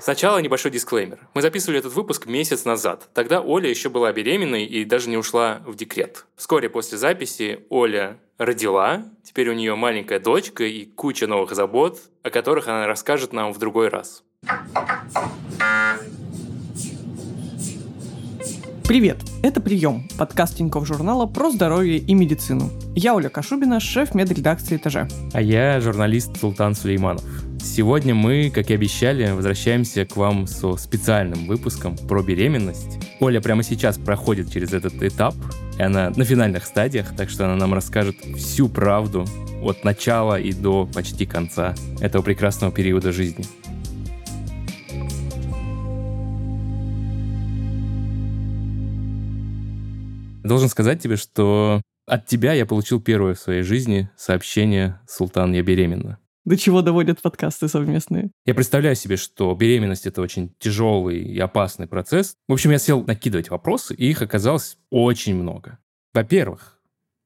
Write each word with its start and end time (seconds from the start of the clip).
Сначала 0.00 0.38
небольшой 0.38 0.70
дисклеймер. 0.70 1.18
Мы 1.34 1.42
записывали 1.42 1.78
этот 1.78 1.92
выпуск 1.94 2.26
месяц 2.26 2.64
назад. 2.64 3.08
Тогда 3.12 3.40
Оля 3.40 3.68
еще 3.68 3.88
была 3.88 4.12
беременной 4.12 4.64
и 4.64 4.84
даже 4.84 5.08
не 5.08 5.16
ушла 5.16 5.60
в 5.66 5.74
декрет. 5.74 6.26
Вскоре 6.36 6.68
после 6.68 6.98
записи 6.98 7.60
Оля 7.68 8.18
родила, 8.38 9.04
теперь 9.24 9.50
у 9.50 9.54
нее 9.54 9.74
маленькая 9.74 10.20
дочка 10.20 10.64
и 10.64 10.84
куча 10.84 11.26
новых 11.26 11.54
забот, 11.54 11.98
о 12.22 12.30
которых 12.30 12.68
она 12.68 12.86
расскажет 12.86 13.32
нам 13.32 13.52
в 13.52 13.58
другой 13.58 13.88
раз. 13.88 14.22
Привет! 18.86 19.18
Это 19.42 19.60
«Прием»– 19.60 20.08
подкаст 20.18 20.56
Тинькофф 20.56 20.86
журнала 20.86 21.26
про 21.26 21.50
здоровье 21.50 21.98
и 21.98 22.14
медицину. 22.14 22.70
Я 22.96 23.14
Оля 23.14 23.28
Кашубина, 23.28 23.80
шеф 23.80 24.14
медредакции 24.14 24.76
«Этаже». 24.76 25.08
А 25.34 25.42
я 25.42 25.78
журналист 25.80 26.40
Султан 26.40 26.74
Сулейманов. 26.74 27.22
Сегодня 27.60 28.14
мы, 28.14 28.50
как 28.50 28.70
и 28.70 28.74
обещали, 28.74 29.30
возвращаемся 29.30 30.04
к 30.04 30.16
вам 30.16 30.46
со 30.46 30.76
специальным 30.76 31.46
выпуском 31.46 31.96
про 31.96 32.22
беременность. 32.22 32.98
Оля 33.20 33.40
прямо 33.40 33.62
сейчас 33.62 33.98
проходит 33.98 34.50
через 34.52 34.72
этот 34.72 35.02
этап, 35.02 35.34
и 35.78 35.82
она 35.82 36.10
на 36.10 36.24
финальных 36.24 36.64
стадиях, 36.64 37.14
так 37.16 37.30
что 37.30 37.44
она 37.44 37.56
нам 37.56 37.74
расскажет 37.74 38.16
всю 38.36 38.68
правду 38.68 39.26
от 39.62 39.84
начала 39.84 40.38
и 40.40 40.52
до 40.52 40.86
почти 40.86 41.26
конца 41.26 41.74
этого 42.00 42.22
прекрасного 42.22 42.72
периода 42.72 43.12
жизни. 43.12 43.44
Должен 50.44 50.68
сказать 50.68 51.02
тебе, 51.02 51.16
что 51.16 51.82
от 52.06 52.26
тебя 52.26 52.54
я 52.54 52.64
получил 52.64 53.00
первое 53.00 53.34
в 53.34 53.38
своей 53.38 53.62
жизни 53.62 54.08
сообщение 54.16 54.98
«Султан, 55.06 55.52
я 55.52 55.62
беременна». 55.62 56.18
До 56.48 56.56
чего 56.56 56.80
доводят 56.80 57.20
подкасты 57.20 57.68
совместные? 57.68 58.30
Я 58.46 58.54
представляю 58.54 58.96
себе, 58.96 59.18
что 59.18 59.54
беременность— 59.54 60.06
это 60.06 60.22
очень 60.22 60.54
тяжелый 60.58 61.18
и 61.18 61.38
опасный 61.38 61.86
процесс. 61.86 62.36
В 62.48 62.54
общем, 62.54 62.70
я 62.70 62.78
сел 62.78 63.04
накидывать 63.04 63.50
вопросы, 63.50 63.94
и 63.94 64.08
их 64.08 64.22
оказалось 64.22 64.78
очень 64.88 65.34
много. 65.34 65.76
Во-первых, 66.14 66.80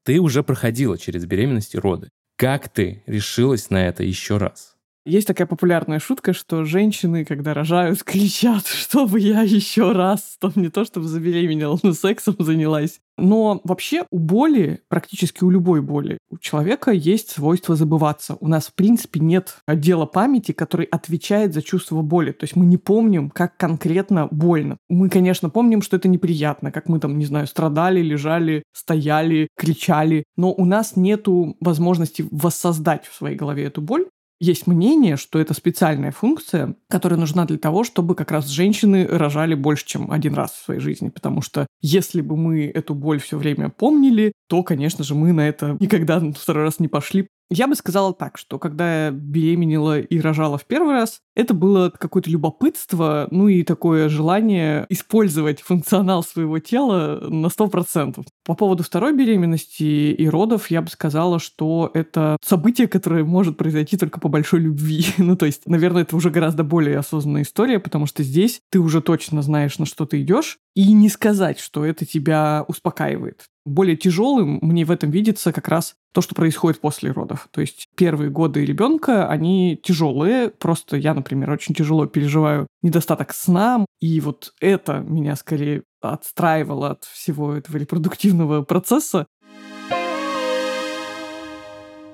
ты 0.04 0.18
уже 0.18 0.42
проходила 0.42 0.98
через 0.98 1.24
беременность 1.24 1.76
и 1.76 1.78
роды. 1.78 2.08
Как 2.36 2.68
ты 2.68 3.04
решилась 3.06 3.70
на 3.70 3.86
это 3.86 4.02
еще 4.02 4.38
раз? 4.38 4.71
Есть 5.04 5.26
такая 5.26 5.48
популярная 5.48 5.98
шутка, 5.98 6.32
что 6.32 6.64
женщины, 6.64 7.24
когда 7.24 7.54
рожают, 7.54 8.02
кричат, 8.04 8.66
чтобы 8.66 9.18
я 9.18 9.42
еще 9.42 9.92
раз, 9.92 10.36
там 10.38 10.52
не 10.56 10.68
то 10.68 10.84
чтобы 10.84 11.08
забеременела, 11.08 11.78
но 11.82 11.92
сексом 11.92 12.36
занялась. 12.38 13.00
Но 13.18 13.60
вообще 13.64 14.04
у 14.10 14.18
боли, 14.18 14.80
практически 14.88 15.44
у 15.44 15.50
любой 15.50 15.82
боли, 15.82 16.18
у 16.30 16.38
человека 16.38 16.92
есть 16.92 17.30
свойство 17.30 17.76
забываться. 17.76 18.36
У 18.40 18.48
нас, 18.48 18.68
в 18.68 18.74
принципе, 18.74 19.20
нет 19.20 19.58
отдела 19.66 20.06
памяти, 20.06 20.52
который 20.52 20.86
отвечает 20.86 21.52
за 21.52 21.62
чувство 21.62 22.00
боли. 22.00 22.32
То 22.32 22.44
есть 22.44 22.56
мы 22.56 22.64
не 22.64 22.78
помним, 22.78 23.30
как 23.30 23.56
конкретно 23.56 24.28
больно. 24.30 24.78
Мы, 24.88 25.10
конечно, 25.10 25.50
помним, 25.50 25.82
что 25.82 25.96
это 25.96 26.08
неприятно, 26.08 26.72
как 26.72 26.88
мы 26.88 27.00
там, 27.00 27.18
не 27.18 27.26
знаю, 27.26 27.46
страдали, 27.46 28.00
лежали, 28.00 28.62
стояли, 28.72 29.48
кричали, 29.56 30.24
но 30.36 30.52
у 30.52 30.64
нас 30.64 30.96
нету 30.96 31.56
возможности 31.60 32.24
воссоздать 32.30 33.06
в 33.06 33.14
своей 33.14 33.36
голове 33.36 33.64
эту 33.64 33.82
боль 33.82 34.06
есть 34.42 34.66
мнение, 34.66 35.16
что 35.16 35.38
это 35.38 35.54
специальная 35.54 36.10
функция, 36.10 36.74
которая 36.88 37.18
нужна 37.18 37.44
для 37.44 37.58
того, 37.58 37.84
чтобы 37.84 38.16
как 38.16 38.32
раз 38.32 38.48
женщины 38.48 39.06
рожали 39.06 39.54
больше, 39.54 39.86
чем 39.86 40.10
один 40.10 40.34
раз 40.34 40.50
в 40.50 40.64
своей 40.64 40.80
жизни. 40.80 41.10
Потому 41.10 41.42
что 41.42 41.68
если 41.80 42.20
бы 42.22 42.36
мы 42.36 42.66
эту 42.66 42.94
боль 42.94 43.20
все 43.20 43.38
время 43.38 43.68
помнили, 43.68 44.32
то, 44.48 44.64
конечно 44.64 45.04
же, 45.04 45.14
мы 45.14 45.32
на 45.32 45.48
это 45.48 45.76
никогда 45.78 46.20
второй 46.32 46.64
раз 46.64 46.80
не 46.80 46.88
пошли, 46.88 47.28
я 47.52 47.68
бы 47.68 47.74
сказала 47.74 48.14
так, 48.14 48.38
что 48.38 48.58
когда 48.58 49.06
я 49.06 49.10
беременела 49.10 50.00
и 50.00 50.20
рожала 50.20 50.58
в 50.58 50.64
первый 50.64 50.94
раз, 50.94 51.20
это 51.34 51.54
было 51.54 51.90
какое-то 51.90 52.30
любопытство, 52.30 53.28
ну 53.30 53.48
и 53.48 53.62
такое 53.62 54.08
желание 54.08 54.86
использовать 54.88 55.60
функционал 55.60 56.22
своего 56.22 56.58
тела 56.58 57.20
на 57.28 57.46
100%. 57.46 58.24
По 58.44 58.54
поводу 58.54 58.82
второй 58.82 59.14
беременности 59.14 60.12
и 60.12 60.28
родов 60.28 60.70
я 60.70 60.82
бы 60.82 60.88
сказала, 60.88 61.38
что 61.38 61.90
это 61.94 62.36
событие, 62.42 62.88
которое 62.88 63.24
может 63.24 63.56
произойти 63.56 63.96
только 63.96 64.18
по 64.18 64.28
большой 64.28 64.60
любви. 64.60 65.06
ну, 65.18 65.36
то 65.36 65.46
есть, 65.46 65.66
наверное, 65.66 66.02
это 66.02 66.16
уже 66.16 66.30
гораздо 66.30 66.64
более 66.64 66.98
осознанная 66.98 67.42
история, 67.42 67.78
потому 67.78 68.06
что 68.06 68.22
здесь 68.22 68.60
ты 68.70 68.78
уже 68.78 69.02
точно 69.02 69.42
знаешь, 69.42 69.78
на 69.78 69.86
что 69.86 70.06
ты 70.06 70.22
идешь, 70.22 70.58
и 70.74 70.92
не 70.92 71.08
сказать, 71.08 71.58
что 71.58 71.84
это 71.84 72.06
тебя 72.06 72.64
успокаивает. 72.66 73.44
Более 73.64 73.96
тяжелым 73.96 74.58
мне 74.62 74.84
в 74.84 74.90
этом 74.90 75.10
видится 75.10 75.52
как 75.52 75.68
раз 75.68 75.94
то, 76.12 76.20
что 76.20 76.34
происходит 76.34 76.80
после 76.80 77.10
родов. 77.10 77.48
То 77.50 77.60
есть 77.60 77.88
первые 77.96 78.30
годы 78.30 78.64
ребенка, 78.64 79.28
они 79.28 79.80
тяжелые. 79.82 80.50
Просто 80.50 80.96
я, 80.96 81.14
например, 81.14 81.50
очень 81.50 81.74
тяжело 81.74 82.06
переживаю 82.06 82.66
недостаток 82.82 83.32
сна. 83.32 83.84
И 84.00 84.20
вот 84.20 84.52
это 84.60 84.98
меня 85.00 85.36
скорее 85.36 85.82
отстраивало 86.00 86.90
от 86.90 87.04
всего 87.04 87.54
этого 87.54 87.76
репродуктивного 87.76 88.62
процесса. 88.62 89.26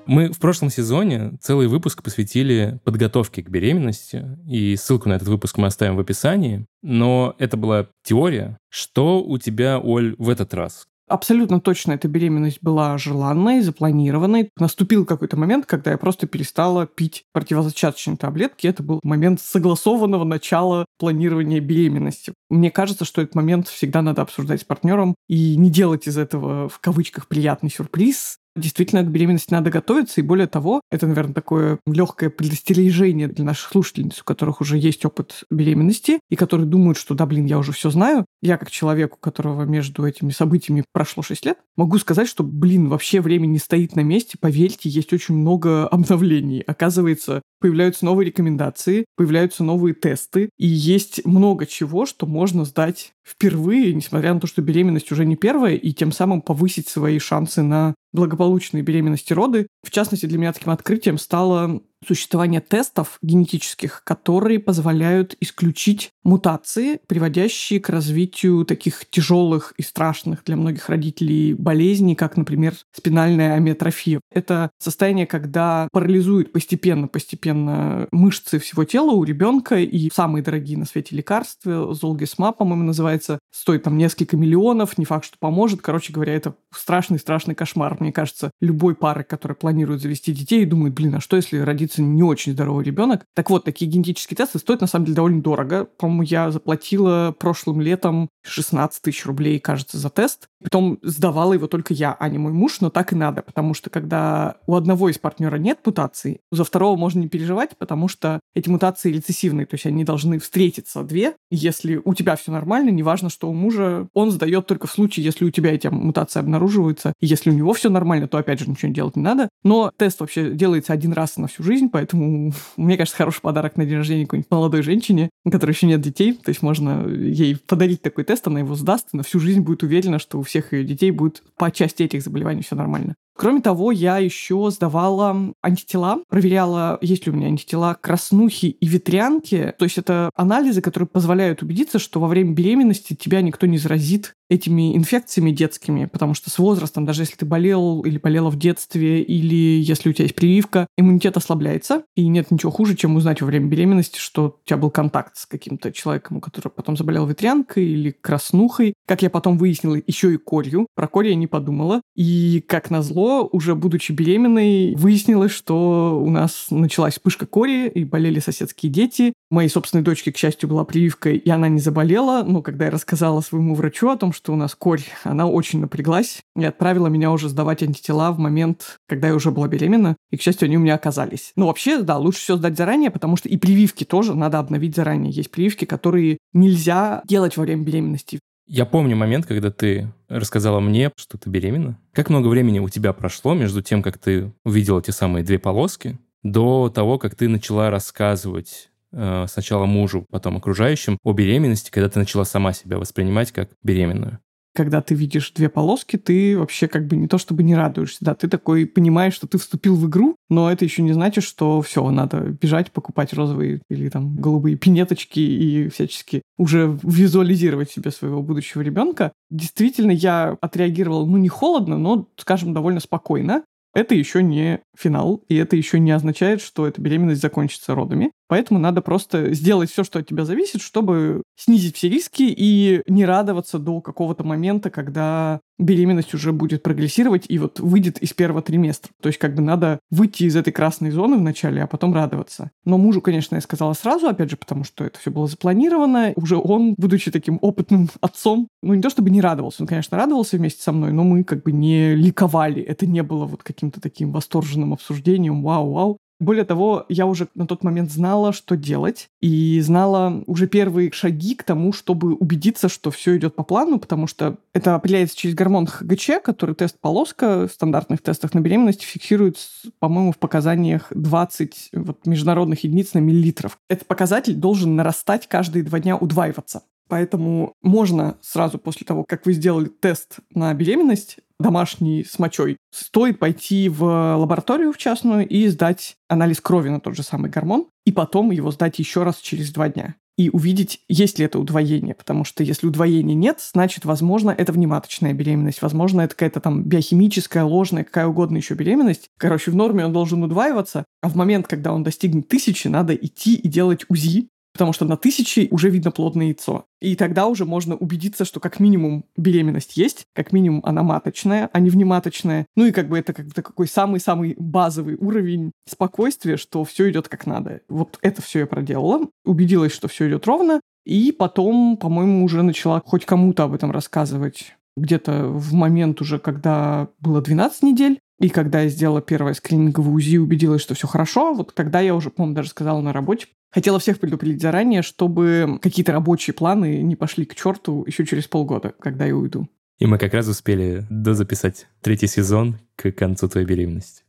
Мы 0.05 0.31
в 0.31 0.39
прошлом 0.39 0.71
сезоне 0.71 1.37
целый 1.39 1.67
выпуск 1.67 2.01
посвятили 2.01 2.79
подготовке 2.83 3.43
к 3.43 3.49
беременности, 3.49 4.25
и 4.47 4.75
ссылку 4.75 5.07
на 5.07 5.13
этот 5.13 5.27
выпуск 5.27 5.59
мы 5.59 5.67
оставим 5.67 5.97
в 5.97 5.99
описании. 5.99 6.65
Но 6.81 7.35
это 7.37 7.57
была 7.57 7.89
теория. 8.03 8.57
Что 8.69 9.21
у 9.21 9.37
тебя, 9.37 9.79
Оль, 9.79 10.15
в 10.17 10.29
этот 10.29 10.55
раз? 10.55 10.87
Абсолютно 11.09 11.59
точно 11.59 11.93
эта 11.93 12.07
беременность 12.07 12.59
была 12.61 12.97
желанной, 12.99 13.61
запланированной. 13.61 14.51
Наступил 14.57 15.05
какой-то 15.05 15.37
момент, 15.37 15.65
когда 15.65 15.91
я 15.91 15.97
просто 15.97 16.27
перестала 16.27 16.85
пить 16.85 17.23
противозачаточные 17.33 18.15
таблетки. 18.15 18.67
Это 18.67 18.83
был 18.83 18.99
момент 19.03 19.41
согласованного 19.41 20.23
начала 20.23 20.85
планирования 20.99 21.59
беременности. 21.59 22.33
Мне 22.49 22.69
кажется, 22.69 23.05
что 23.05 23.21
этот 23.21 23.33
момент 23.33 23.67
всегда 23.67 24.03
надо 24.03 24.21
обсуждать 24.21 24.61
с 24.61 24.63
партнером 24.63 25.15
и 25.27 25.55
не 25.57 25.71
делать 25.71 26.07
из 26.07 26.17
этого 26.17 26.69
в 26.69 26.79
кавычках 26.79 27.27
приятный 27.27 27.71
сюрприз, 27.71 28.37
Действительно, 28.59 29.03
к 29.03 29.07
беременности 29.09 29.53
надо 29.53 29.69
готовиться, 29.69 30.21
и 30.21 30.23
более 30.23 30.47
того, 30.47 30.81
это, 30.91 31.07
наверное, 31.07 31.33
такое 31.33 31.79
легкое 31.85 32.29
предостережение 32.29 33.27
для 33.27 33.45
наших 33.45 33.69
слушательниц, 33.71 34.21
у 34.21 34.23
которых 34.23 34.61
уже 34.61 34.77
есть 34.77 35.05
опыт 35.05 35.43
беременности, 35.49 36.19
и 36.29 36.35
которые 36.35 36.67
думают, 36.67 36.97
что, 36.97 37.15
да, 37.15 37.25
блин, 37.25 37.45
я 37.45 37.57
уже 37.57 37.71
все 37.71 37.89
знаю. 37.89 38.25
Я, 38.41 38.57
как 38.57 38.69
человек, 38.69 39.15
у 39.15 39.17
которого 39.17 39.63
между 39.63 40.05
этими 40.05 40.31
событиями 40.31 40.83
прошло 40.91 41.23
6 41.23 41.45
лет, 41.45 41.57
могу 41.75 41.97
сказать, 41.97 42.27
что, 42.27 42.43
блин, 42.43 42.89
вообще 42.89 43.21
время 43.21 43.47
не 43.47 43.59
стоит 43.59 43.95
на 43.95 44.01
месте. 44.01 44.37
Поверьте, 44.39 44.89
есть 44.89 45.13
очень 45.13 45.35
много 45.35 45.87
обновлений. 45.87 46.61
Оказывается, 46.61 47.41
появляются 47.59 48.05
новые 48.05 48.27
рекомендации, 48.27 49.05
появляются 49.15 49.63
новые 49.63 49.93
тесты, 49.93 50.49
и 50.57 50.67
есть 50.67 51.25
много 51.25 51.65
чего, 51.65 52.05
что 52.05 52.25
можно 52.25 52.65
сдать 52.65 53.13
впервые, 53.29 53.93
несмотря 53.93 54.33
на 54.33 54.39
то, 54.39 54.47
что 54.47 54.61
беременность 54.61 55.11
уже 55.11 55.25
не 55.25 55.35
первая, 55.35 55.75
и 55.75 55.93
тем 55.93 56.11
самым 56.11 56.41
повысить 56.41 56.87
свои 56.87 57.19
шансы 57.19 57.61
на 57.61 57.93
благополучные 58.11 58.81
беременности 58.81 59.33
роды. 59.33 59.67
В 59.83 59.91
частности, 59.91 60.25
для 60.25 60.37
меня 60.39 60.53
таким 60.53 60.71
открытием 60.71 61.17
стало 61.17 61.81
существование 62.05 62.61
тестов 62.61 63.17
генетических, 63.21 64.03
которые 64.03 64.59
позволяют 64.59 65.35
исключить 65.39 66.11
мутации, 66.23 66.99
приводящие 67.07 67.79
к 67.79 67.89
развитию 67.89 68.65
таких 68.65 69.09
тяжелых 69.09 69.73
и 69.77 69.81
страшных 69.81 70.43
для 70.43 70.55
многих 70.55 70.89
родителей 70.89 71.53
болезней, 71.53 72.15
как, 72.15 72.37
например, 72.37 72.75
спинальная 72.91 73.55
амиотрофия. 73.55 74.21
Это 74.31 74.69
состояние, 74.79 75.25
когда 75.25 75.87
парализует 75.91 76.51
постепенно-постепенно 76.51 78.07
мышцы 78.11 78.59
всего 78.59 78.83
тела 78.83 79.11
у 79.11 79.23
ребенка, 79.23 79.79
и 79.79 80.09
самые 80.13 80.43
дорогие 80.43 80.77
на 80.77 80.85
свете 80.85 81.15
лекарства, 81.15 81.93
золгисма, 81.93 82.51
по-моему, 82.51 82.83
называется, 82.83 83.39
стоит 83.51 83.83
там 83.83 83.97
несколько 83.97 84.37
миллионов, 84.37 84.97
не 84.97 85.05
факт, 85.05 85.25
что 85.25 85.37
поможет. 85.39 85.81
Короче 85.81 86.13
говоря, 86.13 86.33
это 86.33 86.55
страшный-страшный 86.73 87.55
кошмар. 87.55 87.97
Мне 87.99 88.11
кажется, 88.11 88.51
любой 88.61 88.95
пары, 88.95 89.23
которая 89.23 89.55
планирует 89.55 90.01
завести 90.01 90.31
детей, 90.31 90.65
думает, 90.65 90.93
блин, 90.93 91.15
а 91.15 91.19
что 91.21 91.35
если 91.35 91.57
родиться 91.57 91.88
родится 91.89 92.01
не 92.01 92.23
очень 92.23 92.53
здоровый 92.53 92.85
ребенок. 92.85 93.25
Так 93.35 93.49
вот, 93.49 93.65
такие 93.65 93.89
генетические 93.89 94.37
тесты 94.37 94.59
стоят 94.59 94.81
на 94.81 94.87
самом 94.87 95.05
деле 95.05 95.15
довольно 95.15 95.41
дорого. 95.41 95.85
По-моему, 95.97 96.23
я 96.23 96.51
заплатила 96.51 97.35
прошлым 97.37 97.81
летом 97.81 98.29
16 98.43 99.01
тысяч 99.01 99.25
рублей, 99.25 99.59
кажется, 99.59 99.97
за 99.97 100.09
тест. 100.09 100.47
Потом 100.63 100.99
сдавала 101.01 101.53
его 101.53 101.67
только 101.67 101.93
я, 101.93 102.15
а 102.19 102.27
не 102.29 102.37
мой 102.37 102.51
муж, 102.51 102.81
но 102.81 102.89
так 102.89 103.13
и 103.13 103.15
надо, 103.15 103.41
потому 103.41 103.73
что 103.73 103.89
когда 103.89 104.57
у 104.67 104.75
одного 104.75 105.09
из 105.09 105.17
партнера 105.17 105.55
нет 105.55 105.79
мутаций, 105.85 106.41
за 106.51 106.63
второго 106.63 106.97
можно 106.97 107.19
не 107.19 107.29
переживать, 107.29 107.77
потому 107.77 108.07
что 108.07 108.39
эти 108.55 108.69
мутации 108.69 109.11
рецессивные, 109.11 109.65
то 109.65 109.75
есть 109.75 109.85
они 109.85 110.03
должны 110.03 110.39
встретиться 110.39 111.03
две. 111.03 111.35
Если 111.49 112.01
у 112.03 112.13
тебя 112.13 112.35
все 112.35 112.51
нормально, 112.51 112.89
неважно, 112.89 113.29
что 113.29 113.49
у 113.49 113.53
мужа, 113.53 114.07
он 114.13 114.31
сдает 114.31 114.67
только 114.67 114.87
в 114.87 114.91
случае, 114.91 115.25
если 115.25 115.45
у 115.45 115.51
тебя 115.51 115.73
эти 115.73 115.87
мутации 115.87 116.39
обнаруживаются. 116.39 117.13
Если 117.21 117.49
у 117.49 117.53
него 117.53 117.73
все 117.73 117.89
нормально, 117.89 118.27
то 118.27 118.37
опять 118.37 118.59
же 118.59 118.69
ничего 118.69 118.91
делать 118.91 119.15
не 119.15 119.23
надо. 119.23 119.49
Но 119.63 119.91
тест 119.95 120.19
вообще 120.19 120.51
делается 120.51 120.91
один 120.91 121.13
раз 121.13 121.37
на 121.37 121.47
всю 121.47 121.63
жизнь, 121.63 121.78
жизнь, 121.79 121.89
поэтому, 121.91 122.51
мне 122.77 122.97
кажется, 122.97 123.17
хороший 123.17 123.41
подарок 123.41 123.77
на 123.77 123.85
день 123.85 123.97
рождения 123.97 124.25
какой-нибудь 124.25 124.51
молодой 124.51 124.81
женщине, 124.81 125.29
у 125.45 125.51
которой 125.51 125.71
еще 125.71 125.87
нет 125.87 126.01
детей. 126.01 126.33
То 126.33 126.49
есть 126.49 126.61
можно 126.61 127.07
ей 127.07 127.55
подарить 127.55 128.01
такой 128.01 128.23
тест, 128.23 128.47
она 128.47 128.59
его 128.59 128.75
сдаст, 128.75 129.07
и 129.13 129.17
на 129.17 129.23
всю 129.23 129.39
жизнь 129.39 129.61
будет 129.61 129.83
уверена, 129.83 130.19
что 130.19 130.39
у 130.39 130.43
всех 130.43 130.73
ее 130.73 130.83
детей 130.83 131.11
будет 131.11 131.43
по 131.57 131.71
части 131.71 132.03
этих 132.03 132.21
заболеваний 132.21 132.61
все 132.61 132.75
нормально. 132.75 133.15
Кроме 133.39 133.61
того, 133.61 133.93
я 133.93 134.17
еще 134.17 134.69
сдавала 134.69 135.53
антитела, 135.61 136.21
проверяла, 136.27 136.97
есть 136.99 137.25
ли 137.25 137.31
у 137.31 137.35
меня 137.35 137.47
антитела 137.47 137.95
краснухи 137.99 138.65
и 138.65 138.85
ветрянки. 138.85 139.73
То 139.79 139.85
есть 139.85 139.97
это 139.97 140.29
анализы, 140.35 140.81
которые 140.81 141.07
позволяют 141.07 141.61
убедиться, 141.61 141.99
что 141.99 142.19
во 142.19 142.27
время 142.27 142.51
беременности 142.51 143.15
тебя 143.15 143.41
никто 143.41 143.65
не 143.65 143.77
заразит 143.77 144.33
этими 144.49 144.95
инфекциями 144.95 145.51
детскими, 145.51 146.05
потому 146.05 146.33
что 146.33 146.49
с 146.49 146.57
возрастом, 146.57 147.05
даже 147.05 147.21
если 147.21 147.35
ты 147.35 147.45
болел 147.45 148.01
или 148.01 148.17
болела 148.17 148.49
в 148.49 148.57
детстве, 148.57 149.21
или 149.21 149.81
если 149.81 150.09
у 150.09 150.13
тебя 150.13 150.25
есть 150.25 150.35
прививка, 150.35 150.87
иммунитет 150.97 151.37
ослабляется, 151.37 152.03
и 152.15 152.27
нет 152.27 152.51
ничего 152.51 152.71
хуже, 152.71 152.95
чем 152.95 153.15
узнать 153.15 153.41
во 153.41 153.47
время 153.47 153.67
беременности, 153.67 154.19
что 154.19 154.57
у 154.61 154.67
тебя 154.67 154.77
был 154.77 154.89
контакт 154.89 155.37
с 155.37 155.45
каким-то 155.45 155.91
человеком, 155.91 156.41
который 156.41 156.69
потом 156.69 156.97
заболел 156.97 157.25
ветрянкой 157.27 157.85
или 157.85 158.11
краснухой. 158.11 158.93
Как 159.07 159.21
я 159.21 159.29
потом 159.29 159.57
выяснила, 159.57 159.99
еще 160.05 160.33
и 160.33 160.37
корью. 160.37 160.87
Про 160.95 161.07
корь 161.07 161.27
я 161.29 161.35
не 161.35 161.47
подумала. 161.47 162.01
И, 162.15 162.63
как 162.67 162.89
назло, 162.89 163.47
уже 163.51 163.75
будучи 163.75 164.11
беременной, 164.11 164.95
выяснилось, 164.95 165.51
что 165.51 166.19
у 166.21 166.29
нас 166.29 166.67
началась 166.69 167.13
вспышка 167.13 167.45
кори, 167.45 167.87
и 167.87 168.03
болели 168.03 168.39
соседские 168.39 168.91
дети. 168.91 169.33
Моей 169.51 169.69
собственной 169.69 170.03
дочке, 170.03 170.31
к 170.31 170.37
счастью, 170.37 170.69
была 170.69 170.85
прививка, 170.85 171.29
и 171.29 171.49
она 171.49 171.69
не 171.69 171.79
заболела. 171.79 172.43
Но 172.43 172.61
когда 172.61 172.85
я 172.85 172.91
рассказала 172.91 173.41
своему 173.41 173.75
врачу 173.75 174.09
о 174.09 174.17
том, 174.17 174.33
что 174.39 174.53
у 174.53 174.55
нас 174.55 174.73
корь, 174.73 175.03
она 175.25 175.47
очень 175.47 175.81
напряглась 175.81 176.41
и 176.55 176.63
отправила 176.63 177.07
меня 177.07 177.29
уже 177.29 177.49
сдавать 177.49 177.83
антитела 177.83 178.31
в 178.31 178.39
момент, 178.39 178.97
когда 179.05 179.27
я 179.27 179.35
уже 179.35 179.51
была 179.51 179.67
беременна. 179.67 180.15
И, 180.31 180.37
к 180.37 180.41
счастью, 180.41 180.67
они 180.67 180.77
у 180.77 180.79
меня 180.79 180.95
оказались. 180.95 181.51
Ну, 181.57 181.67
вообще, 181.67 182.01
да, 182.01 182.17
лучше 182.17 182.39
все 182.39 182.55
сдать 182.55 182.77
заранее, 182.77 183.11
потому 183.11 183.35
что 183.35 183.49
и 183.49 183.57
прививки 183.57 184.05
тоже 184.05 184.33
надо 184.33 184.59
обновить 184.59 184.95
заранее. 184.95 185.33
Есть 185.33 185.51
прививки, 185.51 185.83
которые 185.83 186.37
нельзя 186.53 187.21
делать 187.25 187.57
во 187.57 187.63
время 187.63 187.83
беременности. 187.83 188.39
Я 188.65 188.85
помню 188.85 189.17
момент, 189.17 189.45
когда 189.45 189.71
ты 189.71 190.13
рассказала 190.29 190.79
мне, 190.79 191.11
что 191.17 191.37
ты 191.37 191.49
беременна. 191.49 191.99
Как 192.13 192.29
много 192.29 192.47
времени 192.47 192.79
у 192.79 192.87
тебя 192.87 193.11
прошло 193.11 193.53
между 193.53 193.81
тем, 193.81 194.01
как 194.01 194.17
ты 194.17 194.53
увидела 194.63 195.01
те 195.01 195.11
самые 195.11 195.43
две 195.43 195.59
полоски, 195.59 196.17
до 196.43 196.89
того, 196.89 197.17
как 197.17 197.35
ты 197.35 197.49
начала 197.49 197.89
рассказывать 197.89 198.89
сначала 199.11 199.85
мужу, 199.85 200.25
потом 200.29 200.57
окружающим 200.57 201.17
о 201.23 201.33
беременности, 201.33 201.91
когда 201.91 202.09
ты 202.09 202.19
начала 202.19 202.45
сама 202.45 202.73
себя 202.73 202.97
воспринимать 202.97 203.51
как 203.51 203.69
беременную? 203.83 204.39
когда 204.79 205.01
ты 205.01 205.15
видишь 205.15 205.51
две 205.51 205.67
полоски, 205.67 206.15
ты 206.15 206.57
вообще 206.57 206.87
как 206.87 207.07
бы 207.07 207.17
не 207.17 207.27
то 207.27 207.37
чтобы 207.37 207.63
не 207.63 207.75
радуешься, 207.75 208.23
да, 208.23 208.33
ты 208.35 208.47
такой 208.47 208.85
понимаешь, 208.85 209.33
что 209.33 209.47
ты 209.47 209.57
вступил 209.57 209.95
в 209.95 210.07
игру, 210.07 210.35
но 210.49 210.71
это 210.71 210.85
еще 210.85 211.01
не 211.01 211.11
значит, 211.11 211.43
что 211.43 211.81
все, 211.81 212.09
надо 212.09 212.39
бежать, 212.39 212.91
покупать 212.91 213.33
розовые 213.33 213.81
или 213.89 214.07
там 214.09 214.35
голубые 214.35 214.77
пинеточки 214.77 215.39
и 215.39 215.89
всячески 215.89 216.43
уже 216.57 216.97
визуализировать 217.03 217.91
себе 217.91 218.11
своего 218.11 218.41
будущего 218.41 218.81
ребенка. 218.81 219.33
Действительно, 219.49 220.11
я 220.11 220.57
отреагировал, 220.61 221.25
ну, 221.25 221.37
не 221.37 221.49
холодно, 221.49 221.97
но, 221.97 222.27
скажем, 222.37 222.73
довольно 222.73 222.99
спокойно. 222.99 223.63
Это 223.93 224.13
еще 224.13 224.43
не 224.43 224.81
финал, 224.97 225.43
и 225.47 225.55
это 225.55 225.75
еще 225.75 225.99
не 225.99 226.11
означает, 226.11 226.61
что 226.61 226.87
эта 226.87 227.01
беременность 227.01 227.41
закончится 227.41 227.95
родами. 227.95 228.31
Поэтому 228.47 228.79
надо 228.79 229.01
просто 229.01 229.53
сделать 229.53 229.89
все, 229.91 230.03
что 230.03 230.19
от 230.19 230.27
тебя 230.27 230.45
зависит, 230.45 230.81
чтобы 230.81 231.43
снизить 231.55 231.95
все 231.95 232.09
риски 232.09 232.43
и 232.43 233.01
не 233.07 233.25
радоваться 233.25 233.79
до 233.79 234.01
какого-то 234.01 234.43
момента, 234.43 234.89
когда 234.89 235.59
беременность 235.79 236.33
уже 236.33 236.51
будет 236.51 236.83
прогрессировать 236.83 237.45
и 237.47 237.57
вот 237.57 237.79
выйдет 237.79 238.19
из 238.19 238.33
первого 238.33 238.61
триместра. 238.61 239.11
То 239.21 239.27
есть 239.27 239.39
как 239.39 239.55
бы 239.55 239.61
надо 239.61 239.99
выйти 240.11 240.43
из 240.43 240.55
этой 240.55 240.71
красной 240.71 241.11
зоны 241.11 241.37
вначале, 241.37 241.81
а 241.81 241.87
потом 241.87 242.13
радоваться. 242.13 242.71
Но 242.85 242.97
мужу, 242.97 243.21
конечно, 243.21 243.55
я 243.55 243.61
сказала 243.61 243.93
сразу, 243.93 244.27
опять 244.27 244.49
же, 244.49 244.57
потому 244.57 244.83
что 244.83 245.05
это 245.05 245.17
все 245.19 245.31
было 245.31 245.47
запланировано. 245.47 246.33
Уже 246.35 246.57
он, 246.57 246.93
будучи 246.97 247.31
таким 247.31 247.57
опытным 247.61 248.09
отцом, 248.21 248.67
ну 248.83 248.93
не 248.93 249.01
то 249.01 249.09
чтобы 249.09 249.29
не 249.29 249.41
радовался, 249.41 249.83
он, 249.83 249.87
конечно, 249.87 250.17
радовался 250.17 250.57
вместе 250.57 250.83
со 250.83 250.91
мной, 250.91 251.11
но 251.13 251.23
мы 251.23 251.43
как 251.43 251.63
бы 251.63 251.71
не 251.71 252.15
ликовали. 252.15 252.81
Это 252.81 253.07
не 253.07 253.23
было 253.23 253.45
вот 253.45 253.63
каким-то 253.63 254.01
таким 254.01 254.31
восторженным 254.31 254.93
обсуждением, 254.93 255.63
вау-вау. 255.63 256.19
Более 256.39 256.63
того, 256.63 257.05
я 257.09 257.25
уже 257.25 257.47
на 257.53 257.67
тот 257.67 257.83
момент 257.83 258.11
знала, 258.11 258.53
что 258.53 258.77
делать, 258.77 259.29
и 259.41 259.79
знала 259.81 260.41
уже 260.47 260.67
первые 260.67 261.11
шаги 261.11 261.55
к 261.55 261.63
тому, 261.63 261.91
чтобы 261.91 262.33
убедиться, 262.35 262.87
что 262.87 263.11
все 263.11 263.35
идет 263.37 263.55
по 263.55 263.63
плану, 263.63 263.99
потому 263.99 264.25
что 264.25 264.57
это 264.73 264.95
определяется 264.95 265.35
через 265.35 265.55
гормон 265.55 265.87
ХГЧ, 265.87 266.41
который 266.43 266.75
тест-полоска 266.75 267.67
в 267.67 267.71
стандартных 267.71 268.21
тестах 268.21 268.53
на 268.53 268.59
беременность 268.59 269.01
фиксирует, 269.01 269.57
по-моему, 269.99 270.31
в 270.31 270.37
показаниях 270.37 271.07
20 271.11 271.89
вот, 271.93 272.25
международных 272.25 272.83
единиц 272.85 273.13
на 273.13 273.19
миллилитров. 273.19 273.77
Этот 273.89 274.07
показатель 274.07 274.55
должен 274.55 274.95
нарастать 274.95 275.47
каждые 275.47 275.83
два 275.83 275.99
дня, 275.99 276.15
удваиваться. 276.15 276.83
Поэтому 277.09 277.73
можно 277.81 278.37
сразу 278.41 278.77
после 278.77 279.05
того, 279.05 279.25
как 279.27 279.45
вы 279.45 279.53
сделали 279.53 279.87
тест 279.87 280.39
на 280.53 280.73
беременность, 280.73 281.37
домашний 281.59 282.23
с 282.23 282.39
мочой, 282.39 282.77
стоит 282.91 283.39
пойти 283.39 283.89
в 283.89 284.03
лабораторию 284.37 284.93
в 284.93 284.97
частную 284.97 285.45
и 285.45 285.67
сдать 285.67 286.15
анализ 286.29 286.61
крови 286.61 286.89
на 286.89 287.01
тот 287.01 287.15
же 287.15 287.23
самый 287.23 287.51
гормон, 287.51 287.87
и 288.05 288.11
потом 288.11 288.51
его 288.51 288.71
сдать 288.71 288.99
еще 288.99 289.23
раз 289.23 289.37
через 289.37 289.71
два 289.71 289.89
дня 289.89 290.15
и 290.39 290.49
увидеть, 290.49 291.01
есть 291.09 291.37
ли 291.37 291.43
это 291.43 291.59
удвоение. 291.59 292.15
Потому 292.15 292.45
что 292.45 292.63
если 292.63 292.87
удвоения 292.87 293.35
нет, 293.35 293.59
значит, 293.59 294.05
возможно, 294.05 294.51
это 294.51 294.71
внематочная 294.71 295.33
беременность. 295.33 295.81
Возможно, 295.81 296.21
это 296.21 296.33
какая-то 296.33 296.61
там 296.61 296.83
биохимическая, 296.85 297.65
ложная, 297.65 298.05
какая 298.05 298.25
угодно 298.25 298.55
еще 298.55 298.73
беременность. 298.75 299.27
Короче, 299.37 299.69
в 299.69 299.75
норме 299.75 300.05
он 300.05 300.13
должен 300.13 300.41
удваиваться, 300.41 301.03
а 301.21 301.27
в 301.27 301.35
момент, 301.35 301.67
когда 301.67 301.91
он 301.91 302.03
достигнет 302.03 302.47
тысячи, 302.47 302.87
надо 302.87 303.13
идти 303.15 303.55
и 303.55 303.67
делать 303.67 304.05
УЗИ, 304.07 304.47
потому 304.79 304.93
что 304.93 305.03
на 305.03 305.17
тысячи 305.17 305.67
уже 305.71 305.89
видно 305.89 306.09
плодное 306.09 306.45
яйцо. 306.45 306.85
И 307.01 307.17
тогда 307.17 307.47
уже 307.47 307.65
можно 307.65 307.97
убедиться, 307.97 308.45
что 308.45 308.61
как 308.61 308.79
минимум 308.79 309.25
беременность 309.35 309.97
есть, 309.97 310.25
как 310.33 310.53
минимум 310.53 310.79
она 310.85 311.03
маточная, 311.03 311.69
а 311.73 311.81
не 311.81 311.89
внематочная. 311.89 312.65
Ну 312.77 312.85
и 312.85 312.93
как 312.93 313.09
бы 313.09 313.19
это 313.19 313.33
как 313.33 313.47
бы 313.47 313.51
такой 313.51 313.89
самый-самый 313.89 314.55
базовый 314.57 315.17
уровень 315.19 315.73
спокойствия, 315.85 316.55
что 316.55 316.85
все 316.85 317.09
идет 317.09 317.27
как 317.27 317.45
надо. 317.45 317.81
Вот 317.89 318.19
это 318.21 318.41
все 318.41 318.59
я 318.59 318.67
проделала, 318.67 319.27
убедилась, 319.43 319.91
что 319.91 320.07
все 320.07 320.29
идет 320.29 320.47
ровно, 320.47 320.79
и 321.05 321.33
потом, 321.33 321.97
по-моему, 321.97 322.45
уже 322.45 322.63
начала 322.63 323.01
хоть 323.05 323.25
кому-то 323.25 323.63
об 323.63 323.73
этом 323.73 323.91
рассказывать 323.91 324.77
где-то 324.95 325.47
в 325.47 325.73
момент 325.73 326.21
уже, 326.21 326.39
когда 326.39 327.09
было 327.19 327.41
12 327.41 327.83
недель, 327.83 328.19
и 328.39 328.49
когда 328.49 328.81
я 328.81 328.89
сделала 328.89 329.21
первое 329.21 329.53
скрининговое 329.53 330.13
УЗИ, 330.13 330.37
убедилась, 330.37 330.81
что 330.81 330.95
все 330.95 331.07
хорошо, 331.07 331.53
вот 331.53 331.73
тогда 331.73 331.99
я 331.99 332.15
уже, 332.15 332.29
по-моему, 332.29 332.55
даже 332.55 332.69
сказала 332.69 333.01
на 333.01 333.13
работе, 333.13 333.47
Хотела 333.71 333.99
всех 333.99 334.19
предупредить 334.19 334.61
заранее, 334.61 335.03
чтобы 335.03 335.77
какие-то 335.81 336.11
рабочие 336.11 336.55
планы 336.55 337.03
не 337.03 337.15
пошли 337.15 337.45
к 337.45 337.53
черту 337.53 338.03
еще 338.07 338.25
через 338.25 338.47
полгода, 338.47 338.95
когда 338.99 339.25
я 339.25 339.35
уйду. 339.35 339.69
И 339.99 340.07
мы 340.07 340.17
как 340.17 340.33
раз 340.33 340.47
успели 340.47 341.05
дозаписать 341.11 341.87
третий 342.01 342.25
сезон 342.25 342.79
к 342.95 343.11
концу 343.11 343.47
твоей 343.47 343.67
беременности. 343.67 344.23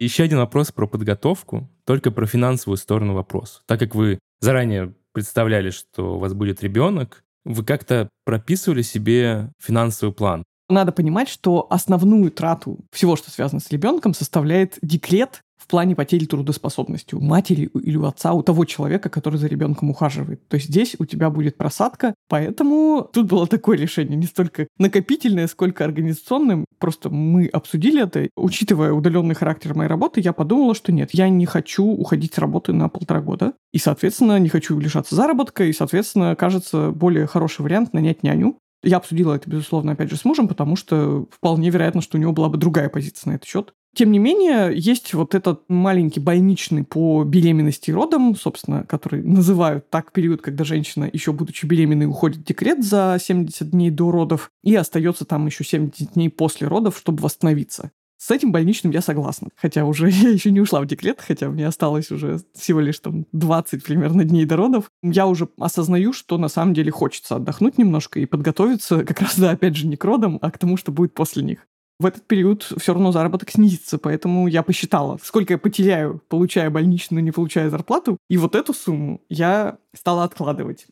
Еще 0.00 0.24
один 0.24 0.38
вопрос 0.38 0.72
про 0.72 0.88
подготовку, 0.88 1.70
только 1.84 2.10
про 2.10 2.26
финансовую 2.26 2.76
сторону 2.76 3.14
вопроса. 3.14 3.60
Так 3.66 3.78
как 3.78 3.94
вы 3.94 4.18
заранее 4.40 4.94
представляли, 5.12 5.70
что 5.70 6.16
у 6.16 6.18
вас 6.18 6.34
будет 6.34 6.60
ребенок, 6.64 7.22
вы 7.44 7.64
как-то 7.64 8.08
прописывали 8.24 8.82
себе 8.82 9.52
финансовый 9.60 10.12
план? 10.12 10.42
Надо 10.72 10.90
понимать, 10.90 11.28
что 11.28 11.66
основную 11.68 12.30
трату 12.30 12.78
всего, 12.90 13.14
что 13.16 13.30
связано 13.30 13.60
с 13.60 13.70
ребенком, 13.70 14.14
составляет 14.14 14.78
декрет 14.80 15.42
в 15.58 15.66
плане 15.68 15.94
потери 15.94 16.24
трудоспособности 16.24 17.14
у 17.14 17.20
матери 17.20 17.70
или 17.74 17.96
у 17.96 18.04
отца, 18.04 18.32
у 18.32 18.42
того 18.42 18.64
человека, 18.64 19.10
который 19.10 19.36
за 19.36 19.46
ребенком 19.46 19.90
ухаживает. 19.90 20.46
То 20.48 20.56
есть 20.56 20.68
здесь 20.68 20.96
у 20.98 21.04
тебя 21.04 21.30
будет 21.30 21.56
просадка, 21.56 22.14
поэтому 22.28 23.08
тут 23.12 23.26
было 23.26 23.46
такое 23.46 23.76
решение, 23.76 24.16
не 24.16 24.26
столько 24.26 24.66
накопительное, 24.78 25.46
сколько 25.46 25.84
организационным. 25.84 26.64
Просто 26.78 27.10
мы 27.10 27.46
обсудили 27.46 28.02
это. 28.02 28.28
Учитывая 28.34 28.92
удаленный 28.92 29.34
характер 29.34 29.74
моей 29.74 29.88
работы, 29.88 30.20
я 30.20 30.32
подумала, 30.32 30.74
что 30.74 30.90
нет, 30.90 31.10
я 31.12 31.28
не 31.28 31.46
хочу 31.46 31.84
уходить 31.84 32.34
с 32.34 32.38
работы 32.38 32.72
на 32.72 32.88
полтора 32.88 33.20
года. 33.20 33.52
И, 33.72 33.78
соответственно, 33.78 34.38
не 34.38 34.48
хочу 34.48 34.78
лишаться 34.78 35.14
заработка, 35.14 35.64
и, 35.64 35.72
соответственно, 35.72 36.34
кажется, 36.34 36.90
более 36.90 37.26
хороший 37.26 37.60
вариант 37.60 37.92
нанять 37.92 38.22
няню. 38.22 38.58
Я 38.82 38.96
обсудила 38.96 39.34
это, 39.34 39.48
безусловно, 39.48 39.92
опять 39.92 40.10
же, 40.10 40.16
с 40.16 40.24
мужем, 40.24 40.48
потому 40.48 40.76
что 40.76 41.26
вполне 41.30 41.70
вероятно, 41.70 42.00
что 42.00 42.18
у 42.18 42.20
него 42.20 42.32
была 42.32 42.48
бы 42.48 42.58
другая 42.58 42.88
позиция 42.88 43.30
на 43.30 43.36
этот 43.36 43.46
счет. 43.46 43.74
Тем 43.94 44.10
не 44.10 44.18
менее, 44.18 44.72
есть 44.74 45.12
вот 45.12 45.34
этот 45.34 45.64
маленький 45.68 46.18
больничный 46.18 46.82
по 46.82 47.24
беременности 47.24 47.90
и 47.90 47.92
родам, 47.92 48.34
собственно, 48.34 48.84
который 48.84 49.22
называют 49.22 49.90
так 49.90 50.12
период, 50.12 50.40
когда 50.40 50.64
женщина, 50.64 51.08
еще 51.12 51.32
будучи 51.32 51.66
беременной, 51.66 52.06
уходит 52.06 52.38
в 52.38 52.44
декрет 52.44 52.82
за 52.82 53.18
70 53.20 53.70
дней 53.70 53.90
до 53.90 54.10
родов 54.10 54.50
и 54.62 54.74
остается 54.74 55.26
там 55.26 55.44
еще 55.44 55.62
70 55.62 56.14
дней 56.14 56.30
после 56.30 56.68
родов, 56.68 56.96
чтобы 56.96 57.22
восстановиться. 57.22 57.90
С 58.24 58.30
этим 58.30 58.52
больничным 58.52 58.92
я 58.92 59.00
согласна. 59.00 59.48
Хотя 59.56 59.84
уже 59.84 60.08
я 60.10 60.28
еще 60.28 60.52
не 60.52 60.60
ушла 60.60 60.80
в 60.80 60.86
декрет, 60.86 61.20
хотя 61.20 61.48
мне 61.48 61.66
осталось 61.66 62.12
уже 62.12 62.38
всего 62.54 62.78
лишь 62.78 63.00
там 63.00 63.26
20 63.32 63.82
примерно 63.82 64.22
дней 64.22 64.44
до 64.44 64.56
родов. 64.56 64.90
Я 65.02 65.26
уже 65.26 65.48
осознаю, 65.58 66.12
что 66.12 66.38
на 66.38 66.46
самом 66.46 66.72
деле 66.72 66.92
хочется 66.92 67.34
отдохнуть 67.34 67.78
немножко 67.78 68.20
и 68.20 68.26
подготовиться 68.26 69.04
как 69.04 69.20
раз, 69.22 69.36
да, 69.36 69.50
опять 69.50 69.74
же, 69.74 69.88
не 69.88 69.96
к 69.96 70.04
родам, 70.04 70.38
а 70.40 70.52
к 70.52 70.58
тому, 70.58 70.76
что 70.76 70.92
будет 70.92 71.14
после 71.14 71.42
них 71.42 71.66
в 71.98 72.06
этот 72.06 72.26
период 72.26 72.62
все 72.78 72.94
равно 72.94 73.12
заработок 73.12 73.50
снизится. 73.50 73.98
Поэтому 73.98 74.46
я 74.46 74.62
посчитала, 74.62 75.18
сколько 75.22 75.54
я 75.54 75.58
потеряю, 75.58 76.20
получая 76.28 76.70
больничную, 76.70 77.22
не 77.24 77.30
получая 77.32 77.70
зарплату. 77.70 78.18
И 78.28 78.38
вот 78.38 78.54
эту 78.54 78.72
сумму 78.72 79.20
я 79.28 79.78
стала 79.94 80.24
откладывать. 80.24 80.86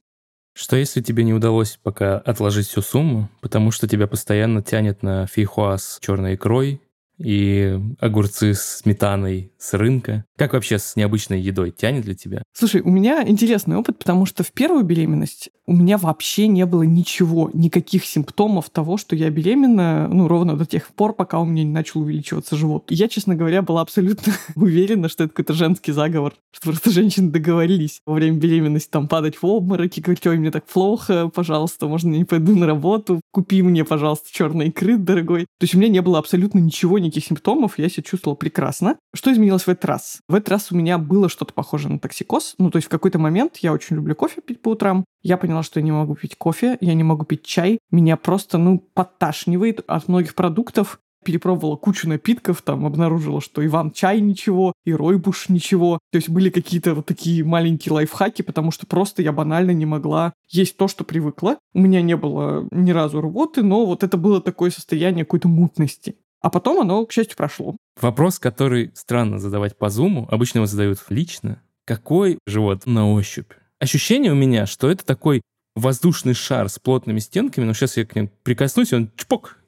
Что 0.54 0.76
если 0.76 1.00
тебе 1.00 1.24
не 1.24 1.32
удалось 1.32 1.78
пока 1.82 2.18
отложить 2.18 2.68
всю 2.68 2.82
сумму, 2.82 3.28
потому 3.40 3.70
что 3.70 3.88
тебя 3.88 4.06
постоянно 4.06 4.62
тянет 4.62 5.02
на 5.02 5.26
фейхуа 5.26 5.78
с 5.78 5.98
черной 6.00 6.34
икрой, 6.34 6.80
и 7.20 7.78
огурцы 7.98 8.54
с 8.54 8.78
сметаной 8.78 9.52
с 9.58 9.74
рынка. 9.74 10.24
Как 10.36 10.54
вообще 10.54 10.78
с 10.78 10.96
необычной 10.96 11.40
едой 11.40 11.70
тянет 11.70 12.04
для 12.04 12.14
тебя? 12.14 12.42
Слушай, 12.52 12.80
у 12.80 12.90
меня 12.90 13.22
интересный 13.26 13.76
опыт, 13.76 13.98
потому 13.98 14.26
что 14.26 14.42
в 14.42 14.52
первую 14.52 14.84
беременность 14.84 15.50
у 15.66 15.72
меня 15.72 15.98
вообще 15.98 16.48
не 16.48 16.66
было 16.66 16.82
ничего, 16.82 17.50
никаких 17.52 18.04
симптомов 18.04 18.70
того, 18.70 18.96
что 18.96 19.14
я 19.14 19.30
беременна, 19.30 20.08
ну, 20.08 20.26
ровно 20.26 20.56
до 20.56 20.66
тех 20.66 20.88
пор, 20.88 21.14
пока 21.14 21.38
у 21.38 21.44
меня 21.44 21.62
не 21.62 21.70
начал 21.70 22.00
увеличиваться 22.00 22.56
живот. 22.56 22.86
я, 22.88 23.06
честно 23.06 23.36
говоря, 23.36 23.62
была 23.62 23.82
абсолютно 23.82 24.32
уверена, 24.56 25.08
что 25.08 25.24
это 25.24 25.32
какой-то 25.32 25.52
женский 25.52 25.92
заговор, 25.92 26.34
что 26.50 26.70
просто 26.70 26.90
женщины 26.90 27.30
договорились 27.30 28.00
во 28.04 28.14
время 28.14 28.38
беременности 28.38 28.90
там 28.90 29.06
падать 29.06 29.40
в 29.40 29.46
обмороки, 29.46 30.00
говорить, 30.00 30.26
ой, 30.26 30.38
мне 30.38 30.50
так 30.50 30.66
плохо, 30.66 31.28
пожалуйста, 31.28 31.86
можно 31.86 32.10
я 32.12 32.18
не 32.18 32.24
пойду 32.24 32.56
на 32.56 32.66
работу, 32.66 33.20
купи 33.30 33.62
мне, 33.62 33.84
пожалуйста, 33.84 34.28
черный 34.32 34.68
икры, 34.68 34.96
дорогой. 34.96 35.42
То 35.58 35.64
есть 35.64 35.74
у 35.74 35.78
меня 35.78 35.88
не 35.88 36.02
было 36.02 36.18
абсолютно 36.18 36.58
ничего, 36.58 36.98
никаких 36.98 37.09
симптомов, 37.18 37.78
я 37.78 37.88
себя 37.88 38.04
чувствовала 38.04 38.36
прекрасно. 38.36 38.96
Что 39.12 39.32
изменилось 39.32 39.64
в 39.64 39.68
этот 39.68 39.86
раз? 39.86 40.20
В 40.28 40.34
этот 40.34 40.50
раз 40.50 40.70
у 40.70 40.76
меня 40.76 40.98
было 40.98 41.28
что-то 41.28 41.52
похожее 41.52 41.92
на 41.92 41.98
токсикоз. 41.98 42.54
Ну, 42.58 42.70
то 42.70 42.76
есть 42.76 42.86
в 42.86 42.90
какой-то 42.90 43.18
момент 43.18 43.56
я 43.58 43.72
очень 43.72 43.96
люблю 43.96 44.14
кофе 44.14 44.40
пить 44.40 44.62
по 44.62 44.70
утрам. 44.70 45.04
Я 45.22 45.36
поняла, 45.36 45.62
что 45.62 45.80
я 45.80 45.84
не 45.84 45.92
могу 45.92 46.14
пить 46.14 46.36
кофе, 46.36 46.78
я 46.80 46.94
не 46.94 47.02
могу 47.02 47.24
пить 47.24 47.42
чай. 47.42 47.78
Меня 47.90 48.16
просто, 48.16 48.58
ну, 48.58 48.78
подташнивает 48.78 49.82
от 49.88 50.06
многих 50.06 50.34
продуктов 50.34 51.00
перепробовала 51.24 51.76
кучу 51.76 52.08
напитков, 52.08 52.62
там 52.62 52.86
обнаружила, 52.86 53.40
что 53.40 53.64
Иван 53.64 53.90
чай 53.90 54.20
ничего, 54.20 54.72
и 54.84 54.92
Ройбуш 54.92 55.48
ничего. 55.48 55.98
То 56.12 56.16
есть 56.16 56.28
были 56.28 56.50
какие-то 56.50 56.94
вот 56.94 57.06
такие 57.06 57.44
маленькие 57.44 57.92
лайфхаки, 57.92 58.42
потому 58.42 58.70
что 58.70 58.86
просто 58.86 59.22
я 59.22 59.32
банально 59.32 59.72
не 59.72 59.86
могла 59.86 60.32
есть 60.48 60.76
то, 60.76 60.88
что 60.88 61.04
привыкла. 61.04 61.58
У 61.74 61.80
меня 61.80 62.02
не 62.02 62.16
было 62.16 62.66
ни 62.70 62.90
разу 62.90 63.20
рвоты, 63.20 63.62
но 63.62 63.84
вот 63.86 64.02
это 64.02 64.16
было 64.16 64.40
такое 64.40 64.70
состояние 64.70 65.24
какой-то 65.24 65.48
мутности. 65.48 66.16
А 66.40 66.50
потом 66.50 66.80
оно, 66.80 67.04
к 67.04 67.12
счастью, 67.12 67.36
прошло. 67.36 67.76
Вопрос, 68.00 68.38
который 68.38 68.90
странно 68.94 69.38
задавать 69.38 69.76
по 69.76 69.90
зуму, 69.90 70.26
обычно 70.30 70.58
его 70.58 70.66
задают 70.66 70.98
лично. 71.08 71.62
Какой 71.84 72.38
живот 72.46 72.86
на 72.86 73.10
ощупь? 73.10 73.52
Ощущение 73.78 74.32
у 74.32 74.36
меня, 74.36 74.66
что 74.66 74.90
это 74.90 75.04
такой 75.04 75.42
воздушный 75.74 76.34
шар 76.34 76.68
с 76.68 76.78
плотными 76.78 77.18
стенками, 77.18 77.64
но 77.64 77.72
сейчас 77.72 77.96
я 77.96 78.04
к 78.04 78.14
нему 78.14 78.30
прикоснусь, 78.42 78.92
и 78.92 78.96
он 78.96 79.10
чпок, 79.16 79.60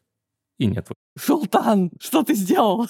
и 0.59 0.67
нет. 0.67 0.89
Султан, 1.19 1.91
что 2.01 2.23
ты 2.23 2.35
сделал? 2.35 2.87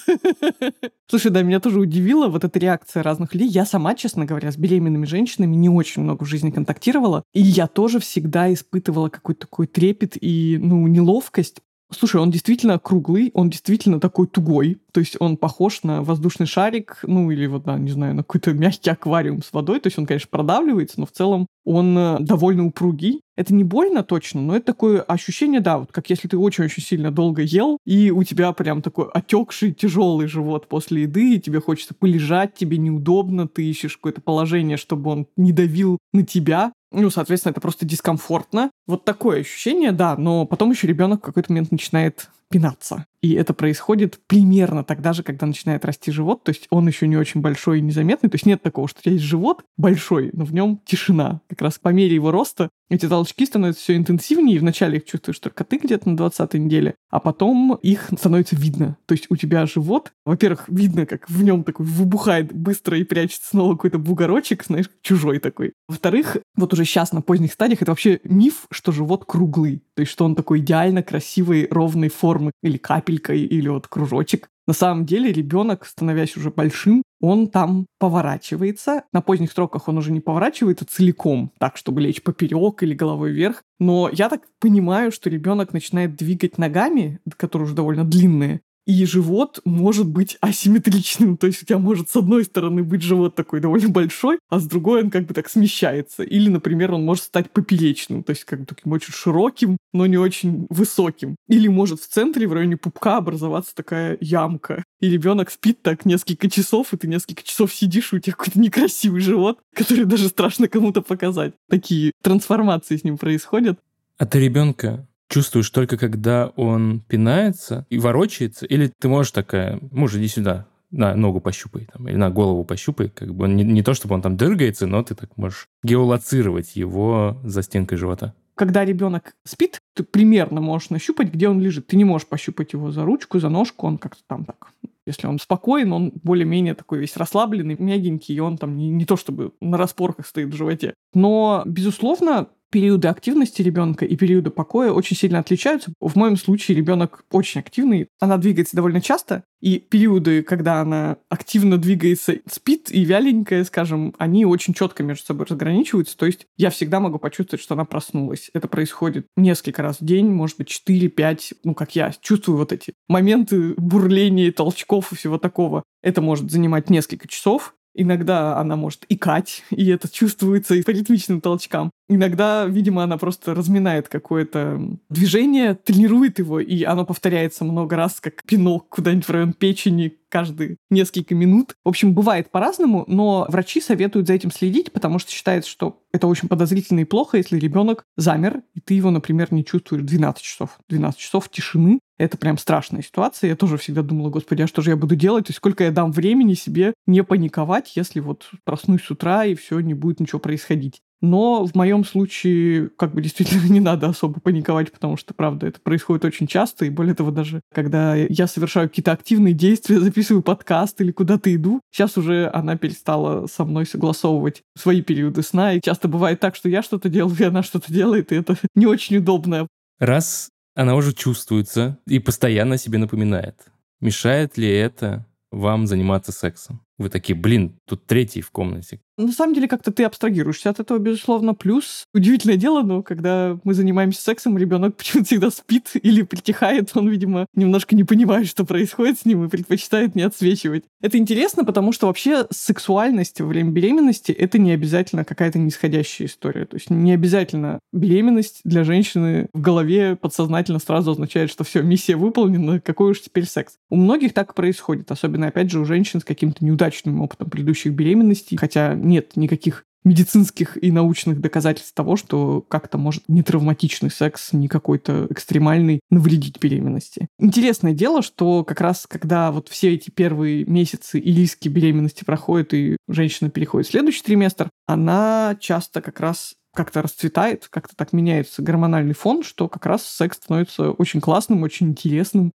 Слушай, 1.07 1.31
да, 1.31 1.41
меня 1.41 1.59
тоже 1.59 1.79
удивила 1.79 2.27
вот 2.27 2.43
эта 2.43 2.57
реакция 2.59 3.03
разных 3.03 3.33
людей. 3.33 3.49
Я 3.49 3.65
сама, 3.65 3.95
честно 3.95 4.25
говоря, 4.25 4.51
с 4.51 4.57
беременными 4.57 5.05
женщинами 5.05 5.55
не 5.55 5.69
очень 5.69 6.03
много 6.03 6.23
в 6.23 6.27
жизни 6.27 6.51
контактировала. 6.51 7.23
И 7.33 7.41
я 7.41 7.67
тоже 7.67 7.99
всегда 7.99 8.53
испытывала 8.53 9.09
какой-то 9.09 9.41
такой 9.41 9.67
трепет 9.67 10.17
и, 10.21 10.57
ну, 10.61 10.87
неловкость, 10.87 11.61
Слушай, 11.97 12.21
он 12.21 12.31
действительно 12.31 12.79
круглый, 12.79 13.31
он 13.33 13.49
действительно 13.49 13.99
такой 13.99 14.27
тугой, 14.27 14.81
то 14.91 14.99
есть 14.99 15.15
он 15.19 15.37
похож 15.37 15.83
на 15.83 16.01
воздушный 16.01 16.45
шарик, 16.47 16.99
ну 17.03 17.31
или 17.31 17.45
вот, 17.45 17.63
да, 17.63 17.77
не 17.77 17.91
знаю, 17.91 18.15
на 18.15 18.23
какой-то 18.23 18.53
мягкий 18.53 18.89
аквариум 18.89 19.41
с 19.41 19.51
водой, 19.51 19.79
то 19.79 19.87
есть 19.87 19.97
он, 19.97 20.05
конечно, 20.05 20.27
продавливается, 20.29 20.99
но 20.99 21.05
в 21.05 21.11
целом 21.11 21.47
он 21.65 21.97
э, 21.97 22.17
довольно 22.19 22.65
упругий. 22.65 23.21
Это 23.35 23.53
не 23.53 23.63
больно 23.63 24.03
точно, 24.03 24.41
но 24.41 24.55
это 24.55 24.67
такое 24.67 25.01
ощущение, 25.01 25.59
да, 25.59 25.79
вот 25.79 25.91
как 25.91 26.09
если 26.09 26.27
ты 26.27 26.37
очень-очень 26.37 26.83
сильно 26.83 27.09
долго 27.09 27.41
ел, 27.41 27.77
и 27.85 28.11
у 28.11 28.23
тебя 28.23 28.51
прям 28.53 28.81
такой 28.81 29.09
отекший 29.09 29.73
тяжелый 29.73 30.27
живот 30.27 30.67
после 30.67 31.03
еды, 31.03 31.35
и 31.35 31.39
тебе 31.39 31.59
хочется 31.59 31.95
полежать, 31.95 32.53
тебе 32.53 32.77
неудобно, 32.77 33.47
ты 33.47 33.65
ищешь 33.65 33.97
какое-то 33.97 34.21
положение, 34.21 34.77
чтобы 34.77 35.09
он 35.09 35.27
не 35.35 35.51
давил 35.51 35.97
на 36.11 36.23
тебя, 36.23 36.73
ну, 36.93 37.09
соответственно, 37.09 37.51
это 37.51 37.61
просто 37.61 37.85
дискомфортно. 37.85 38.69
Вот 38.87 39.03
такое 39.03 39.41
ощущение, 39.41 39.91
да, 39.91 40.15
но 40.15 40.45
потом 40.45 40.71
еще 40.71 40.87
ребенок 40.87 41.19
в 41.19 41.25
какой-то 41.25 41.51
момент 41.51 41.71
начинает 41.71 42.29
пинаться. 42.53 43.07
И 43.23 43.33
это 43.33 43.53
происходит 43.53 44.19
примерно 44.27 44.83
тогда 44.83 45.13
же, 45.13 45.23
когда 45.23 45.47
начинает 45.47 45.85
расти 45.85 46.11
живот. 46.11 46.43
То 46.43 46.49
есть 46.49 46.67
он 46.69 46.85
еще 46.87 47.07
не 47.07 47.15
очень 47.15 47.39
большой 47.39 47.79
и 47.79 47.81
незаметный. 47.81 48.29
То 48.29 48.35
есть 48.35 48.45
нет 48.45 48.61
такого, 48.61 48.87
что 48.87 48.99
у 48.99 49.01
тебя 49.01 49.13
есть 49.13 49.23
живот 49.23 49.63
большой, 49.77 50.29
но 50.33 50.43
в 50.43 50.53
нем 50.53 50.81
тишина. 50.85 51.39
Как 51.47 51.61
раз 51.61 51.79
по 51.79 51.89
мере 51.89 52.13
его 52.13 52.31
роста 52.31 52.69
эти 52.89 53.07
толчки 53.07 53.45
становятся 53.45 53.81
все 53.81 53.95
интенсивнее. 53.95 54.57
И 54.57 54.59
вначале 54.59 54.97
их 54.97 55.05
чувствуешь 55.05 55.39
только 55.39 55.63
ты 55.63 55.77
где-то 55.77 56.09
на 56.09 56.17
20 56.17 56.53
неделе, 56.55 56.95
а 57.09 57.21
потом 57.21 57.79
их 57.81 58.09
становится 58.15 58.57
видно. 58.57 58.97
То 59.05 59.13
есть 59.13 59.27
у 59.29 59.37
тебя 59.37 59.65
живот, 59.65 60.11
во-первых, 60.25 60.65
видно, 60.67 61.05
как 61.05 61.29
в 61.29 61.41
нем 61.43 61.63
такой 61.63 61.85
выбухает 61.85 62.53
быстро 62.53 62.99
и 62.99 63.05
прячется 63.05 63.49
снова 63.49 63.75
какой-то 63.75 63.99
бугорочек, 63.99 64.65
знаешь, 64.65 64.89
чужой 65.01 65.39
такой. 65.39 65.71
Во-вторых, 65.87 66.37
вот 66.57 66.73
уже 66.73 66.83
сейчас 66.83 67.13
на 67.13 67.21
поздних 67.21 67.53
стадиях 67.53 67.81
это 67.81 67.91
вообще 67.91 68.19
миф, 68.25 68.65
что 68.69 68.91
живот 68.91 69.23
круглый. 69.25 69.81
То 69.95 70.01
есть 70.01 70.11
что 70.11 70.25
он 70.25 70.35
такой 70.35 70.59
идеально 70.59 71.03
красивой, 71.03 71.67
ровной 71.71 72.09
формы 72.09 72.42
или 72.61 72.77
капель 72.77 73.13
капелькой 73.13 73.41
или 73.45 73.69
вот 73.69 73.87
кружочек. 73.87 74.49
На 74.65 74.73
самом 74.73 75.05
деле 75.05 75.31
ребенок, 75.31 75.85
становясь 75.85 76.37
уже 76.37 76.49
большим, 76.49 77.03
он 77.19 77.47
там 77.47 77.85
поворачивается. 77.99 79.03
На 79.11 79.21
поздних 79.21 79.51
строках 79.51 79.89
он 79.89 79.97
уже 79.97 80.11
не 80.11 80.21
поворачивается 80.21 80.85
целиком, 80.85 81.51
так, 81.59 81.75
чтобы 81.75 82.01
лечь 82.01 82.23
поперек 82.23 82.81
или 82.81 82.93
головой 82.93 83.31
вверх. 83.31 83.61
Но 83.79 84.09
я 84.11 84.29
так 84.29 84.41
понимаю, 84.59 85.11
что 85.11 85.29
ребенок 85.29 85.73
начинает 85.73 86.15
двигать 86.15 86.57
ногами, 86.57 87.19
которые 87.37 87.65
уже 87.65 87.75
довольно 87.75 88.05
длинные, 88.05 88.61
и 88.85 89.05
живот 89.05 89.59
может 89.65 90.07
быть 90.07 90.37
асимметричным. 90.41 91.37
То 91.37 91.47
есть 91.47 91.63
у 91.63 91.65
тебя 91.65 91.77
может 91.77 92.09
с 92.09 92.15
одной 92.15 92.43
стороны 92.43 92.83
быть 92.83 93.01
живот 93.01 93.35
такой 93.35 93.59
довольно 93.59 93.89
большой, 93.89 94.39
а 94.49 94.59
с 94.59 94.65
другой 94.65 95.03
он 95.03 95.09
как 95.09 95.25
бы 95.25 95.33
так 95.33 95.49
смещается. 95.49 96.23
Или, 96.23 96.49
например, 96.49 96.93
он 96.93 97.05
может 97.05 97.23
стать 97.23 97.51
поперечным, 97.51 98.23
то 98.23 98.31
есть 98.31 98.43
как 98.43 98.61
бы 98.61 98.65
таким 98.65 98.91
очень 98.91 99.13
широким, 99.13 99.77
но 99.93 100.05
не 100.05 100.17
очень 100.17 100.67
высоким. 100.69 101.35
Или 101.47 101.67
может 101.67 102.01
в 102.01 102.07
центре, 102.07 102.47
в 102.47 102.53
районе 102.53 102.77
пупка 102.77 103.17
образоваться 103.17 103.73
такая 103.75 104.17
ямка. 104.19 104.83
И 104.99 105.09
ребенок 105.09 105.49
спит 105.49 105.81
так 105.81 106.05
несколько 106.05 106.49
часов, 106.49 106.93
и 106.93 106.97
ты 106.97 107.07
несколько 107.07 107.43
часов 107.43 107.73
сидишь, 107.73 108.13
и 108.13 108.17
у 108.17 108.19
тебя 108.19 108.35
какой-то 108.35 108.59
некрасивый 108.59 109.21
живот, 109.21 109.59
который 109.73 110.05
даже 110.05 110.27
страшно 110.27 110.67
кому-то 110.67 111.01
показать. 111.01 111.53
Такие 111.69 112.11
трансформации 112.21 112.97
с 112.97 113.03
ним 113.03 113.17
происходят. 113.17 113.79
А 114.17 114.25
ты 114.25 114.39
ребенка 114.39 115.07
чувствуешь 115.33 115.69
только 115.71 115.97
когда 115.97 116.51
он 116.55 117.01
пинается 117.07 117.87
и 117.89 117.97
ворочается, 117.97 118.67
или 118.67 118.91
ты 118.99 119.07
можешь 119.07 119.31
такая, 119.31 119.79
муж, 119.91 120.13
иди 120.13 120.27
сюда, 120.27 120.67
на 120.91 121.15
ногу 121.15 121.41
пощупай, 121.41 121.87
там, 121.91 122.07
или 122.07 122.15
на 122.15 122.29
голову 122.29 122.63
пощупай, 122.63 123.09
как 123.09 123.33
бы 123.33 123.47
не, 123.47 123.63
не 123.63 123.81
то, 123.81 123.95
чтобы 123.95 124.13
он 124.13 124.21
там 124.21 124.37
дергается, 124.37 124.85
но 124.85 125.01
ты 125.01 125.15
так 125.15 125.35
можешь 125.35 125.67
геолоцировать 125.83 126.75
его 126.75 127.41
за 127.43 127.63
стенкой 127.63 127.97
живота. 127.97 128.35
Когда 128.53 128.85
ребенок 128.85 129.33
спит, 129.43 129.79
ты 129.95 130.03
примерно 130.03 130.61
можешь 130.61 130.91
нащупать, 130.91 131.33
где 131.33 131.49
он 131.49 131.59
лежит. 131.59 131.87
Ты 131.87 131.97
не 131.97 132.05
можешь 132.05 132.27
пощупать 132.27 132.73
его 132.73 132.91
за 132.91 133.03
ручку, 133.03 133.39
за 133.39 133.49
ножку, 133.49 133.87
он 133.87 133.97
как-то 133.97 134.21
там 134.27 134.45
так. 134.45 134.67
Если 135.07 135.25
он 135.25 135.39
спокоен, 135.39 135.91
он 135.91 136.11
более-менее 136.21 136.75
такой 136.75 136.99
весь 136.99 137.17
расслабленный, 137.17 137.75
мягенький, 137.79 138.35
и 138.35 138.39
он 138.39 138.59
там 138.59 138.77
не, 138.77 138.89
не 138.89 139.05
то 139.05 139.17
чтобы 139.17 139.53
на 139.59 139.77
распорках 139.77 140.27
стоит 140.27 140.49
в 140.49 140.55
животе. 140.55 140.93
Но, 141.15 141.63
безусловно, 141.65 142.49
периоды 142.73 143.07
активности 143.07 143.61
ребенка 143.61 144.03
и 144.03 144.15
периоды 144.15 144.49
покоя 144.49 144.91
очень 144.91 145.15
сильно 145.15 145.37
отличаются. 145.37 145.93
В 145.99 146.15
моем 146.15 146.35
случае 146.37 146.75
ребенок 146.75 147.23
очень 147.31 147.61
активный, 147.61 148.07
она 148.19 148.37
двигается 148.37 148.75
довольно 148.75 148.99
часто, 148.99 149.43
и 149.61 149.77
периоды, 149.77 150.41
когда 150.41 150.81
она 150.81 151.17
активно 151.29 151.77
двигается, 151.77 152.39
спит 152.49 152.89
и 152.89 153.05
вяленькая, 153.05 153.63
скажем, 153.63 154.15
они 154.17 154.43
очень 154.43 154.73
четко 154.73 155.03
между 155.03 155.23
собой 155.23 155.45
разграничиваются. 155.47 156.17
То 156.17 156.25
есть 156.25 156.47
я 156.57 156.71
всегда 156.71 156.99
могу 156.99 157.19
почувствовать, 157.19 157.61
что 157.61 157.75
она 157.75 157.85
проснулась. 157.85 158.49
Это 158.55 158.67
происходит 158.67 159.27
несколько 159.37 159.83
раз 159.83 160.01
в 160.01 160.05
день, 160.05 160.31
может 160.31 160.57
быть, 160.57 160.81
4-5, 160.89 161.57
ну, 161.63 161.75
как 161.75 161.95
я 161.95 162.11
чувствую 162.21 162.57
вот 162.57 162.73
эти 162.73 162.93
моменты 163.07 163.75
бурления, 163.77 164.51
толчков 164.51 165.11
и 165.11 165.15
всего 165.15 165.37
такого. 165.37 165.83
Это 166.01 166.21
может 166.21 166.49
занимать 166.49 166.89
несколько 166.89 167.27
часов, 167.27 167.75
Иногда 167.95 168.57
она 168.57 168.75
может 168.75 169.05
икать, 169.09 169.63
и 169.69 169.89
это 169.89 170.11
чувствуется 170.11 170.75
и 170.75 170.83
по 170.83 170.91
ритмичным 170.91 171.41
толчкам. 171.41 171.91
Иногда, 172.09 172.65
видимо, 172.65 173.03
она 173.03 173.17
просто 173.17 173.53
разминает 173.53 174.07
какое-то 174.07 174.81
движение, 175.09 175.75
тренирует 175.75 176.39
его, 176.39 176.59
и 176.59 176.83
оно 176.83 177.05
повторяется 177.05 177.63
много 177.63 177.95
раз, 177.95 178.19
как 178.19 178.43
пинок 178.43 178.89
куда-нибудь 178.89 179.25
в 179.25 179.29
район 179.29 179.53
печени 179.53 180.13
каждые 180.33 180.77
несколько 180.89 181.35
минут. 181.35 181.75
В 181.85 181.89
общем, 181.89 182.15
бывает 182.15 182.49
по-разному, 182.49 183.03
но 183.05 183.45
врачи 183.49 183.79
советуют 183.79 184.25
за 184.25 184.33
этим 184.33 184.49
следить, 184.49 184.91
потому 184.91 185.19
что 185.19 185.31
считают, 185.31 185.63
что 185.63 186.01
это 186.11 186.25
очень 186.25 186.47
подозрительно 186.47 187.01
и 187.01 187.05
плохо, 187.05 187.37
если 187.37 187.59
ребенок 187.59 188.03
замер, 188.17 188.63
и 188.73 188.79
ты 188.79 188.95
его, 188.95 189.11
например, 189.11 189.53
не 189.53 189.63
чувствуешь 189.63 190.01
12 190.01 190.41
часов. 190.41 190.79
12 190.89 191.19
часов 191.19 191.49
тишины— 191.49 191.99
это 192.17 192.39
прям 192.39 192.57
страшная 192.57 193.03
ситуация. 193.03 193.49
Я 193.49 193.55
тоже 193.55 193.77
всегда 193.77 194.01
думала, 194.01 194.29
господи, 194.29 194.63
а 194.63 194.67
что 194.67 194.81
же 194.81 194.89
я 194.89 194.97
буду 194.97 195.15
делать? 195.15 195.45
То 195.45 195.51
есть 195.51 195.57
сколько 195.57 195.83
я 195.83 195.91
дам 195.91 196.11
времени 196.11 196.55
себе 196.55 196.95
не 197.05 197.23
паниковать, 197.23 197.95
если 197.95 198.19
вот 198.19 198.49
проснусь 198.63 199.03
с 199.03 199.11
утра, 199.11 199.45
и 199.45 199.53
все, 199.53 199.79
не 199.81 199.93
будет 199.93 200.19
ничего 200.19 200.39
происходить. 200.39 201.02
Но 201.23 201.65
в 201.65 201.73
моем 201.73 202.03
случае 202.03 202.89
как 202.89 203.13
бы 203.13 203.21
действительно 203.21 203.65
не 203.71 203.79
надо 203.79 204.07
особо 204.07 204.41
паниковать, 204.41 204.91
потому 204.91 205.15
что, 205.15 205.33
правда, 205.33 205.67
это 205.67 205.79
происходит 205.79 206.25
очень 206.25 206.47
часто. 206.47 206.83
И 206.83 206.89
более 206.89 207.15
того, 207.15 207.31
даже 207.31 207.61
когда 207.73 208.13
я 208.13 208.45
совершаю 208.45 208.89
какие-то 208.89 209.13
активные 209.13 209.53
действия, 209.53 209.99
записываю 210.01 210.43
подкаст 210.43 210.99
или 210.99 211.11
куда-то 211.11 211.53
иду, 211.55 211.79
сейчас 211.91 212.17
уже 212.17 212.51
она 212.53 212.75
перестала 212.75 213.47
со 213.47 213.63
мной 213.63 213.85
согласовывать 213.85 214.63
свои 214.77 215.01
периоды 215.01 215.43
сна. 215.43 215.73
И 215.73 215.81
часто 215.81 216.09
бывает 216.09 216.41
так, 216.41 216.57
что 216.57 216.67
я 216.67 216.83
что-то 216.83 217.07
делаю, 217.07 217.35
и 217.39 217.43
она 217.43 217.63
что-то 217.63 217.91
делает, 217.91 218.33
и 218.33 218.35
это 218.35 218.57
не 218.75 218.85
очень 218.85 219.17
удобно. 219.17 219.65
Раз 219.99 220.49
она 220.75 220.93
уже 220.95 221.13
чувствуется 221.13 221.99
и 222.05 222.19
постоянно 222.19 222.77
себе 222.77 222.97
напоминает, 222.97 223.55
мешает 224.01 224.57
ли 224.57 224.69
это 224.69 225.25
вам 225.51 225.87
заниматься 225.87 226.33
сексом? 226.33 226.81
Вы 226.97 227.07
такие, 227.09 227.39
блин, 227.39 227.79
тут 227.87 228.05
третий 228.07 228.41
в 228.41 228.51
комнате. 228.51 228.99
На 229.17 229.31
самом 229.31 229.53
деле, 229.53 229.67
как-то 229.67 229.91
ты 229.91 230.03
абстрагируешься 230.03 230.69
от 230.69 230.79
этого, 230.79 230.97
безусловно. 230.97 231.53
Плюс, 231.53 232.05
удивительное 232.13 232.57
дело, 232.57 232.81
но 232.81 233.03
когда 233.03 233.59
мы 233.63 233.73
занимаемся 233.73 234.21
сексом, 234.21 234.57
ребенок 234.57 234.95
почему-то 234.97 235.27
всегда 235.27 235.51
спит 235.51 235.91
или 236.01 236.23
притихает. 236.23 236.91
Он, 236.95 237.09
видимо, 237.09 237.45
немножко 237.53 237.95
не 237.95 238.03
понимает, 238.03 238.47
что 238.47 238.65
происходит 238.65 239.19
с 239.19 239.25
ним 239.25 239.45
и 239.45 239.49
предпочитает 239.49 240.15
не 240.15 240.23
отсвечивать. 240.23 240.83
Это 241.01 241.17
интересно, 241.17 241.63
потому 241.63 241.91
что 241.91 242.07
вообще 242.07 242.47
сексуальность 242.49 243.39
во 243.39 243.47
время 243.47 243.71
беременности— 243.71 244.31
это 244.33 244.57
не 244.57 244.71
обязательно 244.71 245.23
какая-то 245.23 245.59
нисходящая 245.59 246.27
история. 246.27 246.65
То 246.65 246.77
есть 246.77 246.89
не 246.89 247.13
обязательно 247.13 247.79
беременность 247.91 248.61
для 248.63 248.83
женщины 248.83 249.47
в 249.53 249.61
голове 249.61 250.15
подсознательно 250.15 250.79
сразу 250.79 251.11
означает, 251.11 251.51
что 251.51 251.63
все, 251.63 251.83
миссия 251.83 252.15
выполнена, 252.15 252.79
какой 252.79 253.11
уж 253.11 253.21
теперь 253.21 253.45
секс. 253.45 253.75
У 253.89 253.95
многих 253.95 254.33
так 254.33 254.55
происходит, 254.55 255.11
особенно, 255.11 255.47
опять 255.47 255.69
же, 255.69 255.79
у 255.79 255.85
женщин 255.85 256.19
с 256.19 256.23
каким-то 256.23 256.65
неудачным 256.65 257.21
опытом 257.21 257.49
предыдущих 257.49 257.93
беременностей, 257.93 258.57
хотя 258.57 258.95
нет 259.03 259.35
никаких 259.35 259.85
медицинских 260.03 260.81
и 260.81 260.91
научных 260.91 261.39
доказательств 261.39 261.93
того, 261.93 262.15
что 262.15 262.61
как-то 262.61 262.97
может 262.97 263.23
не 263.27 263.41
травматичный 263.41 264.11
секс, 264.11 264.51
не 264.53 264.67
какой-то 264.67 265.27
экстремальный 265.29 266.01
навредить 266.09 266.59
беременности. 266.59 267.27
Интересное 267.39 267.93
дело, 267.93 268.21
что 268.21 268.63
как 268.63 268.81
раз 268.81 269.07
когда 269.07 269.51
вот 269.51 269.69
все 269.69 269.93
эти 269.93 270.09
первые 270.09 270.65
месяцы 270.65 271.19
и 271.19 271.33
риски 271.33 271.69
беременности 271.69 272.23
проходят, 272.23 272.73
и 272.73 272.97
женщина 273.07 273.49
переходит 273.49 273.87
в 273.87 273.91
следующий 273.91 274.23
триместр, 274.23 274.69
она 274.85 275.55
часто 275.59 276.01
как 276.01 276.19
раз 276.19 276.53
как-то 276.73 277.01
расцветает, 277.03 277.67
как-то 277.69 277.95
так 277.95 278.13
меняется 278.13 278.61
гормональный 278.61 279.13
фон, 279.13 279.43
что 279.43 279.69
как 279.69 279.85
раз 279.85 280.03
секс 280.05 280.37
становится 280.37 280.91
очень 280.91 281.21
классным, 281.21 281.61
очень 281.61 281.89
интересным. 281.89 282.51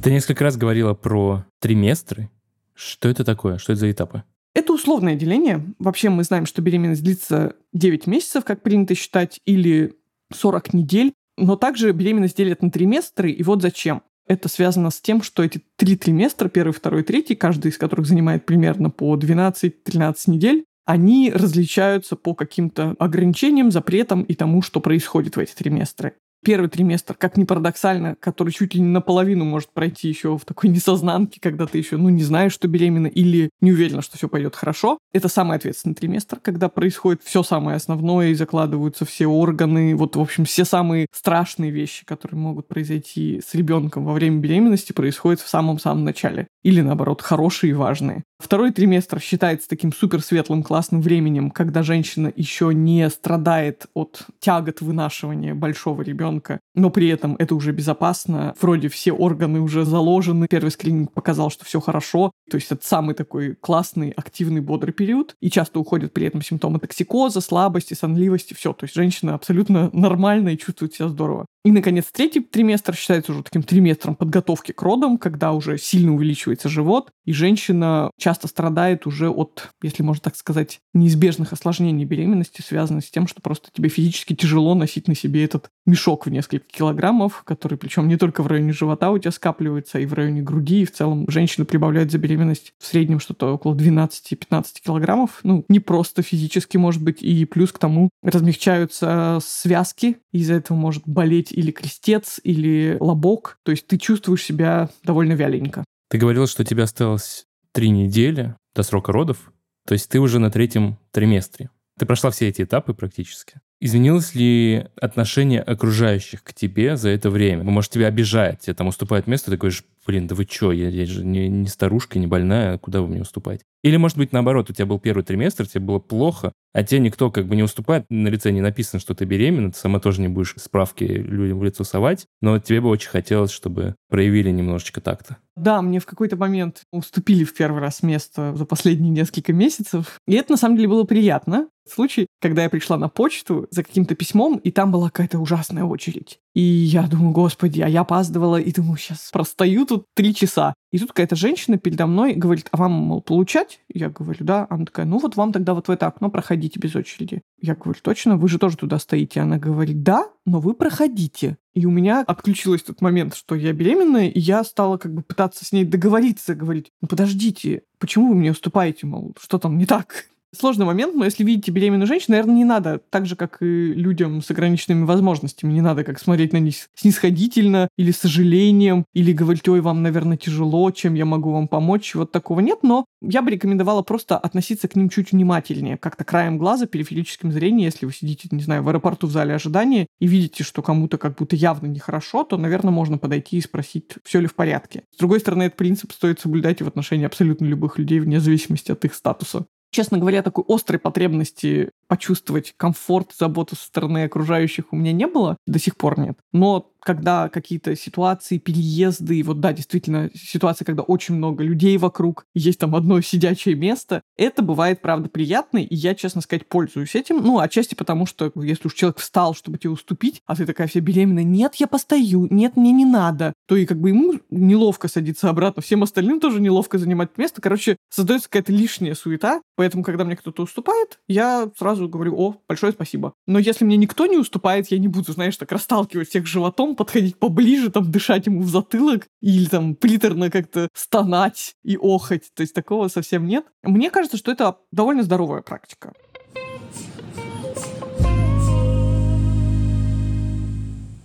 Ты 0.00 0.12
несколько 0.12 0.44
раз 0.44 0.56
говорила 0.56 0.94
про 0.94 1.44
триместры. 1.58 2.30
Что 2.72 3.08
это 3.08 3.24
такое? 3.24 3.58
Что 3.58 3.72
это 3.72 3.80
за 3.80 3.90
этапы? 3.90 4.22
Это 4.54 4.72
условное 4.72 5.16
деление. 5.16 5.74
Вообще 5.80 6.08
мы 6.08 6.22
знаем, 6.22 6.46
что 6.46 6.62
беременность 6.62 7.02
длится 7.02 7.56
9 7.72 8.06
месяцев, 8.06 8.44
как 8.44 8.62
принято 8.62 8.94
считать, 8.94 9.40
или 9.44 9.96
40 10.32 10.72
недель. 10.72 11.12
Но 11.36 11.56
также 11.56 11.90
беременность 11.92 12.36
делят 12.36 12.62
на 12.62 12.70
триместры, 12.70 13.32
и 13.32 13.42
вот 13.42 13.60
зачем. 13.60 14.02
Это 14.28 14.48
связано 14.48 14.90
с 14.90 15.00
тем, 15.00 15.20
что 15.20 15.42
эти 15.42 15.62
три 15.76 15.96
триместра, 15.96 16.48
первый, 16.48 16.72
второй, 16.72 17.02
третий, 17.02 17.34
каждый 17.34 17.72
из 17.72 17.78
которых 17.78 18.06
занимает 18.06 18.46
примерно 18.46 18.90
по 18.90 19.16
12-13 19.16 20.14
недель, 20.26 20.64
они 20.84 21.32
различаются 21.34 22.14
по 22.14 22.34
каким-то 22.34 22.94
ограничениям, 22.98 23.72
запретам 23.72 24.22
и 24.22 24.34
тому, 24.34 24.62
что 24.62 24.80
происходит 24.80 25.36
в 25.36 25.40
эти 25.40 25.54
триместры 25.54 26.14
первый 26.44 26.68
триместр, 26.68 27.14
как 27.14 27.36
ни 27.36 27.44
парадоксально, 27.44 28.16
который 28.20 28.52
чуть 28.52 28.74
ли 28.74 28.80
не 28.80 28.88
наполовину 28.88 29.44
может 29.44 29.70
пройти 29.70 30.08
еще 30.08 30.36
в 30.36 30.44
такой 30.44 30.70
несознанке, 30.70 31.40
когда 31.40 31.66
ты 31.66 31.78
еще, 31.78 31.96
ну, 31.96 32.08
не 32.08 32.22
знаешь, 32.22 32.52
что 32.52 32.68
беременна, 32.68 33.06
или 33.06 33.50
не 33.60 33.72
уверена, 33.72 34.02
что 34.02 34.16
все 34.16 34.28
пойдет 34.28 34.56
хорошо. 34.56 34.98
Это 35.12 35.28
самый 35.28 35.56
ответственный 35.56 35.94
триместр, 35.94 36.38
когда 36.40 36.68
происходит 36.68 37.22
все 37.22 37.42
самое 37.42 37.76
основное 37.76 38.28
и 38.28 38.34
закладываются 38.34 39.04
все 39.04 39.26
органы, 39.26 39.94
вот, 39.96 40.16
в 40.16 40.20
общем, 40.20 40.44
все 40.44 40.64
самые 40.64 41.06
страшные 41.12 41.70
вещи, 41.70 42.04
которые 42.04 42.38
могут 42.38 42.68
произойти 42.68 43.40
с 43.44 43.54
ребенком 43.54 44.04
во 44.04 44.12
время 44.12 44.38
беременности, 44.38 44.92
происходят 44.92 45.40
в 45.40 45.48
самом-самом 45.48 46.04
начале. 46.04 46.48
Или, 46.62 46.80
наоборот, 46.80 47.22
хорошие 47.22 47.70
и 47.70 47.74
важные. 47.74 48.24
Второй 48.38 48.70
триместр 48.70 49.20
считается 49.20 49.68
таким 49.68 49.92
супер 49.92 50.20
светлым 50.22 50.62
классным 50.62 51.02
временем, 51.02 51.50
когда 51.50 51.82
женщина 51.82 52.32
еще 52.34 52.72
не 52.72 53.08
страдает 53.10 53.86
от 53.94 54.26
тягот 54.38 54.80
вынашивания 54.80 55.54
большого 55.54 56.02
ребенка, 56.02 56.27
но 56.74 56.90
при 56.90 57.08
этом 57.08 57.36
это 57.38 57.54
уже 57.54 57.72
безопасно. 57.72 58.54
Вроде 58.60 58.88
все 58.88 59.12
органы 59.12 59.60
уже 59.60 59.84
заложены. 59.84 60.46
Первый 60.48 60.70
скрининг 60.70 61.12
показал, 61.12 61.50
что 61.50 61.64
все 61.64 61.80
хорошо. 61.80 62.32
То 62.50 62.56
есть 62.56 62.70
это 62.70 62.86
самый 62.86 63.14
такой 63.14 63.54
классный, 63.54 64.10
активный, 64.10 64.60
бодрый 64.60 64.92
период. 64.92 65.34
И 65.40 65.50
часто 65.50 65.80
уходят 65.80 66.12
при 66.12 66.26
этом 66.26 66.42
симптомы 66.42 66.78
токсикоза, 66.78 67.40
слабости, 67.40 67.94
сонливости, 67.94 68.54
все. 68.54 68.72
То 68.72 68.84
есть 68.84 68.94
женщина 68.94 69.34
абсолютно 69.34 69.90
нормально 69.92 70.50
и 70.50 70.58
чувствует 70.58 70.94
себя 70.94 71.08
здорово. 71.08 71.46
И, 71.68 71.70
наконец, 71.70 72.06
третий 72.10 72.40
триместр 72.40 72.94
считается 72.94 73.32
уже 73.32 73.42
таким 73.42 73.62
триместром 73.62 74.14
подготовки 74.16 74.72
к 74.72 74.80
родам, 74.80 75.18
когда 75.18 75.52
уже 75.52 75.76
сильно 75.76 76.14
увеличивается 76.14 76.70
живот, 76.70 77.10
и 77.26 77.34
женщина 77.34 78.10
часто 78.18 78.48
страдает 78.48 79.06
уже 79.06 79.28
от, 79.28 79.68
если 79.82 80.02
можно 80.02 80.22
так 80.22 80.36
сказать, 80.36 80.80
неизбежных 80.94 81.52
осложнений 81.52 82.06
беременности, 82.06 82.62
связанных 82.62 83.04
с 83.04 83.10
тем, 83.10 83.26
что 83.26 83.42
просто 83.42 83.68
тебе 83.70 83.90
физически 83.90 84.34
тяжело 84.34 84.74
носить 84.74 85.08
на 85.08 85.14
себе 85.14 85.44
этот 85.44 85.68
мешок 85.84 86.24
в 86.24 86.30
несколько 86.30 86.64
килограммов, 86.72 87.42
который 87.44 87.76
причем 87.76 88.08
не 88.08 88.16
только 88.16 88.42
в 88.42 88.46
районе 88.46 88.72
живота 88.72 89.10
у 89.10 89.18
тебя 89.18 89.30
скапливается, 89.30 89.98
и 89.98 90.06
в 90.06 90.14
районе 90.14 90.40
груди, 90.40 90.80
и 90.80 90.86
в 90.86 90.92
целом 90.92 91.26
женщина 91.28 91.66
прибавляет 91.66 92.10
за 92.10 92.16
беременность 92.16 92.72
в 92.78 92.86
среднем 92.86 93.20
что-то 93.20 93.52
около 93.52 93.74
12-15 93.74 94.64
килограммов. 94.82 95.40
Ну, 95.42 95.66
не 95.68 95.80
просто 95.80 96.22
физически, 96.22 96.78
может 96.78 97.02
быть, 97.02 97.22
и 97.22 97.44
плюс 97.44 97.72
к 97.72 97.78
тому 97.78 98.08
размягчаются 98.22 99.38
связки, 99.42 100.16
из-за 100.32 100.54
этого 100.54 100.78
может 100.78 101.06
болеть 101.06 101.52
или 101.58 101.72
крестец, 101.72 102.40
или 102.44 102.96
лобок. 103.00 103.58
То 103.64 103.72
есть 103.72 103.88
ты 103.88 103.98
чувствуешь 103.98 104.44
себя 104.44 104.90
довольно 105.02 105.32
вяленько. 105.32 105.84
Ты 106.08 106.16
говорил, 106.18 106.46
что 106.46 106.62
у 106.62 106.64
тебя 106.64 106.84
осталось 106.84 107.46
три 107.72 107.90
недели 107.90 108.54
до 108.76 108.84
срока 108.84 109.10
родов, 109.10 109.52
то 109.84 109.94
есть 109.94 110.08
ты 110.08 110.20
уже 110.20 110.38
на 110.38 110.52
третьем 110.52 110.98
триместре. 111.10 111.70
Ты 111.98 112.06
прошла 112.06 112.30
все 112.30 112.46
эти 112.46 112.62
этапы 112.62 112.94
практически. 112.94 113.60
Изменилось 113.80 114.36
ли 114.36 114.86
отношение 115.00 115.60
окружающих 115.60 116.44
к 116.44 116.54
тебе 116.54 116.96
за 116.96 117.08
это 117.08 117.28
время? 117.28 117.64
Может, 117.64 117.90
тебя 117.90 118.06
обижает, 118.06 118.60
тебе 118.60 118.74
там 118.74 118.86
уступает 118.86 119.26
место, 119.26 119.50
ты 119.50 119.56
говоришь, 119.56 119.82
блин, 120.08 120.26
да 120.26 120.34
вы 120.34 120.46
чё, 120.46 120.72
я, 120.72 120.88
я 120.88 121.04
же 121.04 121.22
не, 121.22 121.48
не 121.48 121.68
старушка, 121.68 122.18
не 122.18 122.26
больная, 122.26 122.78
куда 122.78 123.02
вы 123.02 123.08
мне 123.08 123.20
уступаете? 123.20 123.64
Или, 123.84 123.98
может 123.98 124.16
быть, 124.16 124.32
наоборот, 124.32 124.70
у 124.70 124.72
тебя 124.72 124.86
был 124.86 124.98
первый 124.98 125.22
триместр, 125.22 125.68
тебе 125.68 125.84
было 125.84 125.98
плохо, 125.98 126.52
а 126.72 126.82
тебе 126.82 127.00
никто 127.00 127.30
как 127.30 127.46
бы 127.46 127.54
не 127.54 127.62
уступает, 127.62 128.06
на 128.08 128.28
лице 128.28 128.50
не 128.50 128.62
написано, 128.62 129.00
что 129.00 129.14
ты 129.14 129.26
беременна, 129.26 129.70
ты 129.70 129.78
сама 129.78 130.00
тоже 130.00 130.22
не 130.22 130.28
будешь 130.28 130.54
справки 130.56 131.04
людям 131.04 131.58
в 131.58 131.64
лицо 131.64 131.84
совать, 131.84 132.26
но 132.40 132.58
тебе 132.58 132.80
бы 132.80 132.88
очень 132.88 133.10
хотелось, 133.10 133.50
чтобы 133.50 133.96
проявили 134.08 134.50
немножечко 134.50 135.00
так-то. 135.00 135.36
Да, 135.56 135.82
мне 135.82 135.98
в 135.98 136.06
какой-то 136.06 136.36
момент 136.36 136.82
уступили 136.92 137.44
в 137.44 137.52
первый 137.52 137.80
раз 137.80 138.02
место 138.02 138.54
за 138.54 138.64
последние 138.64 139.10
несколько 139.10 139.52
месяцев. 139.52 140.20
И 140.26 140.34
это 140.34 140.52
на 140.52 140.56
самом 140.56 140.76
деле 140.76 140.88
было 140.88 141.02
приятно. 141.04 141.68
Случай, 141.88 142.26
когда 142.40 142.62
я 142.62 142.70
пришла 142.70 142.96
на 142.96 143.08
почту 143.08 143.66
за 143.70 143.82
каким-то 143.82 144.14
письмом, 144.14 144.58
и 144.58 144.70
там 144.70 144.92
была 144.92 145.06
какая-то 145.06 145.38
ужасная 145.38 145.84
очередь. 145.84 146.38
И 146.54 146.60
я 146.60 147.08
думаю, 147.08 147.32
господи, 147.32 147.80
а 147.80 147.88
я 147.88 148.02
опаздывала, 148.02 148.60
и 148.60 148.72
думаю, 148.72 148.98
сейчас 148.98 149.30
простою 149.32 149.86
тут 149.86 149.97
три 150.14 150.34
часа. 150.34 150.74
И 150.90 150.98
тут 150.98 151.08
какая-то 151.08 151.36
женщина 151.36 151.78
передо 151.78 152.06
мной 152.06 152.34
говорит, 152.34 152.68
а 152.70 152.76
вам, 152.78 152.92
мол, 152.92 153.20
получать? 153.20 153.80
Я 153.92 154.08
говорю, 154.08 154.44
да. 154.44 154.66
Она 154.70 154.86
такая, 154.86 155.06
ну 155.06 155.18
вот 155.18 155.36
вам 155.36 155.52
тогда 155.52 155.74
вот 155.74 155.88
в 155.88 155.90
это 155.90 156.06
окно 156.06 156.30
проходите 156.30 156.78
без 156.78 156.96
очереди. 156.96 157.42
Я 157.60 157.74
говорю, 157.74 157.98
точно, 158.02 158.36
вы 158.36 158.48
же 158.48 158.58
тоже 158.58 158.76
туда 158.76 158.98
стоите. 158.98 159.40
Она 159.40 159.58
говорит, 159.58 160.02
да, 160.02 160.26
но 160.46 160.60
вы 160.60 160.74
проходите. 160.74 161.58
И 161.74 161.86
у 161.86 161.90
меня 161.90 162.24
отключилось 162.26 162.82
тот 162.82 163.00
момент, 163.00 163.34
что 163.34 163.54
я 163.54 163.72
беременная, 163.72 164.28
и 164.28 164.40
я 164.40 164.64
стала 164.64 164.96
как 164.96 165.14
бы 165.14 165.22
пытаться 165.22 165.64
с 165.64 165.72
ней 165.72 165.84
договориться, 165.84 166.54
говорить, 166.54 166.90
ну 167.00 167.08
подождите, 167.08 167.82
почему 167.98 168.30
вы 168.30 168.34
мне 168.34 168.50
уступаете, 168.50 169.06
мол, 169.06 169.34
что 169.38 169.58
там 169.58 169.78
не 169.78 169.86
так? 169.86 170.26
Сложный 170.56 170.86
момент, 170.86 171.14
но 171.14 171.26
если 171.26 171.44
видите 171.44 171.70
беременную 171.70 172.06
женщину, 172.06 172.30
наверное, 172.30 172.54
не 172.54 172.64
надо, 172.64 173.02
так 173.10 173.26
же, 173.26 173.36
как 173.36 173.58
и 173.60 173.92
людям 173.92 174.40
с 174.40 174.50
ограниченными 174.50 175.04
возможностями, 175.04 175.74
не 175.74 175.82
надо 175.82 176.04
как 176.04 176.18
смотреть 176.18 176.54
на 176.54 176.56
них 176.56 176.88
снисходительно 176.94 177.88
или 177.98 178.12
с 178.12 178.18
сожалением, 178.18 179.04
или 179.12 179.32
говорить, 179.32 179.68
ой, 179.68 179.82
вам, 179.82 180.02
наверное, 180.02 180.38
тяжело, 180.38 180.90
чем 180.90 181.12
я 181.12 181.26
могу 181.26 181.52
вам 181.52 181.68
помочь, 181.68 182.14
вот 182.14 182.32
такого 182.32 182.60
нет, 182.60 182.78
но 182.82 183.04
я 183.20 183.42
бы 183.42 183.50
рекомендовала 183.50 184.00
просто 184.00 184.38
относиться 184.38 184.88
к 184.88 184.96
ним 184.96 185.10
чуть 185.10 185.32
внимательнее, 185.32 185.98
как-то 185.98 186.24
краем 186.24 186.56
глаза, 186.56 186.86
периферическим 186.86 187.52
зрением, 187.52 187.84
если 187.84 188.06
вы 188.06 188.12
сидите, 188.14 188.48
не 188.50 188.62
знаю, 188.62 188.82
в 188.82 188.88
аэропорту 188.88 189.26
в 189.26 189.32
зале 189.32 189.54
ожидания 189.54 190.06
и 190.18 190.26
видите, 190.26 190.64
что 190.64 190.80
кому-то 190.80 191.18
как 191.18 191.36
будто 191.36 191.56
явно 191.56 191.88
нехорошо, 191.88 192.44
то, 192.44 192.56
наверное, 192.56 192.90
можно 192.90 193.18
подойти 193.18 193.58
и 193.58 193.60
спросить, 193.60 194.12
все 194.24 194.40
ли 194.40 194.46
в 194.46 194.54
порядке. 194.54 195.02
С 195.14 195.18
другой 195.18 195.40
стороны, 195.40 195.64
этот 195.64 195.76
принцип 195.76 196.12
стоит 196.12 196.40
соблюдать 196.40 196.80
и 196.80 196.84
в 196.84 196.88
отношении 196.88 197.26
абсолютно 197.26 197.66
любых 197.66 197.98
людей, 197.98 198.18
вне 198.20 198.40
зависимости 198.40 198.92
от 198.92 199.04
их 199.04 199.14
статуса 199.14 199.66
честно 199.90 200.18
говоря, 200.18 200.42
такой 200.42 200.64
острой 200.68 200.98
потребности 200.98 201.90
почувствовать 202.08 202.74
комфорт, 202.76 203.32
заботу 203.38 203.76
со 203.76 203.84
стороны 203.84 204.24
окружающих 204.24 204.86
у 204.90 204.96
меня 204.96 205.12
не 205.12 205.26
было, 205.26 205.56
до 205.66 205.78
сих 205.78 205.96
пор 205.96 206.18
нет. 206.18 206.38
Но 206.52 206.90
когда 207.00 207.48
какие-то 207.48 207.96
ситуации, 207.96 208.58
переезды, 208.58 209.38
и 209.38 209.42
вот 209.42 209.60
да, 209.60 209.72
действительно, 209.72 210.30
ситуация, 210.34 210.84
когда 210.84 211.02
очень 211.02 211.36
много 211.36 211.62
людей 211.62 211.96
вокруг, 211.96 212.44
есть 212.54 212.80
там 212.80 212.94
одно 212.94 213.20
сидячее 213.20 213.74
место, 213.74 214.20
это 214.36 214.62
бывает, 214.62 215.00
правда, 215.00 215.28
приятно, 215.28 215.78
и 215.78 215.94
я, 215.94 216.14
честно 216.14 216.40
сказать, 216.40 216.66
пользуюсь 216.66 217.14
этим. 217.14 217.38
Ну, 217.38 217.60
отчасти 217.60 217.94
потому, 217.94 218.26
что 218.26 218.52
если 218.56 218.88
уж 218.88 218.94
человек 218.94 219.18
встал, 219.18 219.54
чтобы 219.54 219.78
тебе 219.78 219.90
уступить, 219.90 220.42
а 220.46 220.54
ты 220.54 220.66
такая 220.66 220.86
вся 220.86 221.00
беременная, 221.00 221.44
нет, 221.44 221.76
я 221.76 221.86
постою, 221.86 222.46
нет, 222.50 222.76
мне 222.76 222.92
не 222.92 223.04
надо, 223.04 223.52
то 223.66 223.76
и 223.76 223.86
как 223.86 224.00
бы 224.00 224.10
ему 224.10 224.34
неловко 224.50 225.08
садиться 225.08 225.48
обратно, 225.48 225.82
всем 225.82 226.02
остальным 226.02 226.40
тоже 226.40 226.60
неловко 226.60 226.98
занимать 226.98 227.38
место. 227.38 227.62
Короче, 227.62 227.96
создается 228.10 228.50
какая-то 228.50 228.72
лишняя 228.72 229.14
суета, 229.14 229.62
поэтому, 229.76 230.02
когда 230.02 230.24
мне 230.24 230.36
кто-то 230.36 230.62
уступает, 230.62 231.20
я 231.26 231.70
сразу 231.78 231.97
говорю, 232.06 232.38
о, 232.38 232.56
большое 232.68 232.92
спасибо. 232.92 233.32
Но 233.46 233.58
если 233.58 233.84
мне 233.84 233.96
никто 233.96 234.26
не 234.26 234.36
уступает, 234.36 234.90
я 234.90 234.98
не 234.98 235.08
буду, 235.08 235.32
знаешь, 235.32 235.56
так 235.56 235.72
расталкивать 235.72 236.28
всех 236.28 236.46
животом, 236.46 236.94
подходить 236.94 237.36
поближе, 237.36 237.90
там, 237.90 238.10
дышать 238.10 238.46
ему 238.46 238.62
в 238.62 238.68
затылок 238.68 239.26
или 239.40 239.66
там 239.66 239.96
приторно 239.96 240.50
как-то 240.50 240.88
стонать 240.94 241.74
и 241.82 241.96
охать. 241.96 242.50
То 242.54 242.60
есть 242.60 242.74
такого 242.74 243.08
совсем 243.08 243.46
нет. 243.46 243.64
Мне 243.82 244.10
кажется, 244.10 244.36
что 244.36 244.52
это 244.52 244.76
довольно 244.92 245.22
здоровая 245.22 245.62
практика. 245.62 246.12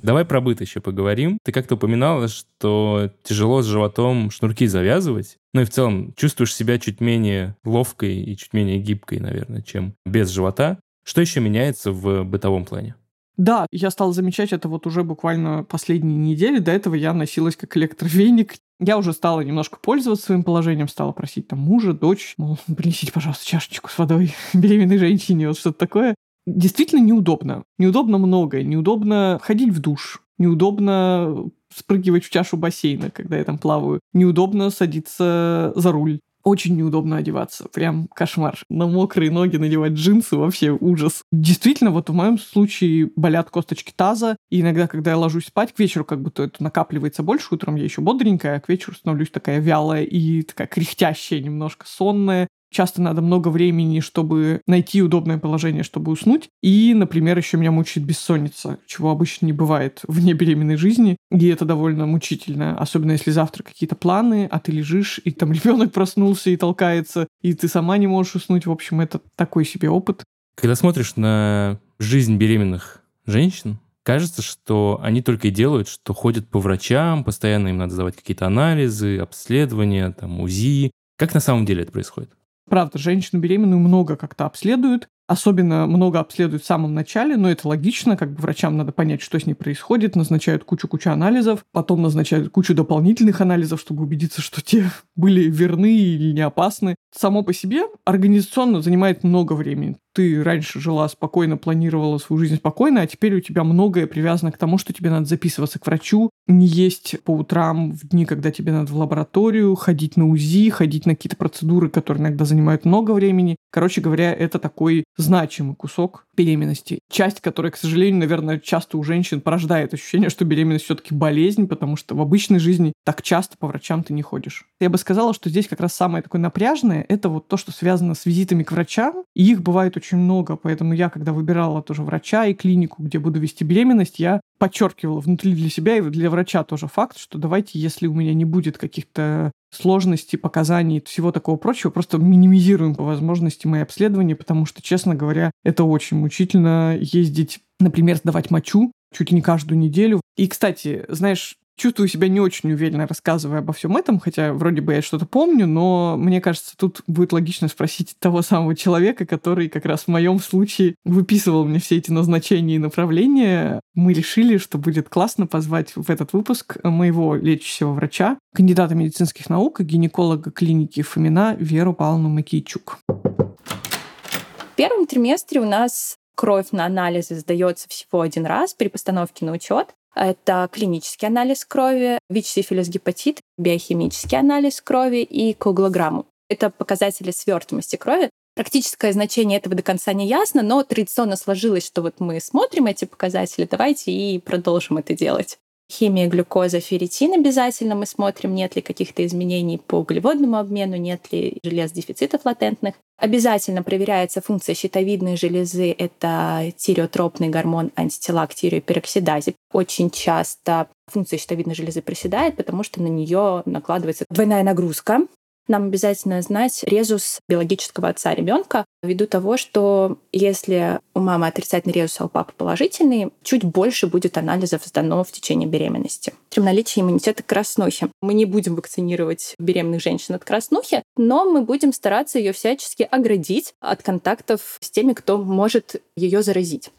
Давай 0.04 0.26
про 0.26 0.42
быт 0.42 0.60
еще 0.60 0.82
поговорим. 0.82 1.38
Ты 1.44 1.54
как-то 1.54 1.76
упоминала, 1.76 2.28
что 2.28 3.10
тяжело 3.24 3.62
с 3.62 3.66
животом 3.66 4.30
шнурки 4.32 4.68
завязывать. 4.68 5.38
Ну 5.54 5.62
и 5.62 5.66
в 5.66 5.70
целом 5.70 6.14
чувствуешь 6.16 6.54
себя 6.54 6.78
чуть 6.78 7.00
менее 7.00 7.56
ловкой 7.64 8.18
и 8.18 8.36
чуть 8.36 8.54
менее 8.54 8.80
гибкой, 8.80 9.20
наверное, 9.20 9.62
чем 9.62 9.96
без 10.06 10.30
живота. 10.30 10.78
Что 11.06 11.22
еще 11.22 11.40
меняется 11.40 11.92
в 11.92 12.24
бытовом 12.24 12.66
плане? 12.66 12.96
Да, 13.38 13.66
я 13.72 13.90
стала 13.90 14.14
замечать 14.14 14.54
это 14.54 14.68
вот 14.68 14.86
уже 14.86 15.04
буквально 15.04 15.64
последние 15.64 16.18
недели. 16.18 16.60
До 16.60 16.72
этого 16.72 16.96
я 16.96 17.14
носилась 17.14 17.56
как 17.56 17.76
электровеник. 17.78 18.56
Я 18.80 18.98
уже 18.98 19.14
стала 19.14 19.42
немножко 19.42 19.78
пользоваться 19.82 20.26
своим 20.26 20.44
положением, 20.44 20.88
стала 20.88 21.14
просить 21.14 21.48
там 21.48 21.60
мужа, 21.60 21.94
дочь, 21.94 22.36
мол, 22.38 22.60
принесите, 22.76 23.12
пожалуйста, 23.12 23.46
чашечку 23.46 23.90
с 23.90 23.98
водой 23.98 24.36
беременной 24.54 24.98
женщине, 24.98 25.48
вот 25.48 25.58
что-то 25.58 25.80
такое. 25.80 26.16
Действительно 26.46 27.00
неудобно. 27.00 27.64
Неудобно 27.78 28.18
многое. 28.18 28.64
Неудобно 28.64 29.40
ходить 29.42 29.74
в 29.74 29.80
душ. 29.80 30.22
Неудобно 30.38 31.50
спрыгивать 31.74 32.26
в 32.26 32.30
чашу 32.30 32.58
бассейна, 32.58 33.10
когда 33.12 33.38
я 33.38 33.44
там 33.44 33.58
плаваю. 33.58 34.00
Неудобно 34.14 34.70
садиться 34.70 35.72
за 35.76 35.92
руль. 35.92 36.20
Очень 36.44 36.76
неудобно 36.76 37.16
одеваться. 37.16 37.70
Прям 37.74 38.10
кошмар. 38.14 38.60
На 38.70 38.86
мокрые 38.86 39.32
ноги 39.32 39.56
надевать 39.56 39.94
джинсы 39.94 40.36
вообще 40.36 40.72
ужас. 40.72 41.24
Действительно, 41.32 41.92
вот 41.92 42.10
в 42.10 42.14
моем 42.14 42.38
случае 42.38 43.10
болят 43.16 43.50
косточки 43.50 43.94
таза. 43.96 44.36
И 44.50 44.60
иногда, 44.60 44.88
когда 44.88 45.12
я 45.12 45.18
ложусь 45.18 45.46
спать, 45.46 45.74
к 45.74 45.80
вечеру 45.80 46.04
как 46.04 46.22
будто 46.22 46.44
это 46.44 46.62
накапливается 46.62 47.24
больше. 47.24 47.48
Утром 47.52 47.76
я 47.76 47.86
еще 47.86 48.02
бодренькая, 48.02 48.58
а 48.58 48.60
к 48.60 48.68
вечеру 48.68 48.94
становлюсь 48.94 49.30
такая 49.30 49.60
вялая 49.60 50.04
и 50.04 50.42
такая 50.42 50.68
кряхтящая, 50.68 51.40
немножко 51.40 51.86
сонная. 51.88 52.50
Часто 52.74 53.04
надо 53.04 53.22
много 53.22 53.50
времени, 53.50 54.00
чтобы 54.00 54.62
найти 54.66 55.04
удобное 55.04 55.38
положение, 55.38 55.84
чтобы 55.84 56.12
уснуть. 56.12 56.50
И, 56.64 56.96
например, 56.96 57.38
еще 57.38 57.58
меня 57.58 57.70
мучает 57.70 58.06
бессонница, 58.08 58.80
чего 58.88 59.12
обычно 59.12 59.46
не 59.46 59.54
бывает 59.54 60.02
вне 60.08 60.34
беременной 60.34 60.76
жизни. 60.76 61.16
И 61.30 61.48
это 61.50 61.66
довольно 61.66 62.08
мучительно, 62.08 62.76
особенно 62.76 63.12
если 63.12 63.30
завтра 63.30 63.62
какие-то 63.62 63.96
планы, 63.96 64.48
а 64.50 64.60
ты 64.60 64.72
лежишь, 64.72 65.22
и 65.24 65.30
там 65.30 65.52
ребенок 65.54 65.92
проснулся 65.92 66.50
и 66.50 66.58
толкается, 66.58 67.28
и 67.44 67.54
ты 67.54 67.68
сама 67.68 67.98
не 67.98 68.08
можешь 68.08 68.36
уснуть. 68.36 68.66
В 68.66 68.72
общем, 68.72 69.02
это 69.02 69.22
такой 69.36 69.66
себе 69.66 69.92
опыт. 69.92 70.24
Когда 70.56 70.74
смотришь 70.74 71.16
на 71.16 71.80
жизнь 72.00 72.38
беременных 72.38 73.04
женщин, 73.28 73.78
кажется, 74.02 74.42
что 74.42 75.00
они 75.04 75.22
только 75.22 75.50
и 75.50 75.52
делают, 75.52 75.88
что 75.88 76.16
ходят 76.16 76.50
по 76.50 76.58
врачам, 76.58 77.24
постоянно 77.24 77.68
им 77.68 77.78
надо 77.78 77.94
сдавать 77.94 78.16
какие-то 78.16 78.48
анализы, 78.48 79.20
обследования, 79.20 80.12
там, 80.12 80.42
УЗИ. 80.42 80.90
Как 81.18 81.36
на 81.36 81.40
самом 81.40 81.68
деле 81.68 81.84
это 81.84 81.92
происходит? 81.92 82.32
Правда, 82.70 82.98
женщину 82.98 83.42
беременную 83.42 83.80
много 83.80 84.16
как-то 84.16 84.46
обследуют, 84.46 85.10
Особенно 85.26 85.88
много 85.88 86.20
обследуют 86.20 86.64
в 86.64 86.66
самом 86.66 86.94
начале, 86.94 87.38
но 87.38 87.50
это 87.50 87.66
логично, 87.66 88.18
как 88.18 88.34
бы 88.34 88.42
врачам 88.42 88.76
надо 88.76 88.92
понять, 88.92 89.22
что 89.22 89.40
с 89.40 89.46
ней 89.46 89.54
происходит, 89.54 90.18
назначают 90.18 90.66
кучу-кучу 90.66 91.10
анализов, 91.10 91.66
потом 91.72 92.02
назначают 92.02 92.50
кучу 92.50 92.76
дополнительных 92.76 93.40
анализов, 93.40 93.80
чтобы 93.80 94.04
убедиться, 94.04 94.42
что 94.42 94.62
те 94.62 94.92
были 95.16 95.50
верны 95.50 95.96
или 95.96 96.34
не 96.34 96.42
опасны. 96.42 96.96
Само 97.16 97.42
по 97.44 97.54
себе 97.54 97.84
организационно 98.04 98.82
занимает 98.82 99.24
много 99.24 99.54
времени. 99.54 99.98
Ты 100.14 100.44
раньше 100.44 100.80
жила 100.80 101.08
спокойно, 101.10 101.58
планировала 101.58 102.18
свою 102.20 102.40
жизнь 102.40 102.58
спокойно, 102.58 103.02
а 103.02 103.08
теперь 103.08 103.36
у 103.36 103.42
тебя 103.42 103.64
многое 103.64 104.06
привязано 104.06 104.52
к 104.52 104.58
тому, 104.58 104.78
что 104.78 104.94
тебе 104.94 105.10
надо 105.10 105.26
записываться 105.26 105.80
к 105.80 105.86
врачу, 105.88 106.30
не 106.48 106.68
есть 106.68 107.16
по 107.24 107.32
утрам 107.32 107.94
в 107.94 108.08
дни, 108.08 108.26
когда 108.26 108.52
тебе 108.52 108.72
надо 108.72 108.92
в 108.92 108.98
лабораторию, 108.98 109.76
ходить 109.76 110.18
на 110.18 110.28
УЗИ, 110.28 110.70
ходить 110.70 111.06
на 111.06 111.16
какие-то 111.16 111.38
процедуры, 111.38 111.90
которые 111.90 112.22
иногда 112.22 112.46
занимают 112.46 112.86
много 112.86 113.12
времени. 113.12 113.56
Короче 113.72 114.02
говоря, 114.02 114.34
это 114.34 114.60
такой 114.60 115.04
значимый 115.18 115.76
кусок 115.76 116.26
беременности. 116.36 117.00
Часть, 117.10 117.42
которая, 117.42 117.72
к 117.72 117.78
сожалению, 117.78 118.20
наверное, 118.20 118.60
часто 118.60 118.98
у 118.98 119.04
женщин 119.04 119.42
порождает 119.42 119.94
ощущение, 119.94 120.30
что 120.30 120.46
беременность 120.46 120.86
все-таки 120.86 121.14
болезнь, 121.14 121.68
потому 121.68 121.96
что 121.96 122.16
в 122.16 122.22
обычной 122.22 122.60
жизни 122.60 122.94
так 123.06 123.22
часто 123.22 123.58
по 123.58 123.68
врачам 123.68 124.04
ты 124.04 124.14
не 124.14 124.22
ходишь. 124.22 124.66
Я 124.80 124.90
бы 124.90 124.98
сказала, 124.98 125.34
что 125.34 125.50
здесь 125.50 125.68
как 125.68 125.80
раз 125.80 125.94
самое 125.94 126.24
такое 126.24 126.42
напряжное— 126.42 127.06
это 127.10 127.30
вот 127.30 127.48
то, 127.48 127.58
что 127.58 127.72
связано 127.72 128.16
с 128.16 128.26
визитами 128.26 128.64
к 128.64 128.72
врачам, 128.72 129.24
и 129.36 129.52
их 129.52 129.62
бывает 129.62 129.98
очень 129.98 130.18
много, 130.18 130.56
поэтому 130.56 130.94
я, 130.94 131.10
когда 131.10 131.34
выбирала 131.34 131.82
тоже 131.82 132.02
врача 132.04 132.46
и 132.46 132.54
клинику, 132.54 133.04
где 133.04 133.20
буду 133.20 133.40
вести 133.40 133.64
беременность, 133.64 134.20
я 134.20 134.42
подчеркивала 134.58 135.20
внутри 135.20 135.54
для 135.54 135.70
себя 135.70 135.98
и 135.98 136.02
для 136.02 136.30
врача 136.30 136.64
тоже 136.64 136.88
факт, 136.88 137.18
что 137.18 137.38
давайте, 137.38 137.80
если 137.80 138.08
у 138.08 138.14
меня 138.14 138.34
не 138.34 138.46
будет 138.46 138.78
каких-то 138.78 139.52
сложностей, 139.76 140.38
показаний 140.38 140.98
и 140.98 141.04
всего 141.04 141.32
такого 141.32 141.58
прочего, 141.58 141.92
просто 141.92 142.18
минимизируем 142.18 142.96
по 142.96 143.04
возможности 143.04 143.68
мои 143.68 143.82
обследования, 143.82 144.36
потому 144.36 144.66
что, 144.66 144.82
честно 144.82 145.16
говоря, 145.16 145.52
это 145.64 145.84
очень 145.84 146.18
мучительно 146.18 146.98
ездить, 147.00 147.60
например, 147.80 148.18
сдавать 148.18 148.52
мочу 148.52 148.92
чуть 149.14 149.32
ли 149.32 149.36
не 149.36 149.42
каждую 149.42 149.78
неделю. 149.78 150.22
И, 150.36 150.48
кстати, 150.48 151.06
знаешь, 151.08 151.58
чувствую 151.78 152.08
себя 152.08 152.28
не 152.28 152.40
очень 152.40 152.72
уверенно, 152.72 153.08
рассказывая 153.08 153.60
обо 153.60 153.74
всем 153.74 153.98
этом, 153.98 154.20
хотя 154.20 154.54
вроде 154.54 154.82
бы 154.82 154.94
я 154.94 155.02
что-то 155.02 155.26
помню, 155.26 155.68
но 155.68 156.16
мне 156.18 156.42
кажется, 156.42 156.76
тут 156.78 157.02
будет 157.08 157.34
логично 157.34 157.68
спросить 157.68 158.16
того 158.20 158.42
самого 158.42 158.76
человека, 158.76 159.26
который 159.26 159.70
как 159.70 159.86
раз 159.86 160.04
в 160.04 160.08
моем 160.10 160.40
случае 160.40 160.96
выписывал 161.04 161.66
мне 161.66 161.80
все 161.80 161.98
эти 161.98 162.12
назначения 162.12 162.76
и 162.76 162.80
направления. 162.80 163.80
Мы 163.96 164.14
решили, 164.14 164.58
что 164.58 164.78
будет 164.78 165.10
классно 165.10 165.48
позвать 165.48 165.96
в 165.96 166.10
этот 166.10 166.34
выпуск 166.34 166.78
моего 166.84 167.36
лечащего 167.36 167.92
врача, 167.92 168.38
кандидата 168.54 168.96
медицинских 168.96 169.50
наук 169.50 169.80
и 169.82 169.84
гинеколога 169.84 170.52
клиники 170.52 171.02
Фомина 171.02 171.56
Веру 171.60 171.94
Павловну 171.94 172.30
Макейчук. 172.30 173.00
В 173.08 174.76
первом 174.76 175.06
триместре 175.06 175.62
у 175.62 175.66
нас 175.66 176.18
кровь 176.36 176.72
на 176.72 176.86
анализы 176.86 177.36
сдается 177.36 177.88
всего 177.90 178.22
один 178.22 178.46
раз 178.46 178.74
при 178.74 178.88
постановке 178.88 179.46
на 179.46 179.54
учет. 179.54 179.94
Это 180.16 180.70
клинический 180.72 181.28
анализ 181.28 181.66
крови, 181.66 182.20
ВИЧ-сифилис, 182.30 182.88
гепатит, 182.88 183.42
биохимический 183.58 184.38
анализ 184.38 184.82
крови 184.82 185.24
и 185.24 185.54
коглограмму. 185.54 186.26
Это 186.50 186.70
показатели 186.70 187.32
свертываемости 187.32 187.96
крови. 187.96 188.30
Практическое 188.56 189.12
значение 189.12 189.58
этого 189.58 189.76
до 189.76 189.82
конца 189.82 190.14
не 190.14 190.28
ясно, 190.28 190.62
но 190.62 190.84
традиционно 190.84 191.36
сложилось, 191.36 191.86
что 191.86 192.04
вот 192.04 192.20
мы 192.20 192.40
смотрим 192.40 192.86
эти 192.86 193.06
показатели, 193.06 193.68
давайте 193.70 194.12
и 194.12 194.38
продолжим 194.38 195.00
это 195.00 195.16
делать. 195.16 195.58
Химия 195.92 196.28
глюкоза, 196.28 196.80
ферритин 196.80 197.34
обязательно. 197.34 197.96
Мы 197.96 198.06
смотрим, 198.06 198.56
нет 198.56 198.76
ли 198.76 198.82
каких-то 198.82 199.26
изменений 199.26 199.78
по 199.78 199.96
углеводному 199.98 200.58
обмену, 200.58 200.96
нет 200.96 201.32
ли 201.32 201.60
желез 201.64 201.92
дефицитов 201.92 202.46
латентных. 202.46 202.96
Обязательно 203.18 203.84
проверяется 203.84 204.42
функция 204.42 204.76
щитовидной 204.76 205.38
железы. 205.38 205.92
Это 205.92 206.72
тиреотропный 206.78 207.50
гормон 207.50 207.92
антитела 207.96 208.48
к 208.48 208.56
тиреопероксидазе. 208.56 209.54
Очень 209.72 210.10
часто 210.10 210.88
функция 211.08 211.38
щитовидной 211.38 211.76
железы 211.76 212.02
проседает, 212.02 212.56
потому 212.56 212.84
что 212.84 213.02
на 213.02 213.08
нее 213.08 213.62
накладывается 213.66 214.26
двойная 214.30 214.64
нагрузка. 214.64 215.28
Нам 215.68 215.86
обязательно 215.86 216.42
знать 216.42 216.84
резус 216.84 217.40
биологического 217.48 218.10
отца 218.10 218.36
ребенка, 218.36 218.86
ввиду 219.02 219.28
того, 219.28 219.56
что 219.56 220.18
если 220.34 221.00
у 221.14 221.20
мамы 221.20 221.48
отрицательный 221.48 221.94
резус, 221.94 222.20
а 222.20 222.26
у 222.26 222.30
папы 222.30 222.54
положительный, 222.58 223.32
чуть 223.44 223.64
больше 223.64 224.08
будет 224.08 224.38
анализов 224.38 224.84
сдано 224.86 225.24
в 225.24 225.32
течение 225.32 225.68
беременности. 225.68 226.34
При 226.50 226.60
наличии 226.60 227.00
иммунитета 227.00 227.44
к 227.44 227.46
краснухе. 227.46 228.10
Мы 228.22 228.34
не 228.34 228.46
будем 228.46 228.76
вакцинировать 228.76 229.56
беременных 229.58 230.02
женщин 230.02 230.36
от 230.36 230.44
краснухи, 230.44 231.02
но 231.16 231.46
мы 231.46 231.62
будем 231.62 231.94
стараться 231.94 232.40
ее 232.40 232.52
всячески 232.52 233.04
оградить 233.04 233.74
от 233.80 234.04
контактов 234.04 234.78
с 234.82 234.92
теми, 234.92 235.14
кто 235.14 235.38
может 235.38 236.02
ее 236.18 236.44
заразить. 236.44 236.92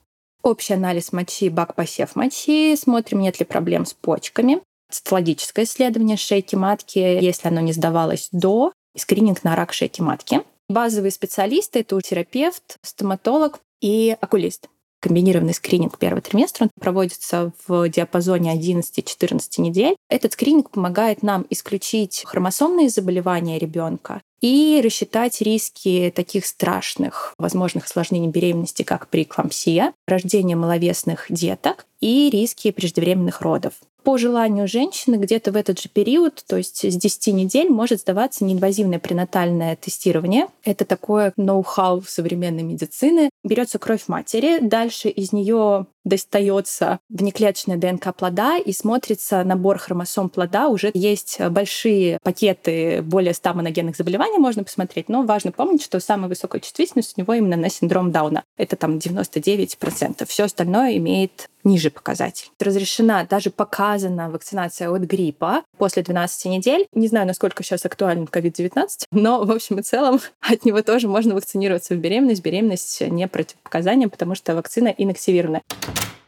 Общий 0.43 0.75
анализ 0.75 1.13
мочи, 1.13 1.49
бак 1.49 1.75
посев 1.75 2.17
мочи, 2.17 2.77
смотрим, 2.77 3.21
нет 3.21 3.41
ли 3.41 3.47
проблем 3.47 3.85
с 3.87 3.93
почками 3.95 4.61
цитологическое 4.95 5.65
исследование 5.65 6.17
шейки 6.17 6.55
матки, 6.55 6.99
если 6.99 7.49
оно 7.49 7.61
не 7.61 7.73
сдавалось 7.73 8.29
до, 8.33 8.73
скрининг 8.97 9.45
на 9.45 9.57
рак 9.57 9.73
шейки 9.73 10.01
матки. 10.01 10.41
Базовые 10.69 11.11
специалисты— 11.11 11.79
это 11.81 12.01
терапевт, 12.01 12.79
стоматолог 12.83 13.61
и 13.81 14.17
окулист 14.21 14.69
комбинированный 15.05 15.53
скрининг 15.53 15.99
первого 15.99 16.23
триместра. 16.23 16.71
Проводится 16.81 17.53
в 17.69 17.91
диапазоне 17.91 18.55
11-14 18.59 19.61
недель. 19.61 19.97
Этот 20.09 20.33
скрининг 20.33 20.71
помогает 20.71 21.23
нам 21.23 21.45
исключить 21.51 22.23
хромосомные 22.25 22.89
заболевания 22.89 23.59
ребенка 23.59 24.23
и 24.41 24.81
рассчитать 24.83 25.43
риски 25.43 26.11
таких 26.15 26.47
страшных 26.47 27.35
возможных 27.37 27.85
осложнений 27.85 28.29
беременности, 28.29 28.83
как 28.83 29.09
преэклампсия, 29.09 29.93
рождение 30.07 30.57
маловесных 30.57 31.27
деток 31.29 31.85
и 32.01 32.31
риски 32.31 32.71
преждевременных 32.71 33.43
родов 33.43 33.75
по 34.05 34.19
желанию 34.19 34.69
женщины 34.69 35.17
где-то 35.17 35.51
в 35.51 35.57
этот 35.57 35.81
же 35.81 35.89
период, 35.89 36.45
то 36.47 36.57
есть 36.57 36.85
с 36.85 36.97
10 36.97 37.35
недель, 37.35 37.71
может 37.71 38.01
сдаваться 38.01 38.45
неинвазивное 38.45 38.99
пренатальное 38.99 39.77
тестирование. 39.77 40.47
Это 40.63 40.85
такое 40.85 41.33
ноу-хау 41.37 42.03
современной 42.03 42.63
медицины. 42.63 43.31
Берется 43.43 43.79
кровь 43.79 44.05
матери, 44.07 44.59
дальше 44.61 45.09
из 45.09 45.33
нее 45.33 45.87
достается 46.05 47.01
внеклеточная 47.09 47.79
ДНК 47.79 48.15
плода 48.15 48.59
и 48.59 48.73
смотрится 48.73 49.43
набор 49.43 49.79
хромосом 49.79 50.29
плода. 50.29 50.69
Уже 50.69 50.91
есть 50.93 51.41
большие 51.41 52.19
пакеты 52.23 53.03
более 53.03 53.33
100 53.33 53.55
моногенных 53.55 53.97
заболеваний, 53.97 54.39
можно 54.39 54.65
посмотреть. 54.65 55.09
Но 55.09 55.23
важно 55.23 55.51
помнить, 55.51 55.83
что 55.83 55.99
самая 56.01 56.29
высокая 56.29 56.61
чувствительность 56.61 57.15
у 57.17 57.21
него 57.23 57.33
именно 57.35 57.57
на 57.57 57.71
синдром 57.71 58.13
Дауна. 58.13 58.45
Это 58.59 58.77
там 58.77 58.99
99%. 58.99 60.27
Все 60.27 60.45
остальное 60.45 60.97
имеет 60.99 61.49
ниже 61.65 61.91
показатель. 61.91 62.51
Разрешена, 62.61 63.25
даже 63.25 63.51
показана 63.51 64.31
вакцинация 64.31 64.91
от 64.91 65.03
гриппа 65.03 65.63
после 65.79 66.03
12 66.03 66.47
недель. 66.47 66.87
Не 66.93 67.09
знаю, 67.09 67.27
насколько 67.27 67.63
сейчас 67.63 67.85
актуален 67.85 68.25
COVID-19, 68.25 68.87
но 69.11 69.45
в 69.45 69.51
общем 69.51 69.79
и 69.79 69.83
целом 69.83 70.21
от 70.41 70.65
него 70.65 70.83
тоже 70.83 71.09
можно 71.09 71.35
вакцинироваться 71.35 71.95
в 71.95 71.99
беременность. 71.99 72.43
Беременность 72.43 73.01
не 73.01 73.27
противопоказание, 73.29 74.09
потому 74.09 74.35
что 74.35 74.55
вакцина 74.55 74.89
инактивирована. 74.89 75.63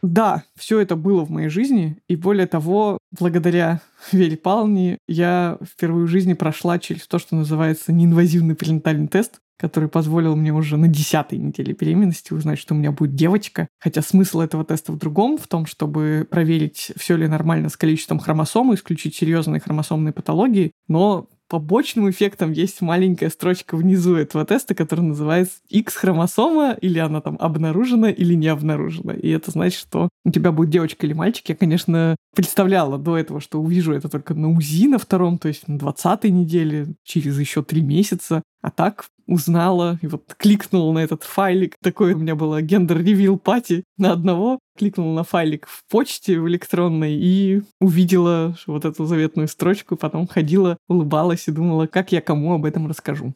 Да, 0.01 0.43
все 0.55 0.79
это 0.79 0.95
было 0.95 1.25
в 1.25 1.29
моей 1.29 1.49
жизни, 1.49 1.97
и 2.07 2.15
более 2.15 2.47
того, 2.47 2.97
благодаря 3.17 3.81
Вере 4.11 4.37
Павловне 4.37 4.97
я 5.07 5.57
впервые 5.63 6.05
в 6.05 6.09
жизни 6.09 6.33
прошла 6.33 6.79
через 6.79 7.07
то, 7.07 7.19
что 7.19 7.35
называется 7.35 7.91
неинвазивный 7.91 8.55
пренатальный 8.55 9.07
тест, 9.07 9.39
который 9.57 9.89
позволил 9.89 10.35
мне 10.35 10.53
уже 10.53 10.77
на 10.77 10.87
десятой 10.87 11.39
неделе 11.39 11.73
беременности 11.73 12.33
узнать, 12.33 12.59
что 12.59 12.75
у 12.75 12.77
меня 12.77 12.91
будет 12.91 13.15
девочка. 13.15 13.67
Хотя 13.79 14.01
смысл 14.01 14.41
этого 14.41 14.63
теста 14.63 14.91
в 14.91 14.97
другом, 14.97 15.37
в 15.37 15.47
том, 15.47 15.65
чтобы 15.65 16.27
проверить, 16.29 16.91
все 16.95 17.17
ли 17.17 17.27
нормально 17.27 17.69
с 17.69 17.77
количеством 17.77 18.19
хромосом, 18.19 18.73
исключить 18.73 19.15
серьезные 19.15 19.59
хромосомные 19.59 20.13
патологии. 20.13 20.71
Но 20.87 21.27
побочным 21.49 22.09
эффектом 22.09 22.51
есть 22.51 22.81
маленькая 22.81 23.29
строчка 23.29 23.75
внизу 23.75 24.15
этого 24.15 24.45
теста, 24.45 24.75
которая 24.75 25.07
называется 25.07 25.57
X-хромосома, 25.69 26.77
или 26.81 26.99
она 26.99 27.21
там 27.21 27.37
обнаружена 27.39 28.09
или 28.09 28.33
не 28.33 28.47
обнаружена. 28.47 29.13
И 29.13 29.29
это 29.29 29.51
значит, 29.51 29.79
что 29.79 30.09
у 30.25 30.31
тебя 30.31 30.51
будет 30.51 30.69
девочка 30.69 31.05
или 31.05 31.13
мальчик. 31.13 31.49
Я, 31.49 31.55
конечно, 31.55 32.15
представляла 32.35 32.97
до 32.97 33.17
этого, 33.17 33.41
что 33.41 33.61
увижу 33.61 33.93
это 33.93 34.09
только 34.09 34.33
на 34.33 34.49
УЗИ 34.49 34.87
на 34.87 34.99
втором, 34.99 35.37
то 35.37 35.47
есть 35.47 35.67
на 35.67 35.77
20 35.79 36.25
неделе, 36.25 36.87
через 37.03 37.39
еще 37.39 37.63
три 37.63 37.81
месяца. 37.81 38.43
А 38.61 38.71
так 38.71 39.05
узнала 39.27 39.99
и 40.01 40.07
вот 40.07 40.33
кликнула 40.37 40.91
на 40.93 40.99
этот 40.99 41.23
файлик. 41.23 41.75
Такой 41.81 42.13
у 42.13 42.17
меня 42.17 42.35
было 42.35 42.61
гендер-ревил 42.61 43.37
пати 43.37 43.83
на 43.97 44.11
одного. 44.11 44.59
Кликнула 44.77 45.15
на 45.15 45.23
файлик 45.23 45.67
в 45.67 45.83
почте 45.89 46.39
в 46.39 46.47
электронной 46.47 47.13
и 47.13 47.61
увидела 47.79 48.55
вот 48.65 48.85
эту 48.85 49.05
заветную 49.05 49.47
строчку. 49.47 49.95
Потом 49.95 50.27
ходила, 50.27 50.77
улыбалась 50.87 51.47
и 51.47 51.51
думала, 51.51 51.87
как 51.87 52.11
я 52.11 52.21
кому 52.21 52.53
об 52.53 52.65
этом 52.65 52.87
расскажу. 52.87 53.33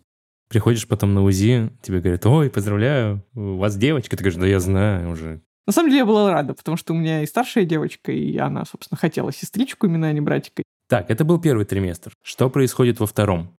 Приходишь 0.49 0.87
потом 0.87 1.13
на 1.13 1.23
УЗИ, 1.23 1.71
тебе 1.81 2.01
говорят, 2.01 2.25
ой, 2.25 2.49
поздравляю, 2.49 3.23
у 3.33 3.55
вас 3.55 3.77
девочка. 3.77 4.17
Ты 4.17 4.23
говоришь, 4.23 4.39
да 4.39 4.47
я 4.47 4.59
знаю 4.59 5.11
уже. 5.11 5.41
На 5.65 5.71
самом 5.71 5.89
деле 5.89 5.99
я 5.99 6.05
была 6.05 6.31
рада, 6.31 6.53
потому 6.53 6.75
что 6.75 6.93
у 6.93 6.97
меня 6.97 7.23
и 7.23 7.25
старшая 7.25 7.63
девочка, 7.63 8.11
и 8.11 8.35
она, 8.37 8.65
собственно, 8.65 8.97
хотела 8.97 9.31
сестричку 9.31 9.85
именно, 9.85 10.07
а 10.07 10.11
не 10.11 10.19
братика. 10.19 10.63
Так, 10.89 11.09
это 11.09 11.23
был 11.23 11.39
первый 11.39 11.65
триместр. 11.65 12.11
Что 12.21 12.49
происходит 12.49 12.99
во 12.99 13.05
втором? 13.05 13.55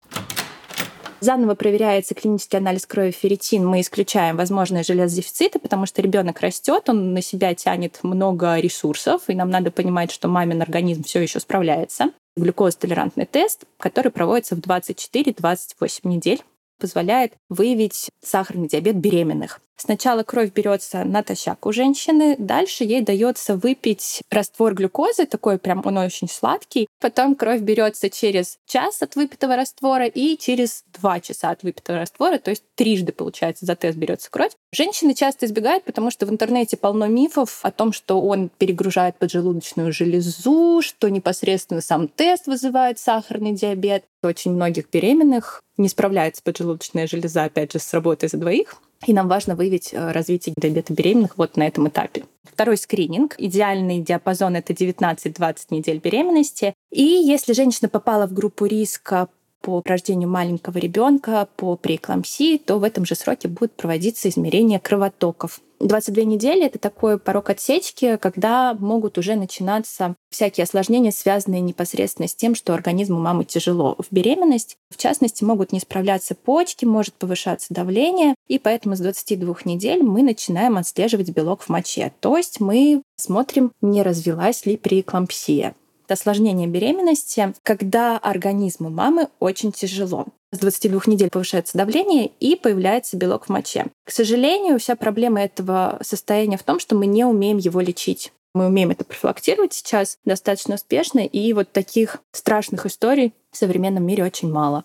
Заново 1.21 1.53
проверяется 1.53 2.15
клинический 2.15 2.57
анализ 2.57 2.87
крови 2.87 3.11
ферритин. 3.11 3.63
Мы 3.63 3.81
исключаем 3.81 4.37
возможные 4.37 4.81
железодефициты, 4.81 5.59
потому 5.59 5.85
что 5.85 6.01
ребенок 6.01 6.39
растет, 6.39 6.89
он 6.89 7.13
на 7.13 7.21
себя 7.21 7.53
тянет 7.53 7.99
много 8.01 8.59
ресурсов, 8.59 9.21
и 9.27 9.35
нам 9.35 9.51
надо 9.51 9.69
понимать, 9.69 10.11
что 10.11 10.27
мамин 10.27 10.63
организм 10.63 11.03
все 11.03 11.21
еще 11.21 11.39
справляется. 11.39 12.09
Глюкозотолерантный 12.35 13.27
тест, 13.27 13.65
который 13.77 14.11
проводится 14.11 14.55
в 14.55 14.59
24-28 14.59 15.99
недель 16.05 16.41
позволяет 16.81 17.33
выявить 17.47 18.09
сахарный 18.21 18.67
диабет 18.67 18.97
беременных. 18.97 19.61
Сначала 19.77 20.21
кровь 20.21 20.51
берется 20.53 21.03
натощак 21.03 21.65
у 21.65 21.71
женщины, 21.71 22.35
дальше 22.37 22.83
ей 22.83 23.01
дается 23.01 23.55
выпить 23.55 24.21
раствор 24.29 24.75
глюкозы, 24.75 25.25
такой 25.25 25.57
прям 25.57 25.81
он 25.85 25.97
очень 25.97 26.29
сладкий. 26.29 26.87
Потом 26.99 27.35
кровь 27.35 27.61
берется 27.61 28.11
через 28.11 28.57
час 28.67 29.01
от 29.01 29.15
выпитого 29.15 29.55
раствора 29.55 30.05
и 30.05 30.37
через 30.37 30.83
два 30.99 31.19
часа 31.19 31.49
от 31.49 31.63
выпитого 31.63 31.97
раствора, 31.97 32.37
то 32.37 32.51
есть 32.51 32.63
трижды, 32.75 33.11
получается, 33.11 33.65
за 33.65 33.75
тест 33.75 33.97
берется 33.97 34.29
кровь. 34.29 34.51
Женщины 34.73 35.13
часто 35.13 35.45
избегают, 35.45 35.83
потому 35.83 36.11
что 36.11 36.25
в 36.25 36.29
интернете 36.29 36.77
полно 36.77 37.07
мифов 37.07 37.59
о 37.63 37.71
том, 37.71 37.91
что 37.91 38.21
он 38.21 38.49
перегружает 38.57 39.17
поджелудочную 39.17 39.91
железу, 39.91 40.81
что 40.81 41.09
непосредственно 41.09 41.81
сам 41.81 42.07
тест 42.07 42.47
вызывает 42.47 42.97
сахарный 42.97 43.51
диабет. 43.51 44.05
Очень 44.23 44.53
многих 44.53 44.89
беременных 44.89 45.61
не 45.75 45.89
справляется 45.89 46.41
поджелудочная 46.41 47.05
железа, 47.05 47.43
опять 47.43 47.73
же, 47.73 47.79
с 47.79 47.93
работой 47.93 48.29
за 48.29 48.37
двоих. 48.37 48.77
И 49.05 49.13
нам 49.13 49.27
важно 49.27 49.55
выявить 49.55 49.93
э, 49.93 50.11
развитие 50.11 50.53
диабета 50.55 50.93
беременных 50.93 51.37
вот 51.37 51.57
на 51.57 51.67
этом 51.67 51.89
этапе. 51.89 52.23
Второй 52.43 52.77
скрининг. 52.77 53.35
Идеальный 53.39 53.99
диапазон— 53.99 54.55
это 54.57 54.73
19-20 54.73 55.57
недель 55.71 55.97
беременности. 55.97 56.75
И 56.91 57.03
если 57.03 57.53
женщина 57.53 57.89
попала 57.89 58.27
в 58.27 58.33
группу 58.33 58.65
риска 58.65 59.27
по 59.61 59.81
рождению 59.85 60.29
маленького 60.29 60.77
ребенка, 60.77 61.47
по 61.55 61.75
преэклампсии, 61.75 62.57
то 62.57 62.77
в 62.77 62.83
этом 62.83 63.05
же 63.05 63.15
сроке 63.15 63.47
будет 63.47 63.73
проводиться 63.73 64.29
измерение 64.29 64.79
кровотоков 64.79 65.61
22 65.87 66.23
недели— 66.23 66.65
это 66.65 66.79
такой 66.79 67.17
порог 67.17 67.49
отсечки, 67.49 68.17
когда 68.17 68.73
могут 68.75 69.17
уже 69.17 69.35
начинаться 69.35 70.15
всякие 70.29 70.63
осложнения, 70.63 71.11
связанные 71.11 71.61
непосредственно 71.61 72.27
с 72.27 72.35
тем, 72.35 72.55
что 72.55 72.73
организму 72.73 73.19
мамы 73.19 73.45
тяжело 73.45 73.95
в 73.97 74.13
беременность. 74.13 74.77
В 74.89 74.97
частности, 74.97 75.43
могут 75.43 75.71
не 75.71 75.79
справляться 75.79 76.35
почки, 76.35 76.85
может 76.85 77.13
повышаться 77.15 77.73
давление, 77.73 78.35
и 78.47 78.59
поэтому 78.59 78.95
с 78.95 78.99
22 78.99 79.55
недель 79.65 80.03
мы 80.03 80.23
начинаем 80.23 80.77
отслеживать 80.77 81.29
белок 81.29 81.61
в 81.61 81.69
моче. 81.69 82.13
То 82.19 82.37
есть 82.37 82.59
мы 82.59 83.01
смотрим, 83.17 83.71
не 83.81 84.03
развилась 84.03 84.65
ли 84.65 84.77
преэклампсия 84.77 85.75
осложнение 86.07 86.67
беременности, 86.67 87.53
когда 87.63 88.17
организму 88.17 88.89
мамы 88.89 89.29
очень 89.39 89.71
тяжело. 89.71 90.27
С 90.51 90.59
22 90.59 91.01
недель 91.05 91.29
повышается 91.29 91.77
давление 91.77 92.27
и 92.39 92.55
появляется 92.55 93.15
белок 93.15 93.45
в 93.45 93.49
моче. 93.49 93.85
К 94.03 94.11
сожалению, 94.11 94.79
вся 94.79 94.95
проблема 94.95 95.41
этого 95.41 95.97
состояния 96.01 96.57
в 96.57 96.63
том, 96.63 96.79
что 96.79 96.95
мы 96.95 97.05
не 97.05 97.23
умеем 97.23 97.57
его 97.57 97.79
лечить. 97.79 98.33
Мы 98.53 98.65
умеем 98.65 98.91
это 98.91 99.05
профилактировать 99.05 99.73
сейчас 99.73 100.17
достаточно 100.25 100.75
успешно, 100.75 101.19
и 101.19 101.53
вот 101.53 101.71
таких 101.71 102.17
страшных 102.33 102.85
историй 102.85 103.33
в 103.51 103.57
современном 103.57 104.05
мире 104.05 104.25
очень 104.25 104.51
мало. 104.51 104.83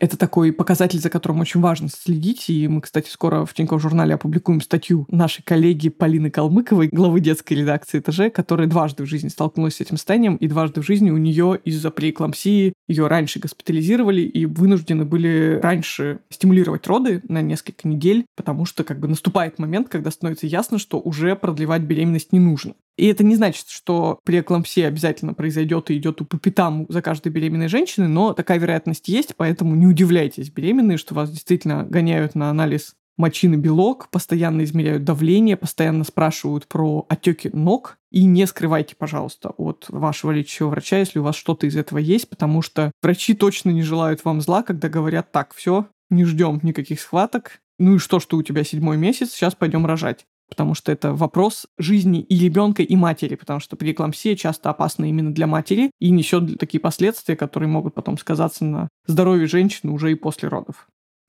Это 0.00 0.16
такой 0.16 0.50
показатель, 0.50 0.98
за 0.98 1.10
которым 1.10 1.40
очень 1.40 1.60
важно 1.60 1.88
следить. 1.90 2.48
И 2.48 2.66
мы, 2.66 2.80
кстати, 2.80 3.10
скоро 3.10 3.44
в 3.44 3.52
Тинькофф 3.52 3.82
журнале 3.82 4.14
опубликуем 4.14 4.62
статью 4.62 5.06
нашей 5.10 5.42
коллеги 5.42 5.90
Полины 5.90 6.30
Калмыковой, 6.30 6.88
главы 6.88 7.20
детской 7.20 7.52
редакции 7.52 8.00
ТЖ, 8.00 8.32
которая 8.32 8.66
дважды 8.66 9.02
в 9.02 9.06
жизни 9.06 9.28
столкнулась 9.28 9.76
с 9.76 9.80
этим 9.82 9.98
состоянием, 9.98 10.36
и 10.36 10.48
дважды 10.48 10.80
в 10.80 10.86
жизни 10.86 11.10
у 11.10 11.18
нее 11.18 11.60
из-за 11.66 11.90
преэклампсии 11.90 12.72
ее 12.88 13.06
раньше 13.08 13.40
госпитализировали 13.40 14.22
и 14.22 14.46
вынуждены 14.46 15.04
были 15.04 15.60
раньше 15.62 16.20
стимулировать 16.30 16.86
роды 16.86 17.20
на 17.28 17.42
несколько 17.42 17.86
недель, 17.86 18.24
потому 18.36 18.64
что 18.64 18.84
как 18.84 19.00
бы 19.00 19.06
наступает 19.06 19.58
момент, 19.58 19.90
когда 19.90 20.10
становится 20.10 20.46
ясно, 20.46 20.78
что 20.78 20.98
уже 20.98 21.36
продлевать 21.36 21.82
беременность 21.82 22.32
не 22.32 22.40
нужно. 22.40 22.74
И 23.00 23.06
это 23.06 23.24
не 23.24 23.34
значит, 23.34 23.70
что 23.70 24.20
преэклампсия 24.24 24.86
обязательно 24.86 25.32
произойдет 25.32 25.90
и 25.90 25.96
идет 25.96 26.18
по 26.28 26.38
пятам 26.38 26.84
за 26.90 27.00
каждой 27.00 27.32
беременной 27.32 27.68
женщины, 27.68 28.08
но 28.08 28.34
такая 28.34 28.58
вероятность 28.58 29.08
есть, 29.08 29.36
поэтому 29.36 29.74
не 29.74 29.86
удивляйтесь, 29.86 30.50
беременные, 30.50 30.98
что 30.98 31.14
вас 31.14 31.30
действительно 31.30 31.84
гоняют 31.84 32.34
на 32.34 32.50
анализ 32.50 32.92
мочины 33.16 33.54
белок, 33.54 34.10
постоянно 34.10 34.64
измеряют 34.64 35.04
давление, 35.04 35.56
постоянно 35.56 36.04
спрашивают 36.04 36.66
про 36.66 37.06
отеки 37.08 37.48
ног. 37.54 37.96
И 38.10 38.26
не 38.26 38.46
скрывайте, 38.46 38.94
пожалуйста, 38.96 39.54
от 39.56 39.86
вашего 39.88 40.30
лечащего 40.32 40.68
врача, 40.68 40.98
если 40.98 41.20
у 41.20 41.22
вас 41.22 41.36
что-то 41.36 41.66
из 41.66 41.76
этого 41.76 41.96
есть, 41.96 42.28
потому 42.28 42.60
что 42.60 42.92
врачи 43.02 43.32
точно 43.32 43.70
не 43.70 43.82
желают 43.82 44.26
вам 44.26 44.42
зла, 44.42 44.62
когда 44.62 44.90
говорят, 44.90 45.32
так, 45.32 45.54
все, 45.54 45.86
не 46.10 46.26
ждем 46.26 46.60
никаких 46.62 47.00
схваток. 47.00 47.60
Ну 47.78 47.94
и 47.94 47.98
что, 47.98 48.20
что 48.20 48.36
у 48.36 48.42
тебя 48.42 48.62
седьмой 48.62 48.98
месяц, 48.98 49.30
сейчас 49.30 49.54
пойдем 49.54 49.86
рожать 49.86 50.26
потому 50.50 50.74
что 50.74 50.92
это 50.92 51.14
вопрос 51.14 51.66
жизни 51.78 52.20
и 52.20 52.38
ребенка, 52.38 52.82
и 52.82 52.96
матери, 52.96 53.36
потому 53.36 53.60
что 53.60 53.76
преэклампсия 53.76 54.36
часто 54.36 54.68
опасна 54.68 55.06
именно 55.06 55.32
для 55.32 55.46
матери 55.46 55.90
и 55.98 56.10
несет 56.10 56.58
такие 56.58 56.80
последствия, 56.80 57.36
которые 57.36 57.68
могут 57.70 57.94
потом 57.94 58.18
сказаться 58.18 58.64
на 58.66 58.88
здоровье 59.06 59.46
женщины 59.46 59.92
уже 59.92 60.12
и 60.12 60.16
после 60.16 60.48
родов. 60.48 60.88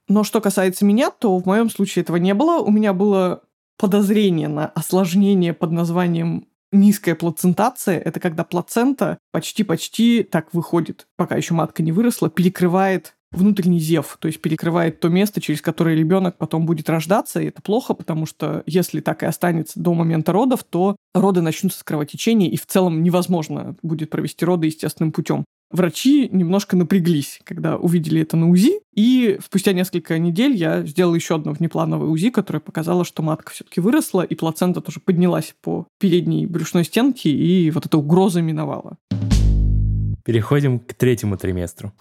Но 0.09 0.25
что 0.25 0.41
касается 0.41 0.83
меня, 0.83 1.09
то 1.11 1.37
в 1.37 1.45
моем 1.45 1.69
случае 1.69 2.01
этого 2.01 2.17
не 2.17 2.33
было. 2.33 2.61
У 2.61 2.71
меня 2.71 2.91
было 2.91 3.43
подозрение 3.77 4.49
на 4.49 4.67
осложнение 4.67 5.53
под 5.53 5.71
названием 5.71 6.47
низкая 6.71 7.15
плацентация— 7.15 7.99
это 8.05 8.19
когда 8.19 8.43
плацента 8.43 9.17
почти-почти 9.31 10.23
так 10.23 10.53
выходит, 10.53 11.07
пока 11.17 11.35
еще 11.35 11.53
матка 11.53 11.83
не 11.83 11.91
выросла, 11.91 12.29
перекрывает 12.29 13.15
внутренний 13.31 13.79
зев, 13.79 14.17
то 14.19 14.27
есть 14.27 14.41
перекрывает 14.41 14.99
то 14.99 15.09
место, 15.09 15.41
через 15.41 15.61
которое 15.61 15.95
ребенок 15.95 16.37
потом 16.37 16.65
будет 16.65 16.89
рождаться, 16.89 17.41
и 17.41 17.47
это 17.47 17.61
плохо, 17.61 17.93
потому 17.93 18.25
что 18.25 18.63
если 18.65 18.99
так 18.99 19.23
и 19.23 19.25
останется 19.25 19.79
до 19.79 19.93
момента 19.93 20.31
родов, 20.31 20.63
то 20.63 20.95
роды 21.13 21.41
начнутся 21.41 21.79
с 21.79 21.83
кровотечения, 21.83 22.49
и 22.49 22.57
в 22.57 22.65
целом 22.65 23.03
невозможно 23.03 23.75
будет 23.81 24.09
провести 24.09 24.45
роды 24.45 24.67
естественным 24.67 25.11
путем. 25.11 25.45
Врачи 25.71 26.27
немножко 26.33 26.75
напряглись, 26.75 27.39
когда 27.45 27.77
увидели 27.77 28.21
это 28.21 28.35
на 28.35 28.49
УЗИ, 28.49 28.81
и 28.93 29.39
спустя 29.43 29.71
несколько 29.71 30.19
недель 30.19 30.53
я 30.53 30.85
сделала 30.85 31.15
еще 31.15 31.35
одно 31.35 31.53
внеплановое 31.53 32.09
УЗИ, 32.09 32.29
которое 32.29 32.59
показало, 32.59 33.05
что 33.05 33.23
матка 33.23 33.51
все-таки 33.51 33.79
выросла, 33.79 34.23
и 34.23 34.35
плацента 34.35 34.81
тоже 34.81 34.99
поднялась 34.99 35.55
по 35.61 35.87
передней 35.97 36.45
брюшной 36.45 36.83
стенке, 36.83 37.29
и 37.29 37.71
вот 37.71 37.85
эта 37.85 37.97
угроза 37.97 38.41
миновала. 38.41 38.97
Переходим 40.25 40.79
к 40.79 40.93
третьему 40.93 41.37
триместру. 41.37 41.93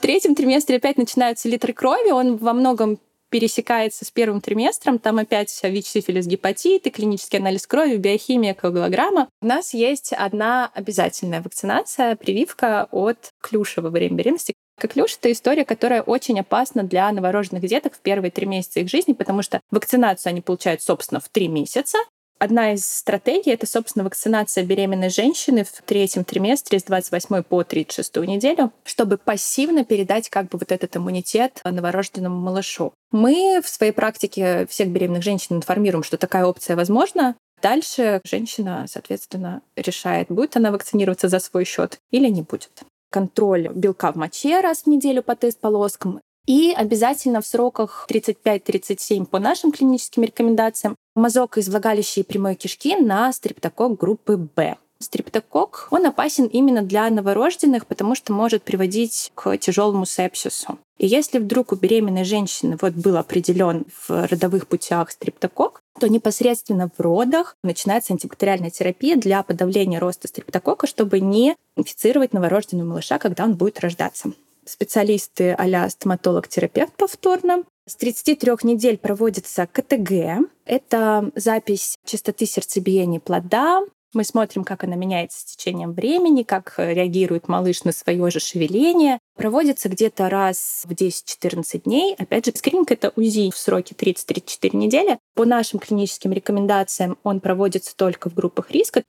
Третьем 0.00 0.34
триместре 0.34 0.76
опять 0.76 0.96
начинаются 0.96 1.48
литры 1.48 1.72
крови, 1.72 2.10
он 2.10 2.36
во 2.36 2.54
многом 2.54 2.98
пересекается 3.30 4.04
с 4.04 4.10
первым 4.10 4.40
триместром. 4.40 4.98
Там 4.98 5.18
опять 5.18 5.58
ВИЧ, 5.62 5.86
сифилис, 5.86 6.26
гепатит, 6.26 6.92
клинический 6.92 7.38
анализ 7.38 7.66
крови, 7.66 7.96
биохимия, 7.96 8.54
коагулограмма. 8.54 9.28
У 9.40 9.46
нас 9.46 9.72
есть 9.72 10.12
одна 10.12 10.70
обязательная 10.74 11.40
вакцинация, 11.40 12.16
прививка 12.16 12.88
от 12.90 13.30
клюша 13.40 13.82
во 13.82 13.90
время 13.90 14.16
беременности. 14.16 14.54
Коклюш— 14.78 15.16
это 15.20 15.30
история, 15.30 15.64
которая 15.64 16.02
очень 16.02 16.40
опасна 16.40 16.82
для 16.82 17.12
новорожденных 17.12 17.64
деток 17.66 17.94
в 17.94 18.00
первые 18.00 18.30
три 18.30 18.46
месяца 18.46 18.80
их 18.80 18.88
жизни, 18.88 19.12
потому 19.12 19.42
что 19.42 19.60
вакцинацию 19.70 20.30
они 20.30 20.40
получают, 20.40 20.82
собственно, 20.82 21.20
в 21.20 21.28
три 21.28 21.48
месяца, 21.48 21.98
Одна 22.40 22.72
из 22.72 22.86
стратегий— 22.86 23.50
это, 23.52 23.66
собственно, 23.66 24.02
вакцинация 24.02 24.64
беременной 24.64 25.10
женщины 25.10 25.62
в 25.62 25.82
третьем 25.84 26.24
триместре 26.24 26.78
с 26.78 26.84
28 26.84 27.42
по 27.42 27.62
36 27.64 28.16
неделю, 28.26 28.72
чтобы 28.82 29.18
пассивно 29.18 29.84
передать 29.84 30.30
как 30.30 30.48
бы 30.48 30.56
вот 30.56 30.72
этот 30.72 30.96
иммунитет 30.96 31.60
новорожденному 31.64 32.40
малышу. 32.40 32.94
Мы 33.12 33.60
в 33.62 33.68
своей 33.68 33.92
практике 33.92 34.66
всех 34.70 34.88
беременных 34.88 35.22
женщин 35.22 35.56
информируем, 35.56 36.02
что 36.02 36.16
такая 36.16 36.46
опция 36.46 36.76
возможна. 36.76 37.36
Дальше 37.60 38.22
женщина, 38.24 38.86
соответственно, 38.88 39.60
решает, 39.76 40.28
будет 40.30 40.56
она 40.56 40.72
вакцинироваться 40.72 41.28
за 41.28 41.40
свой 41.40 41.66
счет 41.66 41.98
или 42.10 42.30
не 42.30 42.40
будет 42.40 42.84
контроль 43.10 43.68
белка 43.74 44.12
в 44.12 44.16
моче 44.16 44.60
раз 44.60 44.84
в 44.84 44.86
неделю 44.86 45.22
по 45.22 45.36
тест-полоскам 45.36 46.20
и 46.50 46.72
обязательно 46.72 47.40
в 47.40 47.46
сроках 47.46 48.08
35-37 48.10 49.26
по 49.26 49.38
нашим 49.38 49.70
клиническим 49.70 50.24
рекомендациям 50.24 50.96
мазок 51.14 51.58
из 51.58 51.68
влагалища 51.68 52.20
и 52.20 52.24
прямой 52.24 52.56
кишки 52.56 52.96
на 52.96 53.32
стрептокок 53.32 53.96
группы 53.96 54.36
Б. 54.36 54.76
Стрептокок, 54.98 55.86
он 55.92 56.06
опасен 56.06 56.46
именно 56.46 56.82
для 56.82 57.08
новорожденных, 57.08 57.86
потому 57.86 58.16
что 58.16 58.32
может 58.32 58.64
приводить 58.64 59.30
к 59.36 59.56
тяжелому 59.58 60.04
сепсису. 60.04 60.76
И 60.98 61.06
если 61.06 61.38
вдруг 61.38 61.70
у 61.70 61.76
беременной 61.76 62.24
женщины 62.24 62.76
вот 62.82 62.94
был 62.94 63.16
определен 63.16 63.86
в 64.08 64.26
родовых 64.26 64.66
путях 64.66 65.12
стрептокок, 65.12 65.80
то 66.00 66.08
непосредственно 66.08 66.90
в 66.98 67.00
родах 67.00 67.54
начинается 67.62 68.12
антибактериальная 68.12 68.70
терапия 68.70 69.16
для 69.16 69.44
подавления 69.44 70.00
роста 70.00 70.26
стрептокока, 70.26 70.88
чтобы 70.88 71.20
не 71.20 71.54
инфицировать 71.76 72.32
новорожденного 72.32 72.88
малыша, 72.88 73.18
когда 73.18 73.44
он 73.44 73.54
будет 73.54 73.78
рождаться 73.78 74.32
специалисты 74.70 75.52
а 75.52 75.88
стоматолог-терапевт 75.88 76.94
повторно. 76.96 77.64
С 77.86 77.96
33 77.96 78.52
недель 78.62 78.98
проводится 78.98 79.66
КТГ. 79.66 80.48
Это 80.64 81.30
запись 81.34 81.96
частоты 82.04 82.46
сердцебиения 82.46 83.20
плода, 83.20 83.82
мы 84.12 84.24
смотрим, 84.24 84.64
как 84.64 84.82
она 84.82 84.96
меняется 84.96 85.38
с 85.38 85.44
течением 85.44 85.92
времени, 85.92 86.42
как 86.42 86.74
реагирует 86.78 87.46
малыш 87.46 87.84
на 87.84 87.92
свое 87.92 88.28
же 88.32 88.40
шевеление. 88.40 89.20
Проводится 89.36 89.88
где-то 89.88 90.28
раз 90.28 90.82
в 90.84 90.92
10-14 90.92 91.82
дней. 91.84 92.16
Опять 92.18 92.46
же, 92.46 92.52
скрининг— 92.56 92.90
это 92.92 93.12
УЗИ 93.14 93.52
в 93.52 93.56
сроке 93.56 93.94
30-34 93.94 94.76
недели. 94.76 95.18
По 95.36 95.44
нашим 95.44 95.78
клиническим 95.78 96.32
рекомендациям 96.32 97.18
он 97.22 97.38
проводится 97.38 97.96
только 97.96 98.28
в 98.30 98.34
группах 98.34 98.72
риска. 98.72 99.04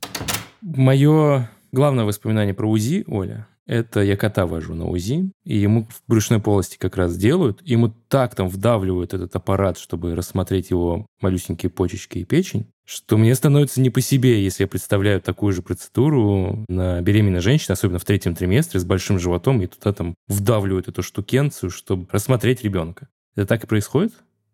Мое 0.61 1.49
главное 1.71 2.05
воспоминание 2.05 2.53
про 2.53 2.69
УЗИ, 2.69 3.03
Оля, 3.07 3.47
это 3.67 4.01
я 4.01 4.17
кота 4.17 4.45
вожу 4.45 4.73
на 4.73 4.87
УЗИ, 4.87 5.31
и 5.43 5.57
ему 5.57 5.87
в 5.89 6.01
брюшной 6.07 6.39
полости 6.39 6.77
как 6.77 6.97
раз 6.97 7.15
делают. 7.15 7.61
Ему 7.63 7.93
так 8.07 8.35
там 8.35 8.49
вдавливают 8.49 9.13
этот 9.13 9.35
аппарат, 9.35 9.77
чтобы 9.77 10.15
рассмотреть 10.15 10.71
его 10.71 11.05
малюсенькие 11.21 11.69
почечки 11.69 12.19
и 12.19 12.25
печень, 12.25 12.67
что 12.85 13.17
мне 13.17 13.33
становится 13.35 13.79
не 13.79 13.89
по 13.89 14.01
себе, 14.01 14.43
если 14.43 14.63
я 14.63 14.67
представляю 14.67 15.21
такую 15.21 15.53
же 15.53 15.61
процедуру 15.61 16.65
на 16.67 17.01
беременной 17.01 17.39
женщине, 17.39 17.73
особенно 17.73 17.99
в 17.99 18.05
третьем 18.05 18.35
триместре, 18.35 18.79
с 18.79 18.85
большим 18.85 19.19
животом, 19.19 19.61
и 19.61 19.67
туда 19.67 19.93
там 19.93 20.15
вдавливают 20.27 20.87
эту 20.87 21.03
штукенцию, 21.03 21.69
чтобы 21.69 22.07
рассмотреть 22.11 22.63
ребенка. 22.63 23.07
Это 23.35 23.45
так 23.45 23.63
и 23.63 23.67
происходит? 23.67 24.13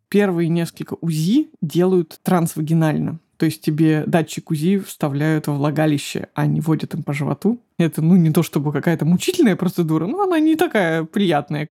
Первые 0.10 0.50
несколько 0.50 0.96
УЗИ 1.02 1.50
делают 1.62 2.20
трансвагинально. 2.24 3.20
То 3.38 3.46
есть 3.46 3.62
тебе 3.62 4.04
датчик 4.08 4.50
УЗИ 4.52 4.80
вставляют 4.80 5.48
во 5.48 5.54
влагалище, 5.54 6.28
а 6.34 6.48
не 6.48 6.60
водят 6.60 6.96
им 6.96 7.04
по 7.04 7.14
животу. 7.14 7.62
Это, 7.78 8.02
ну, 8.02 8.16
не 8.16 8.32
то 8.32 8.42
чтобы 8.42 8.74
какая-то 8.74 9.06
мучительная 9.06 9.56
процедура, 9.56 10.08
но 10.08 10.24
она 10.24 10.40
не 10.40 10.56
такая 10.56 11.04
приятная. 11.04 11.68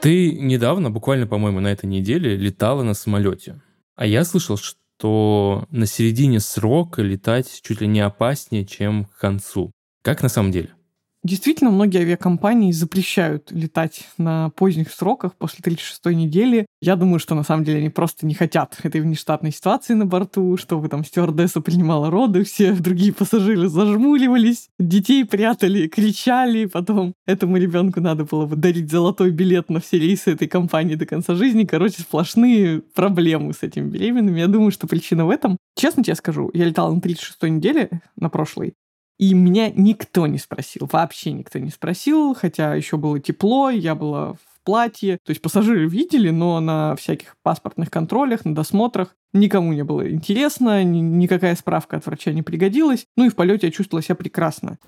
Ты 0.00 0.32
недавно, 0.32 0.90
буквально, 0.90 1.26
по-моему, 1.26 1.60
на 1.60 1.68
этой 1.68 1.86
неделе 1.86 2.36
летала 2.36 2.82
на 2.82 2.94
самолете. 2.94 3.60
А 3.96 4.06
я 4.06 4.24
слышал, 4.24 4.56
что 4.56 5.66
на 5.70 5.86
середине 5.86 6.40
срока 6.40 7.02
летать 7.02 7.60
чуть 7.62 7.80
ли 7.80 7.86
не 7.86 8.00
опаснее, 8.00 8.64
чем 8.64 9.04
к 9.04 9.18
концу. 9.18 9.72
Как 10.02 10.22
на 10.22 10.28
самом 10.28 10.52
деле? 10.52 10.70
Действительно, 11.22 11.70
многие 11.70 12.00
авиакомпании 12.00 12.72
запрещают 12.72 13.52
летать 13.52 14.08
на 14.16 14.48
поздних 14.50 14.90
сроках 14.90 15.34
после 15.36 15.60
36-й 15.62 16.14
недели. 16.14 16.64
Я 16.80 16.96
думаю, 16.96 17.18
что 17.18 17.34
на 17.34 17.42
самом 17.42 17.64
деле 17.64 17.80
они 17.80 17.90
просто 17.90 18.24
не 18.24 18.32
хотят 18.32 18.78
этой 18.82 19.02
внештатной 19.02 19.52
ситуации 19.52 19.92
на 19.92 20.06
борту, 20.06 20.56
чтобы 20.56 20.88
там 20.88 21.04
стюардесса 21.04 21.60
принимала 21.60 22.10
роды, 22.10 22.44
все 22.44 22.72
другие 22.80 23.12
пассажиры 23.12 23.68
зажмуливались, 23.68 24.70
детей 24.78 25.26
прятали, 25.26 25.88
кричали, 25.88 26.64
потом 26.64 27.12
этому 27.26 27.58
ребенку 27.58 28.00
надо 28.00 28.24
было 28.24 28.46
бы 28.46 28.56
дарить 28.56 28.90
золотой 28.90 29.30
билет 29.30 29.68
на 29.68 29.80
все 29.80 29.98
рейсы 29.98 30.32
этой 30.32 30.48
компании 30.48 30.94
до 30.94 31.04
конца 31.04 31.34
жизни. 31.34 31.64
Короче, 31.64 32.00
сплошные 32.00 32.80
проблемы 32.80 33.52
с 33.52 33.62
этими 33.62 33.90
беременными. 33.90 34.40
Я 34.40 34.46
думаю, 34.46 34.70
что 34.70 34.86
причина 34.86 35.26
в 35.26 35.30
этом. 35.30 35.58
Честно 35.76 36.02
тебе 36.02 36.14
скажу, 36.14 36.50
я 36.54 36.64
летала 36.64 36.94
на 36.94 37.00
36-й 37.00 37.50
неделе, 37.50 37.90
на 38.16 38.30
прошлой, 38.30 38.72
и 39.20 39.34
меня 39.34 39.70
никто 39.70 40.26
не 40.26 40.38
спросил, 40.38 40.88
вообще 40.90 41.32
никто 41.32 41.58
не 41.58 41.68
спросил, 41.68 42.34
хотя 42.34 42.74
еще 42.74 42.96
было 42.96 43.20
тепло, 43.20 43.68
я 43.68 43.94
была 43.94 44.32
в 44.32 44.38
платье. 44.64 45.18
То 45.22 45.30
есть 45.30 45.42
пассажиры 45.42 45.86
видели, 45.86 46.30
но 46.30 46.58
на 46.58 46.96
всяких 46.96 47.36
паспортных 47.42 47.90
контролях, 47.90 48.46
на 48.46 48.54
досмотрах 48.54 49.14
никому 49.34 49.74
не 49.74 49.84
было 49.84 50.10
интересно, 50.10 50.82
ни, 50.84 51.00
никакая 51.00 51.54
справка 51.54 51.98
от 51.98 52.06
врача 52.06 52.32
не 52.32 52.40
пригодилась. 52.40 53.04
Ну 53.18 53.26
и 53.26 53.28
в 53.28 53.34
полете 53.34 53.66
я 53.66 53.72
чувствовала 53.72 54.02
себя 54.02 54.14
прекрасно 54.14 54.78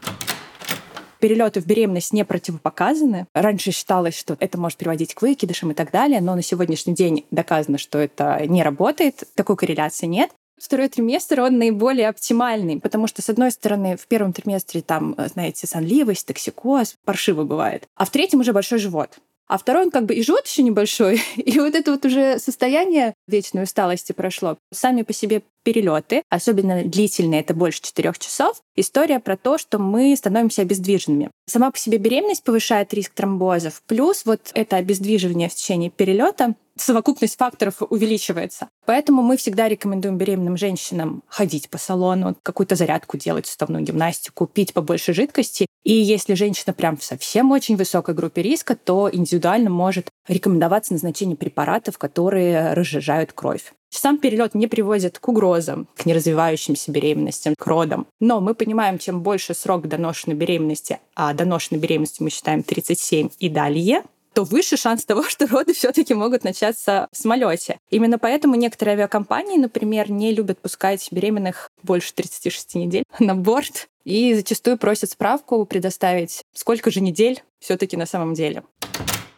перелеты 1.21 1.61
в 1.61 1.67
беременность 1.67 2.13
не 2.13 2.25
противопоказаны. 2.25 3.29
Раньше 3.33 3.71
считалось, 3.71 4.19
что 4.19 4.37
это 4.41 4.59
может 4.59 4.77
приводить 4.77 5.15
к 5.15 5.23
выкидышам 5.23 5.71
и 5.71 5.75
так 5.75 5.93
далее, 5.93 6.21
но 6.21 6.35
на 6.35 6.43
сегодняшний 6.43 6.95
день 6.95 7.27
доказано, 7.31 7.79
что 7.79 7.99
это 7.99 8.45
не 8.49 8.65
работает, 8.65 9.23
такой 9.37 9.57
корреляции 9.57 10.07
нет 10.07 10.33
второй 10.63 10.89
триместр, 10.89 11.41
он 11.41 11.59
наиболее 11.59 12.09
оптимальный, 12.09 12.81
потому 12.81 13.07
что, 13.07 13.23
с 13.23 13.29
одной 13.29 13.51
стороны, 13.51 13.97
в 13.97 14.07
первом 14.07 14.33
триместре 14.33 14.83
там, 14.83 15.15
э, 15.19 15.29
знаете, 15.29 15.67
сонливость, 15.67 16.27
токсикоз, 16.27 16.97
паршиво 17.05 17.45
бывает, 17.45 17.85
а 17.97 18.05
в 18.05 18.11
третьем 18.11 18.41
уже 18.41 18.53
большой 18.53 18.79
живот. 18.79 19.19
А 19.49 19.59
второй, 19.59 19.83
он 19.83 19.91
как 19.91 20.07
бы 20.07 20.15
и 20.15 20.23
живот 20.23 20.47
еще 20.47 20.63
небольшой, 20.63 21.21
и 21.37 21.59
вот 21.61 21.75
это 21.75 21.91
вот 21.91 22.07
уже 22.07 22.39
состояние 22.39 23.13
вечной 23.27 23.65
усталости 23.65 24.13
прошло. 24.13 24.57
Сами 24.73 25.03
по 25.03 25.13
себе 25.13 25.43
перелеты, 25.63 26.23
особенно 26.31 26.83
длительные, 26.85 27.41
это 27.41 27.53
больше 27.53 27.83
четырех 27.83 28.19
часов, 28.19 28.63
история 28.77 29.21
про 29.21 29.37
то, 29.37 29.59
что 29.59 29.79
мы 29.79 30.17
становимся 30.17 30.63
обездвиженными. 30.63 31.31
Сама 31.47 31.71
по 31.71 31.77
себе 31.77 31.99
беременность 31.99 32.45
повышает 32.45 32.95
риск 32.95 33.13
тромбозов, 33.13 33.83
плюс 33.87 34.25
вот 34.25 34.51
это 34.55 34.77
обездвиживание 34.77 35.51
в 35.51 35.55
течение 35.55 35.91
перелета 35.91 36.55
совокупность 36.77 37.37
факторов 37.37 37.83
увеличивается. 37.89 38.69
Поэтому 38.87 39.23
мы 39.23 39.37
всегда 39.37 39.69
рекомендуем 39.69 40.19
беременным 40.19 40.57
женщинам 40.57 41.23
ходить 41.29 41.69
по 41.71 41.79
салону, 41.79 42.37
какую-то 42.43 42.75
зарядку 42.75 43.17
делать, 43.17 43.47
суставную 43.47 43.85
гимнастику, 43.85 44.47
пить 44.47 44.73
побольше 44.73 45.13
жидкости. 45.13 45.67
И 45.85 45.93
если 45.93 46.35
женщина 46.35 46.73
прям 46.73 46.97
в 46.97 47.05
совсем 47.05 47.51
очень 47.51 47.77
высокой 47.77 48.15
группе 48.15 48.43
риска, 48.43 48.77
то 48.77 49.11
индивидуально 49.13 49.71
может 49.71 50.09
рекомендоваться 50.29 50.93
назначение 50.93 51.37
препаратов, 51.37 51.99
которые 51.99 52.73
разжижают 52.75 53.33
кровь. 53.33 53.73
Сам 53.91 54.17
перелет 54.17 54.55
не 54.55 54.69
приводит 54.69 55.19
к 55.19 55.29
угрозам, 55.29 55.87
к 55.97 56.07
неразвивающимся 56.07 56.91
беременностям, 56.91 57.55
к 57.59 57.67
родам. 57.67 58.07
Но 58.21 58.41
мы 58.41 58.55
понимаем, 58.55 58.99
чем 58.99 59.23
больше 59.23 59.53
срок 59.55 59.87
доношенной 59.87 60.35
беременности, 60.35 60.99
а 61.15 61.35
доношенной 61.35 61.79
беременностью 61.79 62.25
мы 62.25 62.31
считаем 62.31 62.63
37 62.63 63.31
и 63.39 63.49
далее, 63.51 64.03
то 64.33 64.45
выше 64.45 64.77
шанс 64.77 65.05
того, 65.07 65.23
что 65.25 65.47
роды 65.47 65.75
все-таки 65.75 66.15
могут 66.15 66.45
начаться 66.45 67.09
в 67.13 67.17
самолете. 67.17 67.79
Именно 67.91 68.19
поэтому 68.19 68.55
некоторые 68.55 68.95
авиакомпании, 68.95 69.59
например, 69.59 70.11
не 70.11 70.33
любят 70.33 70.61
пускать 70.61 71.09
беременных 71.11 71.71
больше 71.83 72.13
36 72.15 72.75
недель 72.77 73.05
на 73.19 73.35
борт 73.35 73.89
и 74.05 74.35
зачастую 74.35 74.79
просят 74.79 75.11
справку 75.11 75.65
предоставить, 75.65 76.43
сколько 76.55 76.91
же 76.91 77.01
недель 77.01 77.43
все-таки 77.61 77.97
на 77.97 78.07
самом 78.07 78.35
деле. 78.35 78.65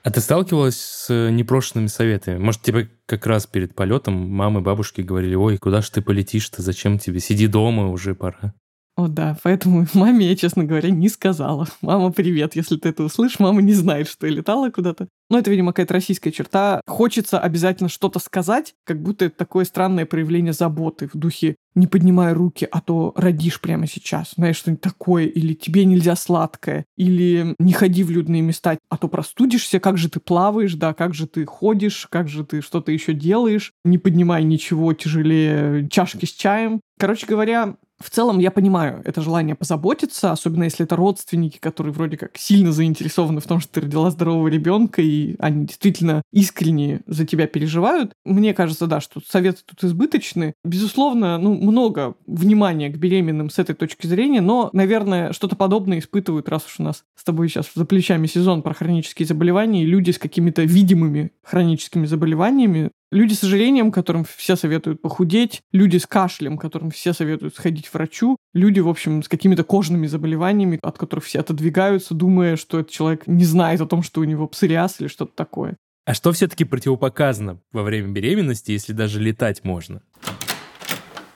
А 0.03 0.11
ты 0.11 0.20
сталкивалась 0.20 0.76
с 0.76 1.30
непрошенными 1.30 1.86
советами? 1.86 2.36
Может, 2.36 2.61
тебе 2.61 2.90
как 3.07 3.26
раз 3.26 3.47
перед 3.47 3.74
полетом 3.74 4.14
мамы, 4.14 4.61
бабушки 4.61 5.01
говорили, 5.01 5.34
ой, 5.34 5.57
куда 5.57 5.80
же 5.80 5.90
ты 5.90 6.03
полетишь-то, 6.03 6.61
зачем 6.61 6.99
тебе, 6.99 7.20
сиди 7.20 7.47
дома, 7.47 7.88
уже 7.88 8.14
пора. 8.14 8.53
О, 8.97 9.09
да, 9.09 9.36
поэтому 9.42 9.86
маме 9.95 10.28
я, 10.28 10.36
честно 10.36 10.64
говоря, 10.64 10.90
не 10.90 11.09
сказала. 11.09 11.66
Мама, 11.80 12.12
привет, 12.12 12.55
если 12.55 12.76
ты 12.76 12.90
это 12.90 13.03
услышишь, 13.03 13.40
мама 13.40 13.61
не 13.61 13.72
знает, 13.72 14.09
что 14.09 14.26
я 14.26 14.32
летала 14.32 14.70
куда-то. 14.70 15.09
Но 15.30 15.38
это, 15.38 15.51
видимо, 15.51 15.72
какая-то 15.72 15.95
российская 15.95 16.30
черта. 16.30 16.80
Хочется 16.86 17.40
обязательно 17.40 17.88
что-то 17.88 18.20
сказать, 18.20 18.74
как 18.84 19.03
будто 19.03 19.24
это 19.24 19.36
такое 19.36 19.64
странное 19.64 20.07
проявление 20.07 20.53
заботы 20.53 21.09
в 21.12 21.16
духе 21.16 21.57
«не 21.74 21.88
поднимай 21.88 22.32
руки, 22.34 22.68
а 22.70 22.80
то 22.80 23.12
родишь 23.16 23.61
прямо 23.61 23.88
сейчас». 23.88 24.34
Знаешь, 24.36 24.57
что-нибудь 24.57 24.82
такое. 24.82 25.24
Или 25.24 25.55
«тебе 25.55 25.86
нельзя 25.86 26.14
сладкое». 26.14 26.84
Или 26.97 27.57
«не 27.59 27.72
ходи 27.72 28.05
в 28.05 28.11
людные 28.11 28.42
места, 28.42 28.78
а 28.88 28.97
то 28.97 29.09
простудишься, 29.09 29.80
как 29.80 29.99
же 29.99 30.09
ты 30.09 30.20
плаваешь, 30.20 30.74
да, 30.74 30.95
как 30.95 31.14
же 31.14 31.26
ты 31.26 31.45
ходишь, 31.47 32.07
как 32.11 32.28
же 32.28 32.45
ты 32.45 32.61
что-то 32.61 32.92
еще 32.92 33.12
делаешь. 33.12 33.72
Не 33.84 33.99
поднимай 33.99 34.45
ничего 34.45 34.92
тяжелее 34.92 35.88
чашки 35.88 36.26
с 36.26 36.32
чаем». 36.32 36.80
Короче 36.97 37.26
говоря, 37.26 37.74
в 38.05 38.11
целом 38.11 38.38
я 38.38 38.50
понимаю 38.50 39.00
это 39.05 39.22
желание 39.22 39.55
позаботиться, 39.55 40.30
особенно 40.30 40.64
если 40.64 40.84
это 40.84 40.94
родственники, 40.94 41.59
которые 41.59 41.94
вроде 41.94 42.18
как 42.18 42.36
сильно 42.36 42.70
заинтересованы 42.70 43.40
в 43.40 43.46
том, 43.46 43.61
что 43.61 43.72
ты 43.72 43.80
родила 43.80 44.11
здорового 44.11 44.48
ребенка, 44.48 45.00
и 45.00 45.36
они 45.38 45.66
действительно 45.66 46.20
искренне 46.30 47.00
за 47.07 47.24
тебя 47.24 47.46
переживают. 47.46 48.12
Мне 48.26 48.52
кажется, 48.52 48.86
да, 48.86 49.00
что 49.00 49.22
советы 49.26 49.62
тут 49.64 49.82
избыточны. 49.84 50.52
Безусловно, 50.64 51.38
ну, 51.38 51.55
много 51.55 52.14
внимания 52.26 52.90
к 52.90 52.98
беременным 52.98 53.48
с 53.48 53.59
этой 53.59 53.74
точки 53.74 54.07
зрения, 54.07 54.42
но, 54.42 54.68
наверное, 54.74 55.32
что-то 55.32 55.57
подобное 55.57 55.98
испытывают, 55.98 56.50
раз 56.50 56.66
уж 56.66 56.80
у 56.80 56.82
нас 56.82 57.05
с 57.16 57.24
тобой 57.24 57.48
сейчас 57.48 57.70
за 57.74 57.86
плечами 57.86 58.26
сезон 58.26 58.61
про 58.61 58.74
хронические 58.74 59.26
заболевания, 59.26 59.82
и 59.82 59.86
люди 59.86 60.11
с 60.11 60.18
какими-то 60.18 60.62
видимыми 60.62 61.32
хроническими 61.42 62.05
заболеваниями 62.05 62.90
Люди 63.12 63.34
с 63.34 63.44
ожирением, 63.44 63.92
которым 63.92 64.24
все 64.24 64.57
советуют 64.57 65.00
похудеть, 65.00 65.61
люди 65.72 65.98
с 65.98 66.07
кашлем, 66.07 66.59
которым 66.59 66.90
все 66.90 67.12
советуют 67.12 67.55
сходить 67.55 67.88
к 67.88 67.94
врачу, 67.94 68.36
люди, 68.52 68.80
в 68.80 68.88
общем, 68.88 69.22
с 69.22 69.28
какими-то 69.28 69.62
кожными 69.62 70.07
заболеваниями, 70.07 70.78
от 70.82 70.98
которых 70.98 71.24
все 71.24 71.40
отодвигаются, 71.40 72.14
думая, 72.14 72.57
что 72.57 72.80
этот 72.80 72.92
человек 72.92 73.26
не 73.26 73.44
знает 73.44 73.80
о 73.80 73.86
том, 73.86 74.02
что 74.02 74.20
у 74.20 74.24
него 74.24 74.48
псориаз 74.48 75.00
или 75.00 75.09
что-то 75.09 75.32
такое. 75.34 75.76
А 76.07 76.12
что 76.12 76.32
все-таки 76.32 76.64
противопоказано 76.64 77.61
во 77.72 77.82
время 77.82 78.09
беременности, 78.09 78.72
если 78.72 78.92
даже 78.92 79.20
летать 79.20 79.64
можно? 79.64 80.02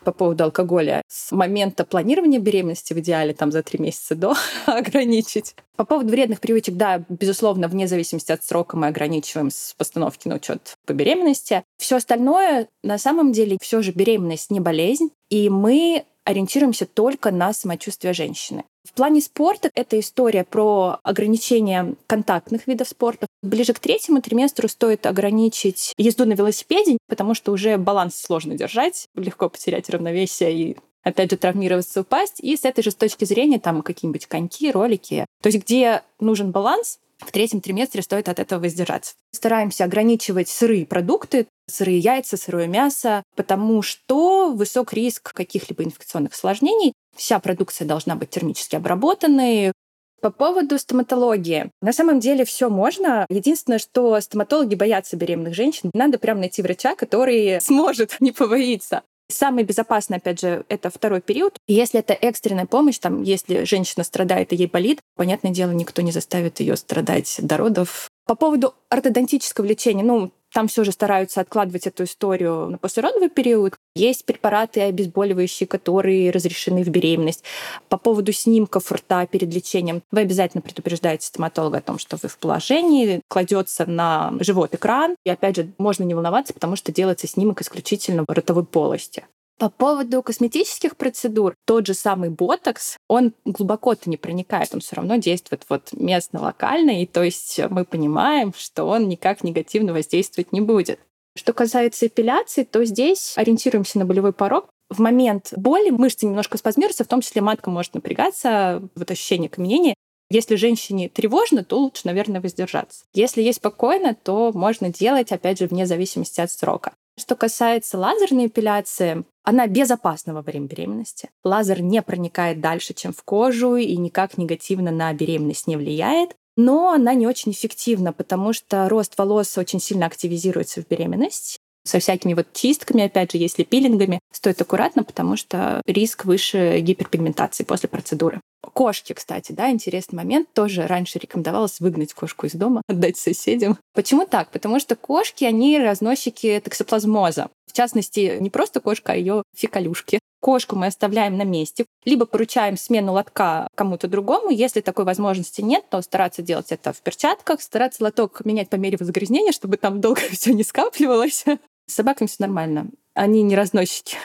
По 0.04 0.12
поводу 0.12 0.44
алкоголя. 0.44 1.02
С 1.08 1.32
момента 1.32 1.84
планирования 1.84 2.38
беременности 2.38 2.92
в 2.92 2.98
идеале 2.98 3.34
там 3.34 3.52
за 3.52 3.62
три 3.62 3.78
месяца 3.78 4.14
до 4.14 4.34
ограничить. 4.66 5.54
По 5.76 5.84
поводу 5.84 6.10
вредных 6.10 6.40
привычек, 6.40 6.74
да, 6.74 7.04
безусловно, 7.08 7.68
вне 7.68 7.86
зависимости 7.86 8.32
от 8.32 8.42
срока 8.42 8.76
мы 8.76 8.88
ограничиваем 8.88 9.50
с 9.50 9.74
постановки 9.76 10.28
на 10.28 10.36
учет 10.36 10.76
по 10.86 10.92
беременности. 10.92 11.64
Все 11.76 11.96
остальное, 11.96 12.68
на 12.82 12.98
самом 12.98 13.32
деле, 13.32 13.58
все 13.60 13.82
же 13.82 13.92
беременность 13.92 14.50
не 14.50 14.60
болезнь, 14.60 15.10
и 15.30 15.48
мы 15.48 16.04
ориентируемся 16.24 16.84
только 16.84 17.30
на 17.30 17.52
самочувствие 17.52 18.12
женщины. 18.12 18.64
В 18.88 18.94
плане 18.94 19.20
спорта 19.20 19.70
это 19.74 20.00
история 20.00 20.44
про 20.44 20.98
ограничение 21.02 21.94
контактных 22.06 22.66
видов 22.66 22.88
спорта. 22.88 23.26
Ближе 23.42 23.74
к 23.74 23.78
третьему 23.80 24.22
триместру 24.22 24.66
стоит 24.66 25.04
ограничить 25.04 25.92
езду 25.98 26.24
на 26.24 26.32
велосипеде, 26.32 26.96
потому 27.06 27.34
что 27.34 27.52
уже 27.52 27.76
баланс 27.76 28.16
сложно 28.16 28.54
держать, 28.54 29.06
легко 29.14 29.50
потерять 29.50 29.90
равновесие 29.90 30.54
и 30.54 30.76
опять 31.02 31.30
же, 31.30 31.36
травмироваться, 31.36 32.00
упасть. 32.00 32.40
И 32.40 32.56
с 32.56 32.64
этой 32.64 32.82
же 32.82 32.94
точки 32.94 33.26
зрения 33.26 33.60
там 33.60 33.82
какие-нибудь 33.82 34.24
коньки, 34.24 34.70
ролики. 34.72 35.26
То 35.42 35.50
есть 35.50 35.62
где 35.62 36.02
нужен 36.18 36.50
баланс, 36.50 36.98
в 37.18 37.30
третьем 37.30 37.60
триместре 37.60 38.02
стоит 38.02 38.28
от 38.28 38.38
этого 38.38 38.60
воздержаться. 38.60 39.14
Стараемся 39.32 39.84
ограничивать 39.84 40.48
сырые 40.48 40.86
продукты, 40.86 41.46
сырые 41.68 41.98
яйца, 41.98 42.36
сырое 42.36 42.66
мясо, 42.66 43.22
потому 43.36 43.82
что 43.82 44.52
высок 44.52 44.92
риск 44.92 45.32
каких-либо 45.34 45.84
инфекционных 45.84 46.32
осложнений. 46.32 46.94
Вся 47.18 47.40
продукция 47.40 47.86
должна 47.86 48.14
быть 48.14 48.30
термически 48.30 48.76
обработанной, 48.76 49.72
по 50.20 50.30
поводу 50.30 50.78
стоматологии. 50.78 51.70
На 51.80 51.92
самом 51.92 52.18
деле 52.18 52.44
все 52.44 52.68
можно. 52.68 53.24
Единственное, 53.28 53.78
что 53.78 54.20
стоматологи 54.20 54.74
боятся 54.74 55.16
беременных 55.16 55.54
женщин. 55.54 55.90
Надо 55.94 56.18
прям 56.18 56.40
найти 56.40 56.62
врача, 56.62 56.96
который 56.96 57.60
сможет 57.60 58.16
не 58.20 58.32
побоиться. 58.32 59.02
Самый 59.30 59.62
безопасный, 59.62 60.16
опять 60.16 60.40
же, 60.40 60.64
это 60.70 60.88
второй 60.90 61.20
период. 61.20 61.56
Если 61.66 62.00
это 62.00 62.14
экстренная 62.14 62.64
помощь, 62.64 62.98
там, 62.98 63.22
если 63.22 63.64
женщина 63.64 64.02
страдает 64.02 64.52
и 64.54 64.56
ей 64.56 64.66
болит, 64.66 65.00
понятное 65.16 65.52
дело, 65.52 65.70
никто 65.72 66.00
не 66.00 66.12
заставит 66.12 66.60
ее 66.60 66.76
страдать 66.76 67.36
до 67.42 67.58
родов. 67.58 68.08
По 68.26 68.34
поводу 68.34 68.74
ортодонтического 68.88 69.66
лечения, 69.66 70.02
ну, 70.02 70.32
там 70.52 70.68
все 70.68 70.84
же 70.84 70.92
стараются 70.92 71.40
откладывать 71.40 71.86
эту 71.86 72.04
историю 72.04 72.70
на 72.70 72.78
послеродовый 72.78 73.28
период. 73.28 73.74
Есть 73.94 74.24
препараты 74.24 74.80
обезболивающие, 74.82 75.66
которые 75.66 76.30
разрешены 76.30 76.82
в 76.82 76.88
беременность. 76.88 77.44
По 77.88 77.98
поводу 77.98 78.32
снимков 78.32 78.90
рта 78.90 79.26
перед 79.26 79.52
лечением 79.52 80.02
вы 80.10 80.20
обязательно 80.20 80.62
предупреждаете 80.62 81.26
стоматолога 81.26 81.78
о 81.78 81.82
том, 81.82 81.98
что 81.98 82.18
вы 82.22 82.28
в 82.28 82.38
положении, 82.38 83.20
кладется 83.28 83.86
на 83.86 84.32
живот 84.40 84.74
экран. 84.74 85.16
И 85.24 85.30
опять 85.30 85.56
же, 85.56 85.72
можно 85.78 86.04
не 86.04 86.14
волноваться, 86.14 86.54
потому 86.54 86.76
что 86.76 86.92
делается 86.92 87.26
снимок 87.26 87.60
исключительно 87.60 88.24
в 88.26 88.32
ротовой 88.32 88.64
полости. 88.64 89.24
По 89.58 89.70
поводу 89.70 90.22
косметических 90.22 90.96
процедур, 90.96 91.54
тот 91.66 91.84
же 91.86 91.94
самый 91.94 92.30
ботокс, 92.30 92.96
он 93.08 93.32
глубоко-то 93.44 94.08
не 94.08 94.16
проникает, 94.16 94.72
он 94.72 94.80
все 94.80 94.94
равно 94.94 95.16
действует 95.16 95.64
вот 95.68 95.88
местно, 95.92 96.40
локально, 96.40 97.02
и 97.02 97.06
то 97.06 97.24
есть 97.24 97.60
мы 97.68 97.84
понимаем, 97.84 98.54
что 98.56 98.84
он 98.84 99.08
никак 99.08 99.42
негативно 99.42 99.92
воздействовать 99.92 100.52
не 100.52 100.60
будет. 100.60 101.00
Что 101.36 101.52
касается 101.52 102.06
эпиляции, 102.06 102.62
то 102.62 102.84
здесь 102.84 103.34
ориентируемся 103.36 103.98
на 103.98 104.04
болевой 104.04 104.32
порог. 104.32 104.68
В 104.90 105.00
момент 105.00 105.52
боли 105.56 105.90
мышцы 105.90 106.26
немножко 106.26 106.56
спазмируются, 106.56 107.04
в 107.04 107.08
том 107.08 107.20
числе 107.20 107.42
матка 107.42 107.68
может 107.68 107.94
напрягаться, 107.94 108.82
вот 108.94 109.10
ощущение 109.10 109.48
каменения. 109.48 109.94
Если 110.30 110.56
женщине 110.56 111.08
тревожно, 111.08 111.64
то 111.64 111.78
лучше, 111.78 112.02
наверное, 112.04 112.40
воздержаться. 112.40 113.04
Если 113.14 113.42
ей 113.42 113.54
спокойно, 113.54 114.14
то 114.14 114.52
можно 114.52 114.90
делать, 114.90 115.32
опять 115.32 115.58
же, 115.58 115.66
вне 115.66 115.86
зависимости 115.86 116.40
от 116.40 116.50
срока. 116.50 116.92
Что 117.18 117.34
касается 117.34 117.98
лазерной 117.98 118.46
эпиляции, 118.46 119.24
она 119.48 119.66
безопасна 119.66 120.34
во 120.34 120.42
время 120.42 120.66
беременности. 120.66 121.30
Лазер 121.42 121.80
не 121.80 122.02
проникает 122.02 122.60
дальше, 122.60 122.92
чем 122.92 123.14
в 123.14 123.22
кожу 123.22 123.76
и 123.76 123.96
никак 123.96 124.36
негативно 124.36 124.90
на 124.90 125.10
беременность 125.14 125.66
не 125.66 125.78
влияет. 125.78 126.36
Но 126.58 126.90
она 126.90 127.14
не 127.14 127.26
очень 127.26 127.52
эффективна, 127.52 128.12
потому 128.12 128.52
что 128.52 128.90
рост 128.90 129.16
волос 129.16 129.56
очень 129.56 129.80
сильно 129.80 130.04
активизируется 130.04 130.82
в 130.82 130.86
беременность 130.86 131.60
со 131.84 131.98
всякими 131.98 132.34
вот 132.34 132.52
чистками, 132.52 133.04
опять 133.04 133.32
же, 133.32 133.38
если 133.38 133.62
пилингами, 133.62 134.20
стоит 134.30 134.60
аккуратно, 134.60 135.02
потому 135.02 135.38
что 135.38 135.80
риск 135.86 136.26
выше 136.26 136.80
гиперпигментации 136.80 137.64
после 137.64 137.88
процедуры. 137.88 138.42
Кошки, 138.60 139.14
кстати, 139.14 139.52
да, 139.52 139.70
интересный 139.70 140.16
момент. 140.16 140.48
Тоже 140.52 140.86
раньше 140.86 141.18
рекомендовалось 141.18 141.80
выгнать 141.80 142.12
кошку 142.12 142.44
из 142.44 142.52
дома, 142.52 142.82
отдать 142.86 143.16
соседям. 143.16 143.78
Почему 143.94 144.26
так? 144.26 144.50
Потому 144.50 144.78
что 144.78 144.94
кошки, 144.94 145.44
они 145.44 145.78
разносчики 145.78 146.60
токсоплазмоза. 146.62 147.48
В 147.78 147.80
частности, 147.80 148.38
не 148.40 148.50
просто 148.50 148.80
кошка, 148.80 149.12
а 149.12 149.14
ее 149.14 149.44
фекалюшки. 149.56 150.18
Кошку 150.40 150.74
мы 150.74 150.86
оставляем 150.86 151.36
на 151.36 151.44
месте, 151.44 151.84
либо 152.04 152.26
поручаем 152.26 152.76
смену 152.76 153.12
лотка 153.12 153.68
кому-то 153.76 154.08
другому. 154.08 154.50
Если 154.50 154.80
такой 154.80 155.04
возможности 155.04 155.60
нет, 155.60 155.84
то 155.88 156.02
стараться 156.02 156.42
делать 156.42 156.72
это 156.72 156.92
в 156.92 157.00
перчатках, 157.02 157.62
стараться 157.62 158.02
лоток 158.02 158.44
менять 158.44 158.68
по 158.68 158.74
мере 158.74 158.98
загрязнения, 159.00 159.52
чтобы 159.52 159.76
там 159.76 160.00
долго 160.00 160.20
все 160.32 160.52
не 160.54 160.64
скапливалось. 160.64 161.44
С 161.86 161.94
собаками 161.94 162.26
все 162.26 162.38
нормально. 162.40 162.88
Они 163.14 163.42
не 163.42 163.54
разносчики. 163.54 164.16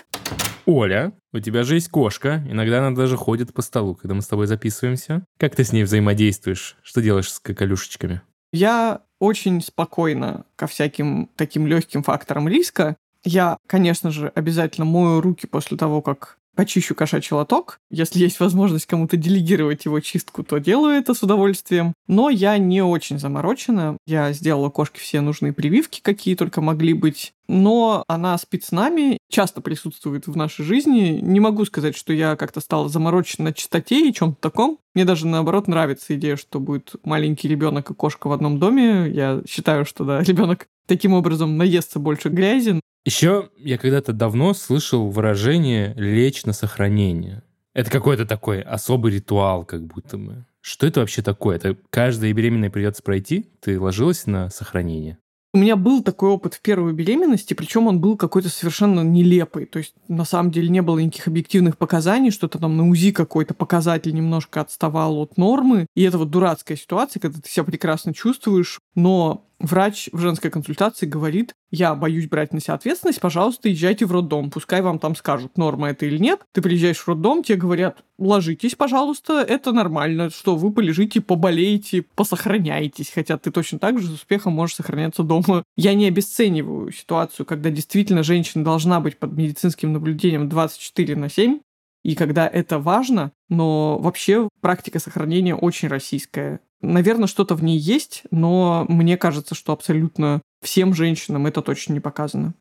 Оля, 0.66 1.14
у 1.32 1.39
тебя 1.39 1.62
же 1.62 1.76
есть 1.76 1.89
кошка. 1.89 2.43
Иногда 2.49 2.80
она 2.80 2.95
даже 2.95 3.18
ходит 3.18 3.54
по 3.54 3.62
столу, 3.62 3.93
когда 3.93 4.16
мы 4.16 4.24
с 4.24 4.28
тобой 4.28 4.47
записываемся. 4.47 5.28
Как 5.38 5.56
ты 5.56 5.64
с 5.64 5.72
ней 5.72 5.84
взаимодействуешь? 5.84 6.76
Что 6.82 7.04
делаешь 7.04 7.32
с 7.32 7.39
коколюшечками? 7.39 8.24
Я 8.51 9.01
очень 9.20 9.62
спокойно 9.62 10.45
ко 10.56 10.68
всяким 10.68 11.30
таким 11.36 11.66
легким 11.66 12.04
факторам 12.04 12.47
риска. 12.47 12.95
Я, 13.24 13.58
конечно 13.68 14.12
же, 14.12 14.32
обязательно 14.36 14.86
мою 14.86 15.22
руки 15.22 15.48
после 15.48 15.78
того, 15.78 16.02
как 16.02 16.38
почищу 16.56 16.96
кошачий 16.96 17.36
лоток. 17.36 17.80
Если 17.90 18.20
есть 18.20 18.40
возможность 18.40 18.86
кому-то 18.86 19.18
делегировать 19.18 19.86
его 19.86 20.00
чистку, 20.00 20.44
то 20.44 20.60
делаю 20.60 20.96
это 20.96 21.14
с 21.14 21.24
удовольствием. 21.24 21.94
Но 22.08 22.30
я 22.30 22.58
не 22.58 22.82
очень 22.82 23.20
заморочена. 23.20 23.98
Я 24.06 24.32
сделала 24.34 24.70
кошке 24.70 25.00
все 25.00 25.22
нужные 25.22 25.54
прививки, 25.54 26.02
какие 26.02 26.36
только 26.36 26.62
могли 26.62 26.94
быть. 26.94 27.34
Но 27.48 28.04
она 28.08 28.38
спит 28.38 28.64
с 28.64 28.72
нами, 28.72 29.18
часто 29.30 29.62
присутствует 29.62 30.28
в 30.28 30.36
нашей 30.36 30.64
жизни. 30.64 31.20
Не 31.22 31.40
могу 31.40 31.66
сказать, 31.66 31.98
что 31.98 32.14
я 32.14 32.36
как-то 32.36 32.62
стала 32.62 32.88
заморочена 32.88 33.46
на 33.46 33.54
чистоте 33.54 34.08
и 34.08 34.14
чем-то 34.14 34.40
таком. 34.40 34.80
Мне 34.94 35.06
даже 35.06 35.28
наоборот 35.28 35.68
нравится 35.68 36.16
идея, 36.16 36.38
что 36.38 36.60
будет 36.60 36.96
маленький 37.04 37.48
ребенок 37.48 37.90
и 37.90 37.94
кошка 37.94 38.28
в 38.28 38.32
одном 38.32 38.60
доме. 38.60 39.10
Я 39.10 39.42
считаю, 39.48 39.86
что 39.86 40.06
да, 40.06 40.22
ребенок 40.24 40.68
таким 40.88 41.14
образом 41.14 41.58
наестся 41.58 42.00
больше 42.00 42.30
грязи. 42.30 42.80
Еще 43.06 43.49
я 43.58 43.78
когда-то 43.78 44.14
давно 44.14 44.54
слышал 44.54 45.10
выражение 45.10 45.93
«лечь 45.95 46.45
на 46.45 46.54
сохранение». 46.54 47.43
Это 47.74 47.91
какой-то 47.91 48.26
такой 48.26 48.62
особый 48.62 49.14
ритуал, 49.14 49.66
как 49.66 49.86
будто 49.86 50.18
бы. 50.18 50.45
Что 50.62 50.88
это 50.88 51.01
вообще 51.01 51.22
такое? 51.22 51.58
Это 51.58 51.76
каждой 51.89 52.32
беременной 52.32 52.70
придется 52.70 53.04
пройти? 53.04 53.49
Ты 53.60 53.80
ложилась 53.80 54.26
на 54.26 54.49
сохранение? 54.49 55.18
У 55.56 55.60
меня 55.60 55.76
был 55.76 56.01
такой 56.01 56.30
опыт 56.30 56.56
в 56.56 56.62
первой 56.62 56.93
беременности, 56.93 57.54
причем 57.54 57.86
он 57.86 57.99
был 57.99 58.18
какой-то 58.18 58.49
совершенно 58.49 59.01
нелепый. 59.01 59.68
То 59.68 59.78
есть, 59.78 59.93
на 60.08 60.26
самом 60.26 60.49
деле, 60.51 60.70
не 60.70 60.82
было 60.82 60.97
никаких 60.97 61.28
объективных 61.28 61.78
показаний, 61.78 62.32
что-то 62.32 62.58
там 62.58 62.76
на 62.76 62.89
УЗИ 62.89 63.12
какой-то 63.12 63.54
показатель 63.54 64.16
немножко 64.16 64.62
отставал 64.62 65.18
от 65.18 65.38
нормы. 65.38 65.86
И 65.93 66.01
это 66.01 66.18
вот 66.18 66.32
дурацкая 66.32 66.76
ситуация, 66.76 67.20
когда 67.20 67.39
ты 67.39 67.49
себя 67.49 67.66
прекрасно 67.66 68.16
чувствуешь, 68.16 68.80
но 68.95 69.45
врач 69.60 70.10
в 70.12 70.20
женской 70.20 70.51
консультации 70.51 71.06
говорит, 71.06 71.54
я 71.72 71.95
боюсь 71.95 72.28
брать 72.28 72.54
на 72.54 72.60
себя 72.60 72.76
ответственность, 72.76 73.20
пожалуйста, 73.20 73.70
езжайте 73.70 74.06
в 74.06 74.12
роддом, 74.12 74.51
пускай 74.51 74.82
вам 74.82 74.99
там 74.99 75.16
скажут, 75.16 75.58
норма 75.58 75.89
это 75.89 76.06
или 76.06 76.18
нет. 76.18 76.41
Ты 76.51 76.62
приезжаешь 76.62 76.97
в 76.97 77.08
роддом, 77.08 77.43
тебе 77.43 77.58
говорят, 77.58 78.04
ложитесь, 78.18 78.76
пожалуйста, 78.76 79.41
это 79.41 79.72
нормально, 79.72 80.30
что 80.30 80.56
вы 80.56 80.72
полежите, 80.72 81.22
поболеете, 81.22 82.04
посохраняетесь, 82.16 83.12
хотя 83.14 83.38
ты 83.38 83.51
точно 83.51 83.80
так 83.80 83.99
же 83.99 84.08
с 84.08 84.12
успехом 84.12 84.54
можешь 84.54 84.76
сохраняться 84.76 85.24
дома. 85.24 85.64
Я 85.76 85.93
не 85.93 86.08
обесцениваю 86.08 86.91
ситуацию, 86.91 87.45
когда 87.45 87.70
действительно 87.70 88.24
женщина 88.24 88.64
должна 88.64 88.99
быть 88.99 89.18
под 89.18 89.34
медицинским 89.34 89.93
наблюдением 89.93 90.49
24 90.49 91.16
на 91.16 91.30
7, 91.30 91.60
и 92.04 92.16
когда 92.16 92.47
это 92.47 92.80
важно, 92.80 93.32
но 93.49 93.97
вообще 93.97 94.49
практика 94.62 94.99
сохранения 94.99 95.56
очень 95.56 95.88
российская. 95.88 96.60
Наверное, 96.84 97.28
что-то 97.28 97.56
в 97.56 97.64
ней 97.64 97.78
есть, 97.78 98.24
но 98.30 98.86
мне 98.90 99.16
кажется, 99.18 99.56
что 99.56 99.72
абсолютно 99.72 100.42
всем 100.62 100.94
женщинам 100.94 101.48
это 101.48 101.62
точно 101.62 101.94
не 101.94 102.02
показано. 102.02 102.54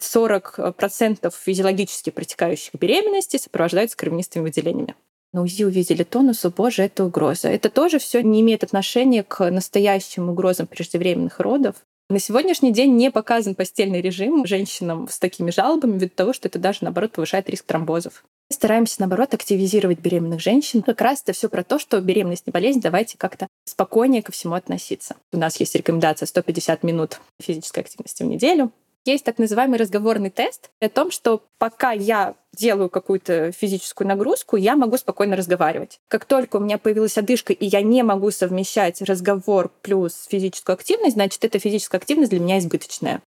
40% 0.00 1.30
физиологически 1.38 2.08
протекающих 2.08 2.74
беременности 2.74 3.36
сопровождаются 3.36 3.96
кровянистыми 3.96 4.44
выделениями. 4.44 4.94
На 5.34 5.42
УЗИ 5.42 5.64
увидели 5.64 6.02
тонусу, 6.02 6.50
боже, 6.50 6.84
это 6.84 7.04
угроза. 7.04 7.48
Это 7.48 7.68
тоже 7.68 7.98
все 7.98 8.22
не 8.22 8.40
имеет 8.40 8.64
отношения 8.64 9.22
к 9.22 9.50
настоящим 9.50 10.30
угрозам 10.30 10.66
преждевременных 10.66 11.40
родов. 11.40 11.76
На 12.10 12.18
сегодняшний 12.18 12.72
день 12.72 12.96
не 12.96 13.10
показан 13.10 13.54
постельный 13.54 14.00
режим 14.00 14.46
женщинам 14.46 15.08
с 15.08 15.18
такими 15.18 15.50
жалобами 15.50 15.98
ввиду 15.98 16.08
того, 16.14 16.32
что 16.32 16.48
это 16.48 16.58
даже, 16.58 16.78
наоборот, 16.80 17.12
повышает 17.12 17.50
риск 17.50 17.66
тромбозов. 17.66 18.24
Стараемся, 18.50 18.96
наоборот, 19.00 19.34
активизировать 19.34 19.98
беременных 19.98 20.40
женщин. 20.40 20.80
Как 20.80 21.02
раз 21.02 21.20
это 21.20 21.34
все 21.34 21.50
про 21.50 21.62
то, 21.62 21.78
что 21.78 22.00
беременность 22.00 22.46
не 22.46 22.50
болезнь, 22.50 22.80
давайте 22.80 23.18
как-то 23.18 23.46
спокойнее 23.66 24.22
ко 24.22 24.32
всему 24.32 24.54
относиться. 24.54 25.16
У 25.34 25.36
нас 25.36 25.60
есть 25.60 25.74
рекомендация 25.74 26.24
150 26.24 26.82
минут 26.82 27.20
физической 27.42 27.80
активности 27.80 28.22
в 28.22 28.26
неделю. 28.26 28.72
Есть 29.08 29.24
так 29.24 29.38
называемый 29.38 29.78
разговорный 29.78 30.28
тест 30.28 30.68
о 30.82 30.88
том, 30.90 31.10
что 31.10 31.42
пока 31.56 31.92
я 31.92 32.34
делаю 32.54 32.90
какую-то 32.90 33.52
физическую 33.52 34.06
нагрузку, 34.06 34.56
я 34.56 34.76
могу 34.76 34.98
спокойно 34.98 35.34
разговаривать. 35.34 35.98
Как 36.08 36.26
только 36.26 36.56
у 36.56 36.60
меня 36.60 36.76
появилась 36.76 37.16
одышка, 37.16 37.54
и 37.54 37.64
я 37.64 37.80
не 37.80 38.02
могу 38.02 38.30
совмещать 38.30 39.00
разговор 39.00 39.72
плюс 39.80 40.26
физическую 40.30 40.74
активность, 40.74 41.14
значит, 41.14 41.42
эта 41.42 41.58
физическая 41.58 41.98
активность 41.98 42.32
для 42.32 42.38
меня 42.38 42.58
избыточная. 42.58 43.22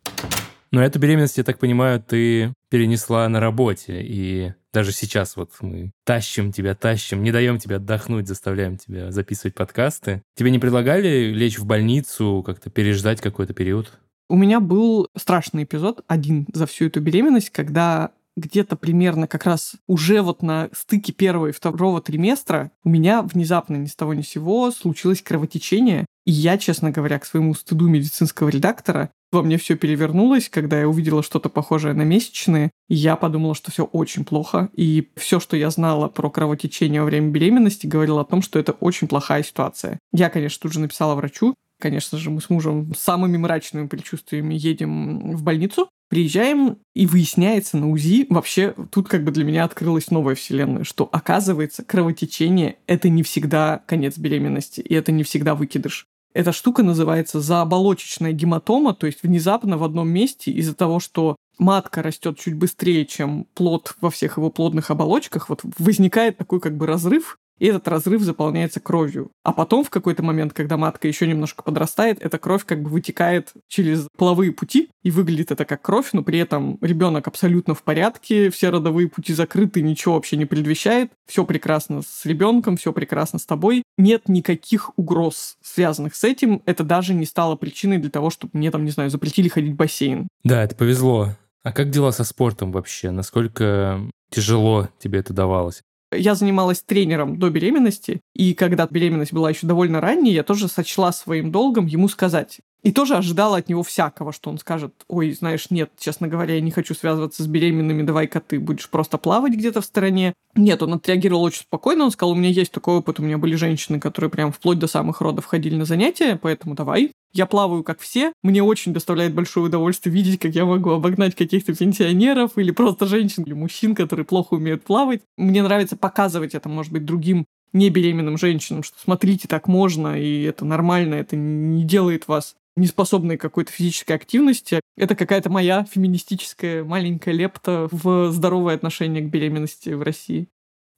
Но 0.72 0.84
эту 0.84 0.98
беременность, 0.98 1.38
я 1.38 1.44
так 1.44 1.60
понимаю, 1.60 2.02
ты 2.02 2.56
перенесла 2.72 3.30
на 3.30 3.40
работе, 3.40 4.02
и 4.02 4.54
даже 4.74 4.92
сейчас 4.92 5.36
вот 5.36 5.52
мы 5.62 5.92
тащим 6.06 6.52
тебя, 6.52 6.74
тащим, 6.74 7.22
не 7.22 7.32
даем 7.32 7.60
тебе 7.60 7.76
отдохнуть, 7.76 8.28
заставляем 8.28 8.78
тебя 8.78 9.12
записывать 9.12 9.54
подкасты. 9.54 10.24
Тебе 10.36 10.50
не 10.50 10.58
предлагали 10.58 11.32
лечь 11.32 11.60
в 11.60 11.66
больницу, 11.68 12.42
как-то 12.44 12.72
переждать 12.72 13.22
какой-то 13.22 13.54
период? 13.54 13.92
У 14.30 14.36
меня 14.36 14.60
был 14.60 15.08
страшный 15.16 15.64
эпизод, 15.64 16.04
один 16.08 16.48
за 16.54 16.66
всю 16.66 16.86
эту 16.86 17.00
беременность, 17.00 17.50
когда 17.50 18.12
где-то 18.36 18.76
примерно 18.76 19.28
как 19.28 19.46
раз 19.46 19.76
уже 19.88 20.22
вот 20.22 20.44
на 20.44 20.70
стыке 20.72 21.12
первого 21.12 21.48
и 21.48 21.52
второго 21.52 22.02
триместра 22.02 22.72
у 22.84 22.90
меня 22.90 23.24
внезапно 23.24 23.78
ни 23.78 23.88
с 23.88 23.96
того 23.96 24.14
ни 24.14 24.22
с 24.22 24.30
сего 24.30 24.70
случилось 24.72 25.22
кровотечение. 25.22 26.06
И 26.26 26.32
я, 26.32 26.58
честно 26.58 26.92
говоря, 26.92 27.20
к 27.20 27.26
своему 27.26 27.56
стыду 27.56 27.88
медицинского 27.88 28.50
редактора 28.50 29.10
во 29.32 29.42
мне 29.42 29.58
все 29.58 29.76
перевернулось, 29.76 30.50
когда 30.50 30.80
я 30.80 30.88
увидела 30.88 31.22
что-то 31.22 31.50
похожее 31.50 31.94
на 31.94 32.04
месячные. 32.04 32.72
Я 32.88 33.16
подумала, 33.16 33.56
что 33.56 33.72
все 33.72 33.84
очень 33.84 34.24
плохо. 34.24 34.70
И 34.74 35.10
все, 35.16 35.40
что 35.40 35.58
я 35.58 35.70
знала 35.70 36.08
про 36.08 36.30
кровотечение 36.30 37.02
во 37.02 37.08
время 37.08 37.30
беременности, 37.30 37.88
говорило 37.88 38.22
о 38.22 38.26
том, 38.26 38.42
что 38.42 38.58
это 38.60 38.72
очень 38.74 39.08
плохая 39.08 39.44
ситуация. 39.44 40.00
Я, 40.14 40.30
конечно, 40.30 40.62
тут 40.62 40.74
же 40.74 40.80
написала 40.80 41.16
врачу. 41.16 41.56
Конечно 41.80 42.18
же, 42.18 42.30
мы 42.32 42.42
с 42.42 42.50
мужем 42.50 42.94
с 42.96 43.00
самыми 43.00 43.38
мрачными 43.38 43.88
предчувствиями 43.88 44.56
едем 44.56 45.36
в 45.36 45.44
больницу. 45.44 45.90
Приезжаем, 46.10 46.78
и 46.96 47.06
выясняется 47.06 47.78
на 47.78 47.90
УЗИ, 47.90 48.28
вообще 48.30 48.74
тут 48.92 49.10
как 49.10 49.26
бы 49.26 49.32
для 49.32 49.44
меня 49.44 49.66
открылась 49.66 50.10
новая 50.10 50.36
вселенная, 50.36 50.86
что 50.86 51.08
оказывается 51.12 51.84
кровотечение— 51.84 52.78
это 52.88 53.10
не 53.10 53.24
всегда 53.24 53.84
конец 53.86 54.18
беременности, 54.18 54.80
и 54.80 54.94
это 54.94 55.12
не 55.12 55.24
всегда 55.24 55.54
выкидыш. 55.54 56.06
Эта 56.34 56.54
штука 56.54 56.82
называется 56.82 57.42
заоболочечная 57.42 58.32
гематома, 58.32 58.94
то 58.94 59.06
есть 59.06 59.22
внезапно 59.22 59.78
в 59.78 59.84
одном 59.84 60.08
месте 60.08 60.52
из-за 60.52 60.76
того, 60.76 61.02
что 61.02 61.36
матка 61.58 62.02
растет 62.02 62.40
чуть 62.40 62.56
быстрее, 62.56 63.06
чем 63.06 63.46
плод 63.54 63.96
во 64.00 64.10
всех 64.10 64.38
его 64.38 64.50
плодных 64.50 64.92
оболочках, 64.92 65.50
вот 65.50 65.62
возникает 65.78 66.38
такой 66.38 66.62
как 66.62 66.78
бы 66.78 66.88
разрыв, 66.88 67.38
и 67.60 67.68
этот 67.68 67.88
разрыв 67.88 68.22
заполняется 68.22 68.80
кровью. 68.80 69.32
А 69.44 69.54
потом 69.54 69.84
в 69.84 69.90
какой-то 69.90 70.24
момент, 70.24 70.54
когда 70.54 70.78
матка 70.78 71.08
еще 71.08 71.28
немножко 71.28 71.64
подрастает, 71.64 72.22
эта 72.22 72.38
кровь 72.38 72.66
как 72.66 72.82
бы 72.82 72.90
вытекает 72.90 73.54
через 73.68 74.08
половые 74.18 74.52
пути, 74.52 74.90
и 75.04 75.12
выглядит 75.12 75.52
это 75.52 75.66
как 75.66 75.82
кровь, 75.82 76.10
но 76.14 76.22
при 76.22 76.40
этом 76.40 76.78
ребенок 76.82 77.28
абсолютно 77.28 77.74
в 77.74 77.84
порядке, 77.84 78.50
все 78.50 78.70
родовые 78.70 79.08
пути 79.08 79.34
закрыты, 79.34 79.82
ничего 79.82 80.16
вообще 80.16 80.36
не 80.36 80.46
предвещает, 80.46 81.12
все 81.26 81.46
прекрасно 81.46 82.02
с 82.02 82.26
ребенком, 82.26 82.76
все 82.76 82.92
прекрасно 82.92 83.40
с 83.40 83.46
тобой, 83.46 83.84
нет 83.98 84.28
никаких 84.28 84.92
угроз, 84.98 85.56
связанных 85.64 86.16
с 86.16 86.24
этим, 86.24 86.62
это 86.66 86.84
даже 86.84 87.14
не 87.14 87.26
стало 87.26 87.56
причиной 87.56 88.00
для 88.00 88.10
того, 88.10 88.30
чтобы 88.30 88.52
мне 88.54 88.70
там, 88.70 88.84
не 88.84 88.92
знаю, 88.92 89.10
запретили 89.10 89.48
ходить 89.48 89.74
в 89.74 89.78
бассейн. 89.78 90.28
Да, 90.44 90.64
это 90.64 90.76
повезло. 90.76 91.36
А 91.64 91.72
как 91.72 91.90
дела 91.90 92.12
со 92.12 92.24
спортом 92.24 92.72
вообще? 92.72 93.12
Насколько 93.12 94.00
тяжело 94.30 94.90
тебе 95.00 95.20
это 95.20 95.34
давалось? 95.34 95.84
Я 96.12 96.36
занималась 96.36 96.82
тренером 96.82 97.38
до 97.38 97.50
беременности, 97.50 98.22
и 98.34 98.54
когда 98.54 98.88
беременность 98.90 99.34
была 99.34 99.50
еще 99.50 99.68
довольно 99.68 100.00
ранней, 100.00 100.32
я 100.32 100.44
тоже 100.44 100.68
сочла 100.68 101.12
своим 101.12 101.52
долгом 101.52 101.86
ему 101.86 102.08
сказать. 102.08 102.60
И 102.84 102.92
тоже 102.92 103.16
ожидала 103.16 103.58
от 103.58 103.68
него 103.68 103.84
всякого, 103.84 104.32
что 104.32 104.50
он 104.50 104.60
скажет, 104.60 104.94
ой, 105.10 105.34
знаешь, 105.34 105.70
нет, 105.72 105.92
честно 106.00 106.28
говоря, 106.28 106.56
я 106.56 106.62
не 106.62 106.72
хочу 106.72 106.94
связываться 106.94 107.44
с 107.44 107.48
беременными, 107.48 108.04
давай-ка 108.04 108.40
ты 108.40 108.60
будешь 108.60 108.90
просто 108.90 109.18
плавать 109.18 109.54
где-то 109.54 109.82
в 109.82 109.86
стороне. 109.86 110.34
Нет, 110.56 110.82
он 110.82 110.94
отреагировал 110.94 111.44
очень 111.44 111.64
спокойно, 111.64 112.06
он 112.06 112.12
сказал, 112.12 112.32
у 112.32 112.36
меня 112.36 112.50
есть 112.50 112.72
такой 112.72 112.96
опыт, 112.98 113.20
у 113.20 113.24
меня 113.24 113.38
были 113.38 113.56
женщины, 113.56 114.00
которые 114.00 114.30
прям 114.30 114.54
вплоть 114.54 114.80
до 114.80 114.88
самых 114.88 115.20
родов 115.20 115.46
ходили 115.46 115.76
на 115.76 115.86
занятия, 115.86 116.40
поэтому 116.42 116.76
давай. 116.76 117.12
Я 117.38 117.46
плаваю, 117.46 117.84
как 117.84 118.00
все. 118.00 118.34
Мне 118.42 118.64
очень 118.64 118.94
доставляет 118.94 119.36
большое 119.36 119.68
удовольствие 119.68 120.12
видеть, 120.12 120.40
как 120.40 120.56
я 120.56 120.66
могу 120.66 120.90
обогнать 120.90 121.36
каких-то 121.36 121.72
пенсионеров 121.76 122.58
или 122.58 122.72
просто 122.72 123.06
женщин 123.06 123.44
или 123.44 123.54
мужчин, 123.54 123.94
которые 123.94 124.26
плохо 124.26 124.56
умеют 124.56 124.84
плавать. 124.84 125.22
Мне 125.38 125.62
нравится 125.62 125.96
показывать 125.96 126.56
это, 126.56 126.68
может 126.68 126.92
быть, 126.92 127.06
другим 127.06 127.46
не 127.74 127.92
беременным 127.92 128.40
женщинам, 128.40 128.82
что 128.82 128.98
смотрите, 129.00 129.48
так 129.48 129.68
можно, 129.68 130.20
и 130.20 130.42
это 130.46 130.66
нормально, 130.66 131.14
это 131.14 131.36
не 131.36 131.84
делает 131.84 132.28
вас 132.28 132.56
неспособной 132.76 133.38
какой-то 133.38 133.72
физической 133.72 134.14
активности. 134.14 134.80
Это 134.96 135.14
какая-то 135.14 135.52
моя 135.52 135.84
феминистическая 135.84 136.84
маленькая 136.84 137.36
лепта 137.36 137.88
в 137.92 138.32
здоровое 138.32 138.74
отношение 138.74 139.22
к 139.22 139.30
беременности 139.30 139.90
в 139.90 140.02
России. 140.02 140.48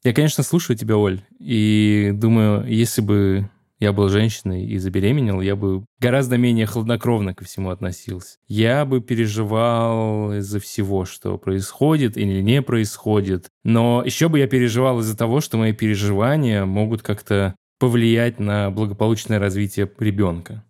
Я, 0.06 0.14
конечно, 0.14 0.42
слушаю 0.42 0.78
тебя, 0.78 0.96
Оль, 0.96 1.20
и 1.38 2.12
думаю, 2.14 2.66
если 2.66 3.02
бы 3.02 3.50
я 3.80 3.94
был 3.94 4.10
женщиной 4.10 4.66
и 4.66 4.78
забеременел, 4.78 5.40
я 5.42 5.56
бы 5.56 5.86
гораздо 6.00 6.38
менее 6.38 6.66
хладнокровно 6.66 7.34
ко 7.34 7.46
всему 7.46 7.70
относился. 7.70 8.38
Я 8.48 8.86
бы 8.86 9.00
переживал 9.00 10.34
из-за 10.34 10.60
всего, 10.60 11.06
что 11.06 11.38
происходит 11.38 12.18
или 12.18 12.42
не 12.42 12.62
происходит. 12.62 13.48
Но 13.64 14.04
еще 14.06 14.28
бы 14.28 14.40
я 14.40 14.48
переживал 14.48 15.00
из-за 15.00 15.18
того, 15.18 15.40
что 15.40 15.58
мои 15.58 15.72
переживания 15.72 16.66
могут 16.66 17.02
как-то 17.02 17.56
повлиять 17.80 18.40
на 18.40 18.70
благополучное 18.70 19.40
развитие 19.40 19.90
ребенка. 19.98 20.66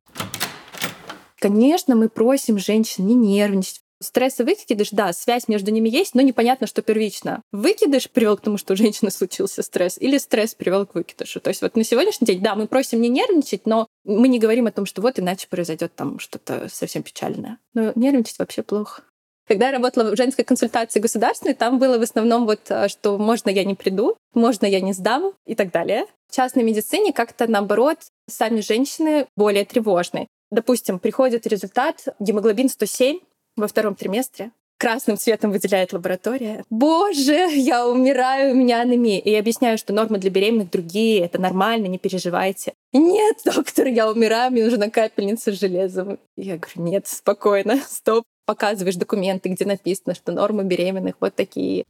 Конечно, 1.40 1.96
мы 1.96 2.10
просим 2.10 2.60
женщин 2.60 3.08
не 3.08 3.16
нервничать. 3.16 3.82
Стресс 4.02 4.40
и 4.40 4.44
выкидыш, 4.44 4.92
да, 4.92 5.12
связь 5.12 5.50
между 5.50 5.72
ними 5.72 5.90
есть, 5.90 6.16
но 6.16 6.22
непонятно, 6.22 6.68
что 6.68 6.82
первично. 6.82 7.42
Выкидыш 7.52 8.10
привел 8.10 8.38
к 8.38 8.42
тому, 8.42 8.58
что 8.58 8.74
у 8.74 8.78
женщины 8.78 9.12
случился 9.12 9.62
стресс, 9.62 9.98
или 9.98 10.18
стресс 10.18 10.56
привел 10.56 10.86
к 10.86 10.96
выкидышу. 10.96 11.42
То 11.42 11.50
есть 11.50 11.62
вот 11.62 11.76
на 11.76 11.84
сегодняшний 11.84 12.28
день, 12.28 12.42
да, 12.42 12.56
мы 12.56 12.68
просим 12.68 13.02
не 13.02 13.10
нервничать, 13.10 13.66
но 13.66 13.88
мы 14.06 14.30
не 14.30 14.40
говорим 14.40 14.68
о 14.68 14.72
том, 14.72 14.86
что 14.86 15.02
вот 15.02 15.20
иначе 15.20 15.48
произойдет 15.50 15.94
там 15.96 16.20
что-то 16.20 16.70
совсем 16.72 17.04
печальное. 17.04 17.60
Но 17.74 17.92
нервничать 17.96 18.40
вообще 18.40 18.64
плохо. 18.64 19.04
Когда 19.50 19.66
я 19.66 19.72
работала 19.72 20.12
в 20.12 20.16
женской 20.16 20.46
консультации 20.46 21.00
государственной, 21.00 21.56
там 21.56 21.80
было 21.80 21.98
в 21.98 22.04
основном 22.04 22.46
вот, 22.46 22.62
э, 22.70 22.88
что 22.88 23.18
можно 23.18 23.50
я 23.50 23.64
не 23.64 23.74
приду, 23.74 24.16
можно 24.36 24.68
я 24.68 24.80
не 24.80 24.94
сдам 24.94 25.34
и 25.48 25.56
так 25.56 25.72
далее. 25.72 26.06
В 26.30 26.36
частной 26.36 26.62
медицине 26.62 27.12
как-то 27.14 27.48
наоборот 27.48 27.98
сами 28.30 28.62
женщины 28.62 29.26
более 29.36 29.66
тревожны. 29.66 30.28
Допустим, 30.52 31.00
приходит 31.00 31.48
результат 31.48 32.08
гемоглобин 32.20 32.70
107 32.70 33.20
во 33.60 33.68
втором 33.68 33.96
триместре, 33.96 34.52
красным 34.80 35.18
цветом 35.18 35.52
выделяет 35.52 35.94
лаборатория. 35.94 36.64
Боже, 36.70 37.34
я 37.54 37.88
умираю, 37.88 38.54
у 38.54 38.56
меня 38.56 38.82
анемия. 38.82 39.20
И 39.20 39.30
я 39.30 39.40
объясняю, 39.40 39.78
что 39.78 39.94
нормы 39.94 40.18
для 40.18 40.32
беременных 40.32 40.72
другие, 40.72 41.20
это 41.20 41.40
нормально, 41.40 41.86
не 41.86 42.00
переживайте. 42.00 42.74
Нет, 42.94 43.38
доктор, 43.46 43.88
я 43.88 44.10
умираю, 44.10 44.52
мне 44.52 44.64
нужна 44.64 44.90
капельница 44.90 45.52
с 45.52 45.60
железом. 45.60 46.18
Я 46.36 46.58
говорю, 46.58 46.92
нет, 46.92 47.08
спокойно, 47.08 47.80
стоп. 47.88 48.24
Показываешь 48.46 48.96
документы, 48.96 49.50
где 49.50 49.64
написано, 49.64 50.16
что 50.16 50.32
нормы 50.32 50.64
беременных 50.64 51.14
вот 51.20 51.36
такие. 51.36 51.86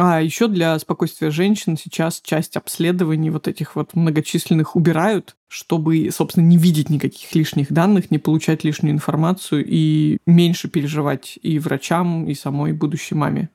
А 0.00 0.22
еще 0.22 0.46
для 0.46 0.78
спокойствия 0.78 1.30
женщин 1.30 1.76
сейчас 1.76 2.20
часть 2.20 2.56
обследований 2.56 3.30
вот 3.30 3.48
этих 3.48 3.74
вот 3.74 3.94
многочисленных 3.94 4.76
убирают, 4.76 5.34
чтобы, 5.48 6.08
собственно, 6.12 6.44
не 6.44 6.56
видеть 6.56 6.88
никаких 6.88 7.34
лишних 7.34 7.72
данных, 7.72 8.12
не 8.12 8.18
получать 8.18 8.62
лишнюю 8.62 8.94
информацию 8.94 9.64
и 9.66 10.18
меньше 10.24 10.68
переживать 10.68 11.36
и 11.42 11.58
врачам, 11.58 12.28
и 12.28 12.34
самой 12.34 12.72
будущей 12.72 13.16
маме. 13.16 13.50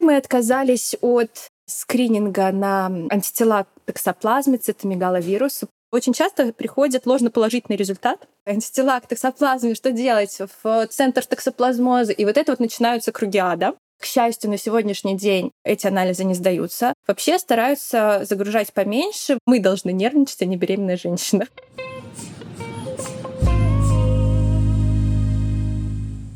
Мы 0.00 0.16
отказались 0.16 0.96
от 1.02 1.50
скрининга 1.66 2.50
на 2.50 2.86
антитела 3.10 3.64
к 3.64 3.68
токсоплазме, 3.84 4.56
цитомегаловирусу. 4.56 5.68
Очень 5.92 6.14
часто 6.14 6.54
приходит 6.54 7.04
ложноположительный 7.04 7.76
результат. 7.76 8.26
Антитела 8.46 8.98
к 8.98 9.08
токсоплазме, 9.08 9.74
что 9.74 9.92
делать? 9.92 10.38
В 10.64 10.86
центр 10.86 11.26
токсоплазмоза. 11.26 12.12
И 12.12 12.24
вот 12.24 12.38
это 12.38 12.52
вот 12.52 12.60
начинаются 12.60 13.12
круги 13.12 13.36
ада. 13.36 13.74
К 14.02 14.04
счастью, 14.04 14.50
на 14.50 14.58
сегодняшний 14.58 15.16
день 15.16 15.52
эти 15.62 15.86
анализы 15.86 16.24
не 16.24 16.34
сдаются. 16.34 16.92
Вообще 17.06 17.38
стараются 17.38 18.24
загружать 18.28 18.72
поменьше. 18.72 19.38
Мы 19.46 19.60
должны 19.60 19.92
нервничать, 19.92 20.42
а 20.42 20.44
не 20.44 20.56
беременная 20.56 20.96
женщина. 20.96 21.46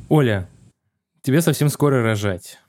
Оля, 0.08 0.48
тебе 1.22 1.40
совсем 1.40 1.68
скоро 1.68 2.04
рожать. 2.04 2.60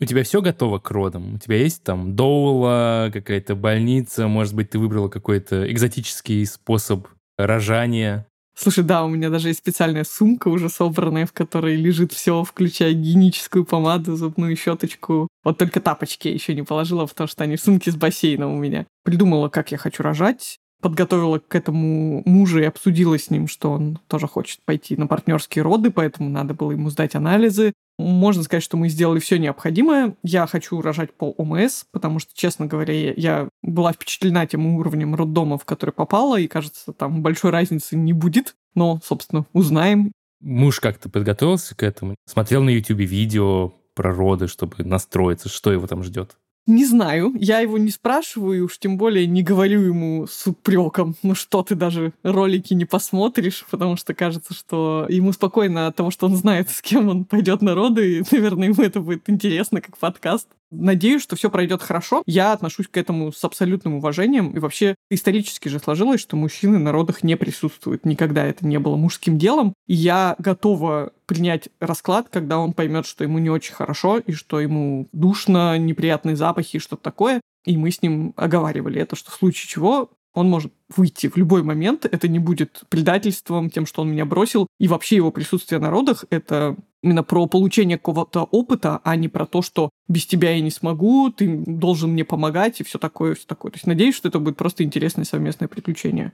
У 0.00 0.04
тебя 0.04 0.22
все 0.22 0.42
готово 0.42 0.80
к 0.80 0.90
родам? 0.90 1.36
У 1.36 1.38
тебя 1.38 1.56
есть 1.56 1.82
там 1.82 2.14
доула, 2.14 3.08
какая-то 3.14 3.54
больница, 3.54 4.28
может 4.28 4.52
быть, 4.54 4.68
ты 4.68 4.78
выбрала 4.78 5.08
какой-то 5.08 5.72
экзотический 5.72 6.44
способ 6.44 7.08
рожания? 7.38 8.26
Слушай, 8.58 8.84
да, 8.84 9.04
у 9.04 9.08
меня 9.08 9.28
даже 9.28 9.48
есть 9.48 9.58
специальная 9.58 10.04
сумка 10.04 10.48
уже 10.48 10.70
собранная, 10.70 11.26
в 11.26 11.32
которой 11.32 11.76
лежит 11.76 12.12
все, 12.12 12.42
включая 12.42 12.94
гигиеническую 12.94 13.66
помаду, 13.66 14.16
зубную 14.16 14.56
щеточку. 14.56 15.28
Вот 15.44 15.58
только 15.58 15.80
тапочки 15.80 16.28
я 16.28 16.34
еще 16.34 16.54
не 16.54 16.62
положила, 16.62 17.04
потому 17.04 17.28
что 17.28 17.44
они 17.44 17.56
в 17.56 17.60
сумке 17.60 17.90
с 17.92 17.96
бассейном 17.96 18.54
у 18.54 18.58
меня. 18.58 18.86
Придумала, 19.04 19.50
как 19.50 19.72
я 19.72 19.78
хочу 19.78 20.02
рожать 20.02 20.58
подготовила 20.86 21.40
к 21.40 21.52
этому 21.56 22.22
мужа 22.26 22.60
и 22.60 22.64
обсудила 22.64 23.18
с 23.18 23.28
ним, 23.28 23.48
что 23.48 23.72
он 23.72 23.98
тоже 24.06 24.28
хочет 24.28 24.60
пойти 24.64 24.96
на 24.96 25.08
партнерские 25.08 25.64
роды, 25.64 25.90
поэтому 25.90 26.30
надо 26.30 26.54
было 26.54 26.70
ему 26.70 26.90
сдать 26.90 27.16
анализы. 27.16 27.72
Можно 27.98 28.44
сказать, 28.44 28.62
что 28.62 28.76
мы 28.76 28.88
сделали 28.88 29.18
все 29.18 29.36
необходимое. 29.36 30.14
Я 30.22 30.46
хочу 30.46 30.80
рожать 30.80 31.12
по 31.12 31.32
ОМС, 31.38 31.86
потому 31.90 32.20
что, 32.20 32.30
честно 32.36 32.66
говоря, 32.66 32.94
я 32.94 33.48
была 33.64 33.92
впечатлена 33.92 34.46
тем 34.46 34.64
уровнем 34.76 35.16
роддома, 35.16 35.58
в 35.58 35.64
который 35.64 35.90
попала, 35.90 36.38
и, 36.38 36.46
кажется, 36.46 36.92
там 36.92 37.20
большой 37.20 37.50
разницы 37.50 37.96
не 37.96 38.12
будет. 38.12 38.54
Но, 38.76 39.00
собственно, 39.02 39.44
узнаем. 39.52 40.12
Муж 40.40 40.78
как-то 40.78 41.08
подготовился 41.08 41.74
к 41.74 41.82
этому? 41.82 42.14
Смотрел 42.26 42.62
на 42.62 42.70
YouTube 42.70 43.00
видео 43.00 43.72
про 43.96 44.14
роды, 44.14 44.46
чтобы 44.46 44.84
настроиться, 44.84 45.48
что 45.48 45.72
его 45.72 45.88
там 45.88 46.04
ждет? 46.04 46.36
Не 46.66 46.84
знаю, 46.84 47.32
я 47.38 47.60
его 47.60 47.78
не 47.78 47.90
спрашиваю, 47.90 48.64
уж 48.64 48.78
тем 48.78 48.98
более 48.98 49.28
не 49.28 49.44
говорю 49.44 49.82
ему 49.82 50.26
с 50.26 50.48
упреком, 50.48 51.14
ну 51.22 51.36
что 51.36 51.62
ты 51.62 51.76
даже 51.76 52.12
ролики 52.24 52.74
не 52.74 52.84
посмотришь, 52.84 53.64
потому 53.70 53.96
что 53.96 54.14
кажется, 54.14 54.52
что 54.52 55.06
ему 55.08 55.32
спокойно 55.32 55.86
от 55.86 55.94
того, 55.94 56.10
что 56.10 56.26
он 56.26 56.34
знает, 56.34 56.68
с 56.70 56.82
кем 56.82 57.08
он 57.08 57.24
пойдет 57.24 57.62
на 57.62 57.76
роды, 57.76 58.18
и, 58.18 58.22
наверное, 58.32 58.68
ему 58.68 58.82
это 58.82 59.00
будет 59.00 59.30
интересно, 59.30 59.80
как 59.80 59.96
подкаст. 59.96 60.48
Надеюсь, 60.70 61.22
что 61.22 61.36
все 61.36 61.50
пройдет 61.50 61.82
хорошо. 61.82 62.22
Я 62.26 62.52
отношусь 62.52 62.88
к 62.88 62.96
этому 62.96 63.32
с 63.32 63.42
абсолютным 63.44 63.94
уважением. 63.94 64.50
И 64.50 64.58
вообще 64.58 64.94
исторически 65.10 65.68
же 65.68 65.78
сложилось, 65.78 66.20
что 66.20 66.36
мужчины 66.36 66.78
на 66.78 66.92
родах 66.92 67.22
не 67.22 67.36
присутствуют. 67.36 68.04
Никогда 68.04 68.44
это 68.44 68.66
не 68.66 68.78
было 68.78 68.96
мужским 68.96 69.38
делом. 69.38 69.74
И 69.86 69.94
я 69.94 70.34
готова 70.38 71.12
принять 71.26 71.68
расклад, 71.80 72.28
когда 72.30 72.58
он 72.58 72.72
поймет, 72.72 73.06
что 73.06 73.24
ему 73.24 73.38
не 73.38 73.50
очень 73.50 73.74
хорошо, 73.74 74.18
и 74.18 74.32
что 74.32 74.60
ему 74.60 75.08
душно, 75.12 75.78
неприятные 75.78 76.36
запахи 76.36 76.76
и 76.76 76.80
что-то 76.80 77.02
такое. 77.02 77.40
И 77.64 77.76
мы 77.76 77.90
с 77.90 78.00
ним 78.00 78.32
оговаривали 78.36 79.00
это, 79.00 79.16
что 79.16 79.30
в 79.30 79.34
случае 79.34 79.68
чего 79.68 80.10
он 80.36 80.50
может 80.50 80.70
выйти 80.94 81.28
в 81.28 81.36
любой 81.38 81.62
момент, 81.62 82.04
это 82.04 82.28
не 82.28 82.38
будет 82.38 82.82
предательством, 82.90 83.70
тем, 83.70 83.86
что 83.86 84.02
он 84.02 84.10
меня 84.10 84.26
бросил. 84.26 84.66
И 84.78 84.86
вообще 84.86 85.16
его 85.16 85.30
присутствие 85.30 85.80
на 85.80 85.90
родах— 85.90 86.26
это 86.30 86.76
именно 87.02 87.22
про 87.22 87.46
получение 87.46 87.96
какого-то 87.96 88.42
опыта, 88.44 89.00
а 89.02 89.16
не 89.16 89.28
про 89.28 89.46
то, 89.46 89.62
что 89.62 89.88
без 90.08 90.26
тебя 90.26 90.50
я 90.50 90.60
не 90.60 90.70
смогу, 90.70 91.30
ты 91.30 91.64
должен 91.66 92.10
мне 92.10 92.24
помогать 92.24 92.80
и 92.80 92.84
все 92.84 92.98
такое, 92.98 93.34
все 93.34 93.46
такое. 93.46 93.72
То 93.72 93.76
есть 93.76 93.86
надеюсь, 93.86 94.14
что 94.14 94.28
это 94.28 94.38
будет 94.38 94.58
просто 94.58 94.84
интересное 94.84 95.24
совместное 95.24 95.68
приключение. 95.68 96.32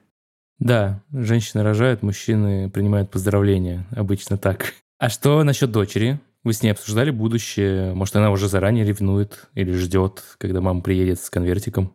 Да, 0.58 1.02
женщины 1.12 1.62
рожают, 1.62 2.02
мужчины 2.02 2.70
принимают 2.70 3.10
поздравления. 3.10 3.86
Обычно 3.92 4.36
так. 4.36 4.74
А 4.98 5.10
что 5.10 5.44
насчет 5.44 5.70
дочери? 5.70 6.18
Вы 6.42 6.54
с 6.54 6.62
ней 6.62 6.70
обсуждали 6.70 7.10
будущее? 7.10 7.94
Может, 7.94 8.16
она 8.16 8.32
уже 8.32 8.48
заранее 8.48 8.84
ревнует 8.84 9.48
или 9.54 9.72
ждет, 9.72 10.24
когда 10.38 10.60
мама 10.60 10.80
приедет 10.80 11.20
с 11.20 11.30
конвертиком? 11.30 11.92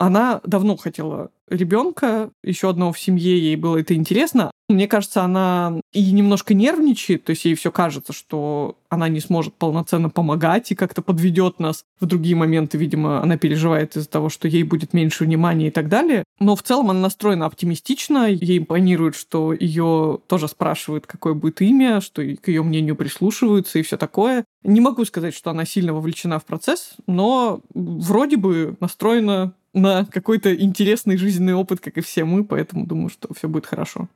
Она 0.00 0.40
давно 0.46 0.78
хотела 0.78 1.30
ребенка, 1.50 2.30
еще 2.42 2.70
одного 2.70 2.92
в 2.92 2.98
семье, 2.98 3.38
ей 3.38 3.56
было 3.56 3.78
это 3.78 3.94
интересно. 3.94 4.50
Мне 4.68 4.86
кажется, 4.86 5.22
она 5.22 5.80
и 5.92 6.12
немножко 6.12 6.54
нервничает, 6.54 7.24
то 7.24 7.30
есть 7.30 7.44
ей 7.44 7.56
все 7.56 7.72
кажется, 7.72 8.12
что 8.12 8.78
она 8.88 9.08
не 9.08 9.18
сможет 9.18 9.54
полноценно 9.54 10.10
помогать 10.10 10.70
и 10.70 10.76
как-то 10.76 11.02
подведет 11.02 11.58
нас. 11.58 11.82
В 11.98 12.06
другие 12.06 12.36
моменты, 12.36 12.78
видимо, 12.78 13.20
она 13.20 13.36
переживает 13.36 13.96
из-за 13.96 14.08
того, 14.08 14.28
что 14.28 14.46
ей 14.46 14.62
будет 14.62 14.92
меньше 14.92 15.24
внимания 15.24 15.68
и 15.68 15.70
так 15.72 15.88
далее. 15.88 16.22
Но 16.38 16.54
в 16.54 16.62
целом 16.62 16.90
она 16.90 17.00
настроена 17.00 17.46
оптимистично, 17.46 18.30
ей 18.30 18.58
импонирует, 18.58 19.16
что 19.16 19.52
ее 19.52 20.20
тоже 20.28 20.46
спрашивают, 20.46 21.06
какое 21.08 21.34
будет 21.34 21.60
имя, 21.60 22.00
что 22.00 22.22
к 22.36 22.46
ее 22.46 22.62
мнению 22.62 22.94
прислушиваются 22.94 23.80
и 23.80 23.82
все 23.82 23.96
такое. 23.96 24.44
Не 24.62 24.80
могу 24.80 25.04
сказать, 25.04 25.34
что 25.34 25.50
она 25.50 25.64
сильно 25.64 25.92
вовлечена 25.92 26.38
в 26.38 26.44
процесс, 26.44 26.94
но 27.08 27.60
вроде 27.74 28.36
бы 28.36 28.76
настроена 28.78 29.54
на 29.72 30.04
какой-то 30.04 30.54
интересный 30.54 31.16
жизненный 31.16 31.39
опыт, 31.54 31.80
как 31.80 31.98
и 31.98 32.00
все 32.00 32.24
мы, 32.24 32.44
поэтому 32.44 32.86
думаю, 32.86 33.08
что 33.08 33.32
все 33.34 33.48
будет 33.48 33.66
хорошо. 33.66 34.08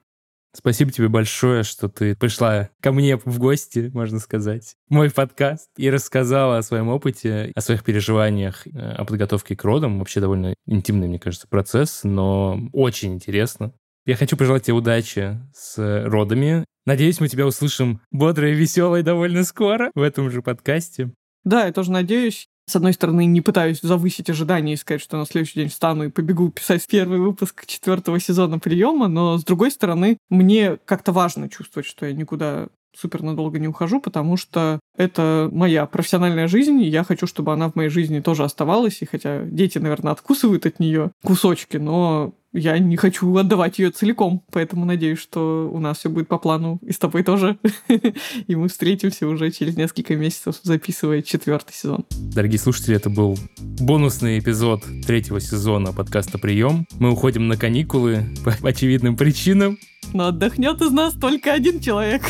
Спасибо 0.56 0.92
тебе 0.92 1.08
большое, 1.08 1.64
что 1.64 1.88
ты 1.88 2.14
пришла 2.14 2.70
ко 2.80 2.92
мне 2.92 3.16
в 3.16 3.38
гости, 3.40 3.90
можно 3.92 4.20
сказать, 4.20 4.76
мой 4.88 5.10
подкаст 5.10 5.68
и 5.76 5.90
рассказала 5.90 6.58
о 6.58 6.62
своем 6.62 6.88
опыте, 6.88 7.50
о 7.56 7.60
своих 7.60 7.82
переживаниях, 7.82 8.64
э, 8.68 8.70
о 8.70 9.04
подготовке 9.04 9.56
к 9.56 9.64
родам. 9.64 9.98
Вообще 9.98 10.20
довольно 10.20 10.54
интимный, 10.66 11.08
мне 11.08 11.18
кажется, 11.18 11.48
процесс, 11.48 12.04
но 12.04 12.60
очень 12.72 13.14
интересно. 13.14 13.72
Я 14.06 14.14
хочу 14.14 14.36
пожелать 14.36 14.62
тебе 14.62 14.74
удачи 14.74 15.40
с 15.52 16.04
родами. 16.06 16.64
Надеюсь, 16.86 17.18
мы 17.18 17.26
тебя 17.26 17.46
услышим 17.46 18.00
бодрой 18.12 18.52
и 18.52 18.54
веселой 18.54 19.02
довольно 19.02 19.42
скоро 19.42 19.90
в 19.94 20.02
этом 20.02 20.30
же 20.30 20.40
подкасте. 20.40 21.10
Да, 21.42 21.66
я 21.66 21.72
тоже 21.72 21.90
надеюсь. 21.90 22.46
С 22.66 22.76
одной 22.76 22.94
стороны, 22.94 23.26
не 23.26 23.40
пытаюсь 23.42 23.80
завысить 23.82 24.30
ожидания 24.30 24.72
и 24.72 24.76
сказать, 24.76 25.02
что 25.02 25.18
на 25.18 25.26
следующий 25.26 25.60
день 25.60 25.68
встану 25.68 26.04
и 26.04 26.10
побегу 26.10 26.50
писать 26.50 26.86
первый 26.88 27.18
выпуск 27.18 27.66
четвертого 27.66 28.18
сезона 28.18 28.58
приема, 28.58 29.08
но 29.08 29.36
с 29.36 29.44
другой 29.44 29.70
стороны, 29.70 30.16
мне 30.30 30.78
как-то 30.86 31.12
важно 31.12 31.50
чувствовать, 31.50 31.86
что 31.86 32.06
я 32.06 32.12
никуда 32.12 32.68
супер 32.96 33.22
надолго 33.22 33.58
не 33.58 33.68
ухожу, 33.68 34.00
потому 34.00 34.36
что 34.36 34.80
это 34.96 35.48
моя 35.52 35.86
профессиональная 35.86 36.48
жизнь, 36.48 36.80
и 36.80 36.88
я 36.88 37.04
хочу, 37.04 37.26
чтобы 37.26 37.52
она 37.52 37.70
в 37.70 37.74
моей 37.74 37.90
жизни 37.90 38.20
тоже 38.20 38.44
оставалась, 38.44 39.02
и 39.02 39.06
хотя 39.06 39.44
дети, 39.44 39.78
наверное, 39.78 40.12
откусывают 40.12 40.66
от 40.66 40.80
нее 40.80 41.12
кусочки, 41.22 41.76
но 41.76 42.34
я 42.54 42.78
не 42.78 42.96
хочу 42.96 43.36
отдавать 43.36 43.80
ее 43.80 43.90
целиком, 43.90 44.44
поэтому 44.52 44.84
надеюсь, 44.84 45.18
что 45.18 45.68
у 45.72 45.80
нас 45.80 45.98
все 45.98 46.08
будет 46.08 46.28
по 46.28 46.38
плану 46.38 46.78
и 46.82 46.92
с 46.92 46.98
тобой 46.98 47.24
тоже. 47.24 47.58
И 48.46 48.54
мы 48.54 48.68
встретимся 48.68 49.26
уже 49.26 49.50
через 49.50 49.76
несколько 49.76 50.14
месяцев, 50.14 50.60
записывая 50.62 51.22
четвертый 51.22 51.74
сезон. 51.74 52.04
Дорогие 52.10 52.60
слушатели, 52.60 52.94
это 52.94 53.10
был 53.10 53.36
бонусный 53.58 54.38
эпизод 54.38 54.84
третьего 55.04 55.40
сезона 55.40 55.92
подкаста 55.92 56.38
«Прием». 56.38 56.86
Мы 57.00 57.10
уходим 57.10 57.48
на 57.48 57.56
каникулы 57.56 58.24
по 58.44 58.52
очевидным 58.68 59.16
причинам. 59.16 59.76
Но 60.12 60.26
отдохнет 60.28 60.80
из 60.80 60.92
нас 60.92 61.14
только 61.14 61.52
один 61.52 61.80
человек. 61.80 62.22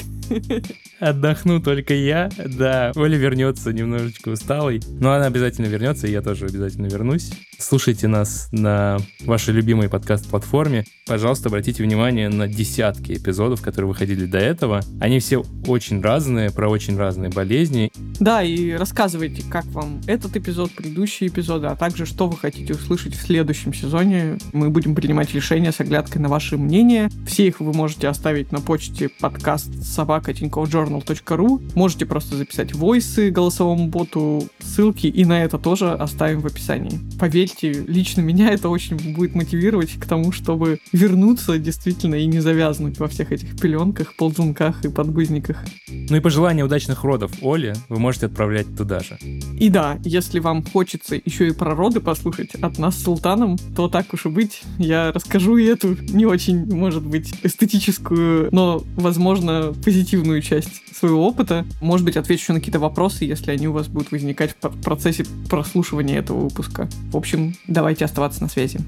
Отдохну 1.00 1.60
только 1.60 1.94
я. 1.94 2.30
Да, 2.46 2.92
Оля 2.94 3.16
вернется 3.16 3.72
немножечко 3.72 4.30
усталой. 4.30 4.80
Но 5.00 5.12
она 5.12 5.26
обязательно 5.26 5.66
вернется, 5.66 6.06
и 6.06 6.12
я 6.12 6.22
тоже 6.22 6.46
обязательно 6.46 6.86
вернусь. 6.86 7.30
Слушайте 7.66 8.08
нас 8.08 8.48
на 8.52 8.98
вашей 9.24 9.54
любимой 9.54 9.88
подкаст-платформе. 9.88 10.84
Пожалуйста, 11.06 11.48
обратите 11.48 11.82
внимание 11.82 12.28
на 12.28 12.46
десятки 12.46 13.12
эпизодов, 13.12 13.62
которые 13.62 13.88
выходили 13.88 14.26
до 14.26 14.38
этого. 14.38 14.82
Они 15.00 15.18
все 15.18 15.42
очень 15.66 16.02
разные, 16.02 16.50
про 16.50 16.68
очень 16.68 16.98
разные 16.98 17.30
болезни. 17.30 17.90
Да, 18.20 18.42
и 18.42 18.72
рассказывайте, 18.72 19.42
как 19.48 19.64
вам 19.66 20.02
этот 20.06 20.36
эпизод, 20.36 20.72
предыдущие 20.72 21.30
эпизоды, 21.30 21.68
а 21.68 21.74
также 21.74 22.04
что 22.04 22.28
вы 22.28 22.36
хотите 22.36 22.74
услышать 22.74 23.14
в 23.14 23.22
следующем 23.22 23.72
сезоне. 23.72 24.38
Мы 24.52 24.68
будем 24.68 24.94
принимать 24.94 25.32
решения 25.32 25.72
с 25.72 25.80
оглядкой 25.80 26.20
на 26.20 26.28
ваши 26.28 26.58
мнения. 26.58 27.10
Все 27.26 27.46
их 27.46 27.60
вы 27.60 27.72
можете 27.72 28.08
оставить 28.08 28.52
на 28.52 28.60
почте 28.60 29.08
подкаст 29.08 29.82
собака 29.82 30.32
journal.ru. 30.32 31.62
Можете 31.74 32.04
просто 32.04 32.36
записать 32.36 32.74
войсы 32.74 33.30
голосовому 33.30 33.88
боту, 33.88 34.48
ссылки, 34.60 35.06
и 35.06 35.24
на 35.24 35.42
это 35.42 35.58
тоже 35.58 35.92
оставим 35.92 36.40
в 36.40 36.46
описании. 36.46 37.00
Поверьте, 37.18 37.53
лично 37.62 38.20
меня 38.20 38.50
это 38.50 38.68
очень 38.68 38.96
будет 39.14 39.34
мотивировать 39.34 39.92
к 39.92 40.06
тому, 40.06 40.32
чтобы 40.32 40.80
вернуться 40.92 41.58
действительно 41.58 42.16
и 42.16 42.26
не 42.26 42.40
завязнуть 42.40 42.98
во 42.98 43.08
всех 43.08 43.32
этих 43.32 43.58
пеленках, 43.60 44.14
ползунках 44.16 44.84
и 44.84 44.88
подгузниках. 44.88 45.64
Ну 45.88 46.16
и 46.16 46.20
пожелания 46.20 46.64
удачных 46.64 47.04
родов 47.04 47.32
Оле 47.42 47.74
вы 47.88 47.98
можете 47.98 48.26
отправлять 48.26 48.76
туда 48.76 49.00
же. 49.00 49.18
И 49.58 49.68
да, 49.68 49.98
если 50.04 50.38
вам 50.38 50.64
хочется 50.64 51.16
еще 51.24 51.48
и 51.48 51.52
про 51.52 51.74
роды 51.74 52.00
послушать 52.00 52.54
от 52.56 52.78
нас 52.78 52.96
с 52.96 53.04
Султаном, 53.04 53.56
то 53.76 53.88
так 53.88 54.12
уж 54.12 54.26
и 54.26 54.28
быть, 54.28 54.62
я 54.78 55.12
расскажу 55.12 55.56
и 55.56 55.64
эту 55.64 55.96
не 56.12 56.26
очень, 56.26 56.72
может 56.74 57.04
быть, 57.04 57.34
эстетическую, 57.42 58.48
но, 58.52 58.82
возможно, 58.96 59.74
позитивную 59.84 60.42
часть 60.42 60.82
своего 60.94 61.26
опыта. 61.26 61.64
Может 61.80 62.04
быть, 62.04 62.16
отвечу 62.16 62.52
на 62.52 62.58
какие-то 62.58 62.78
вопросы, 62.78 63.24
если 63.24 63.50
они 63.50 63.68
у 63.68 63.72
вас 63.72 63.88
будут 63.88 64.12
возникать 64.12 64.54
в 64.60 64.82
процессе 64.82 65.24
прослушивания 65.48 66.18
этого 66.18 66.40
выпуска. 66.40 66.88
В 67.12 67.16
общем, 67.34 67.54
давайте 67.66 68.04
оставаться 68.04 68.42
на 68.42 68.48
связи. 68.48 68.78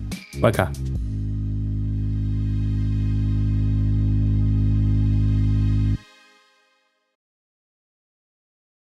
Пока. 0.40 0.70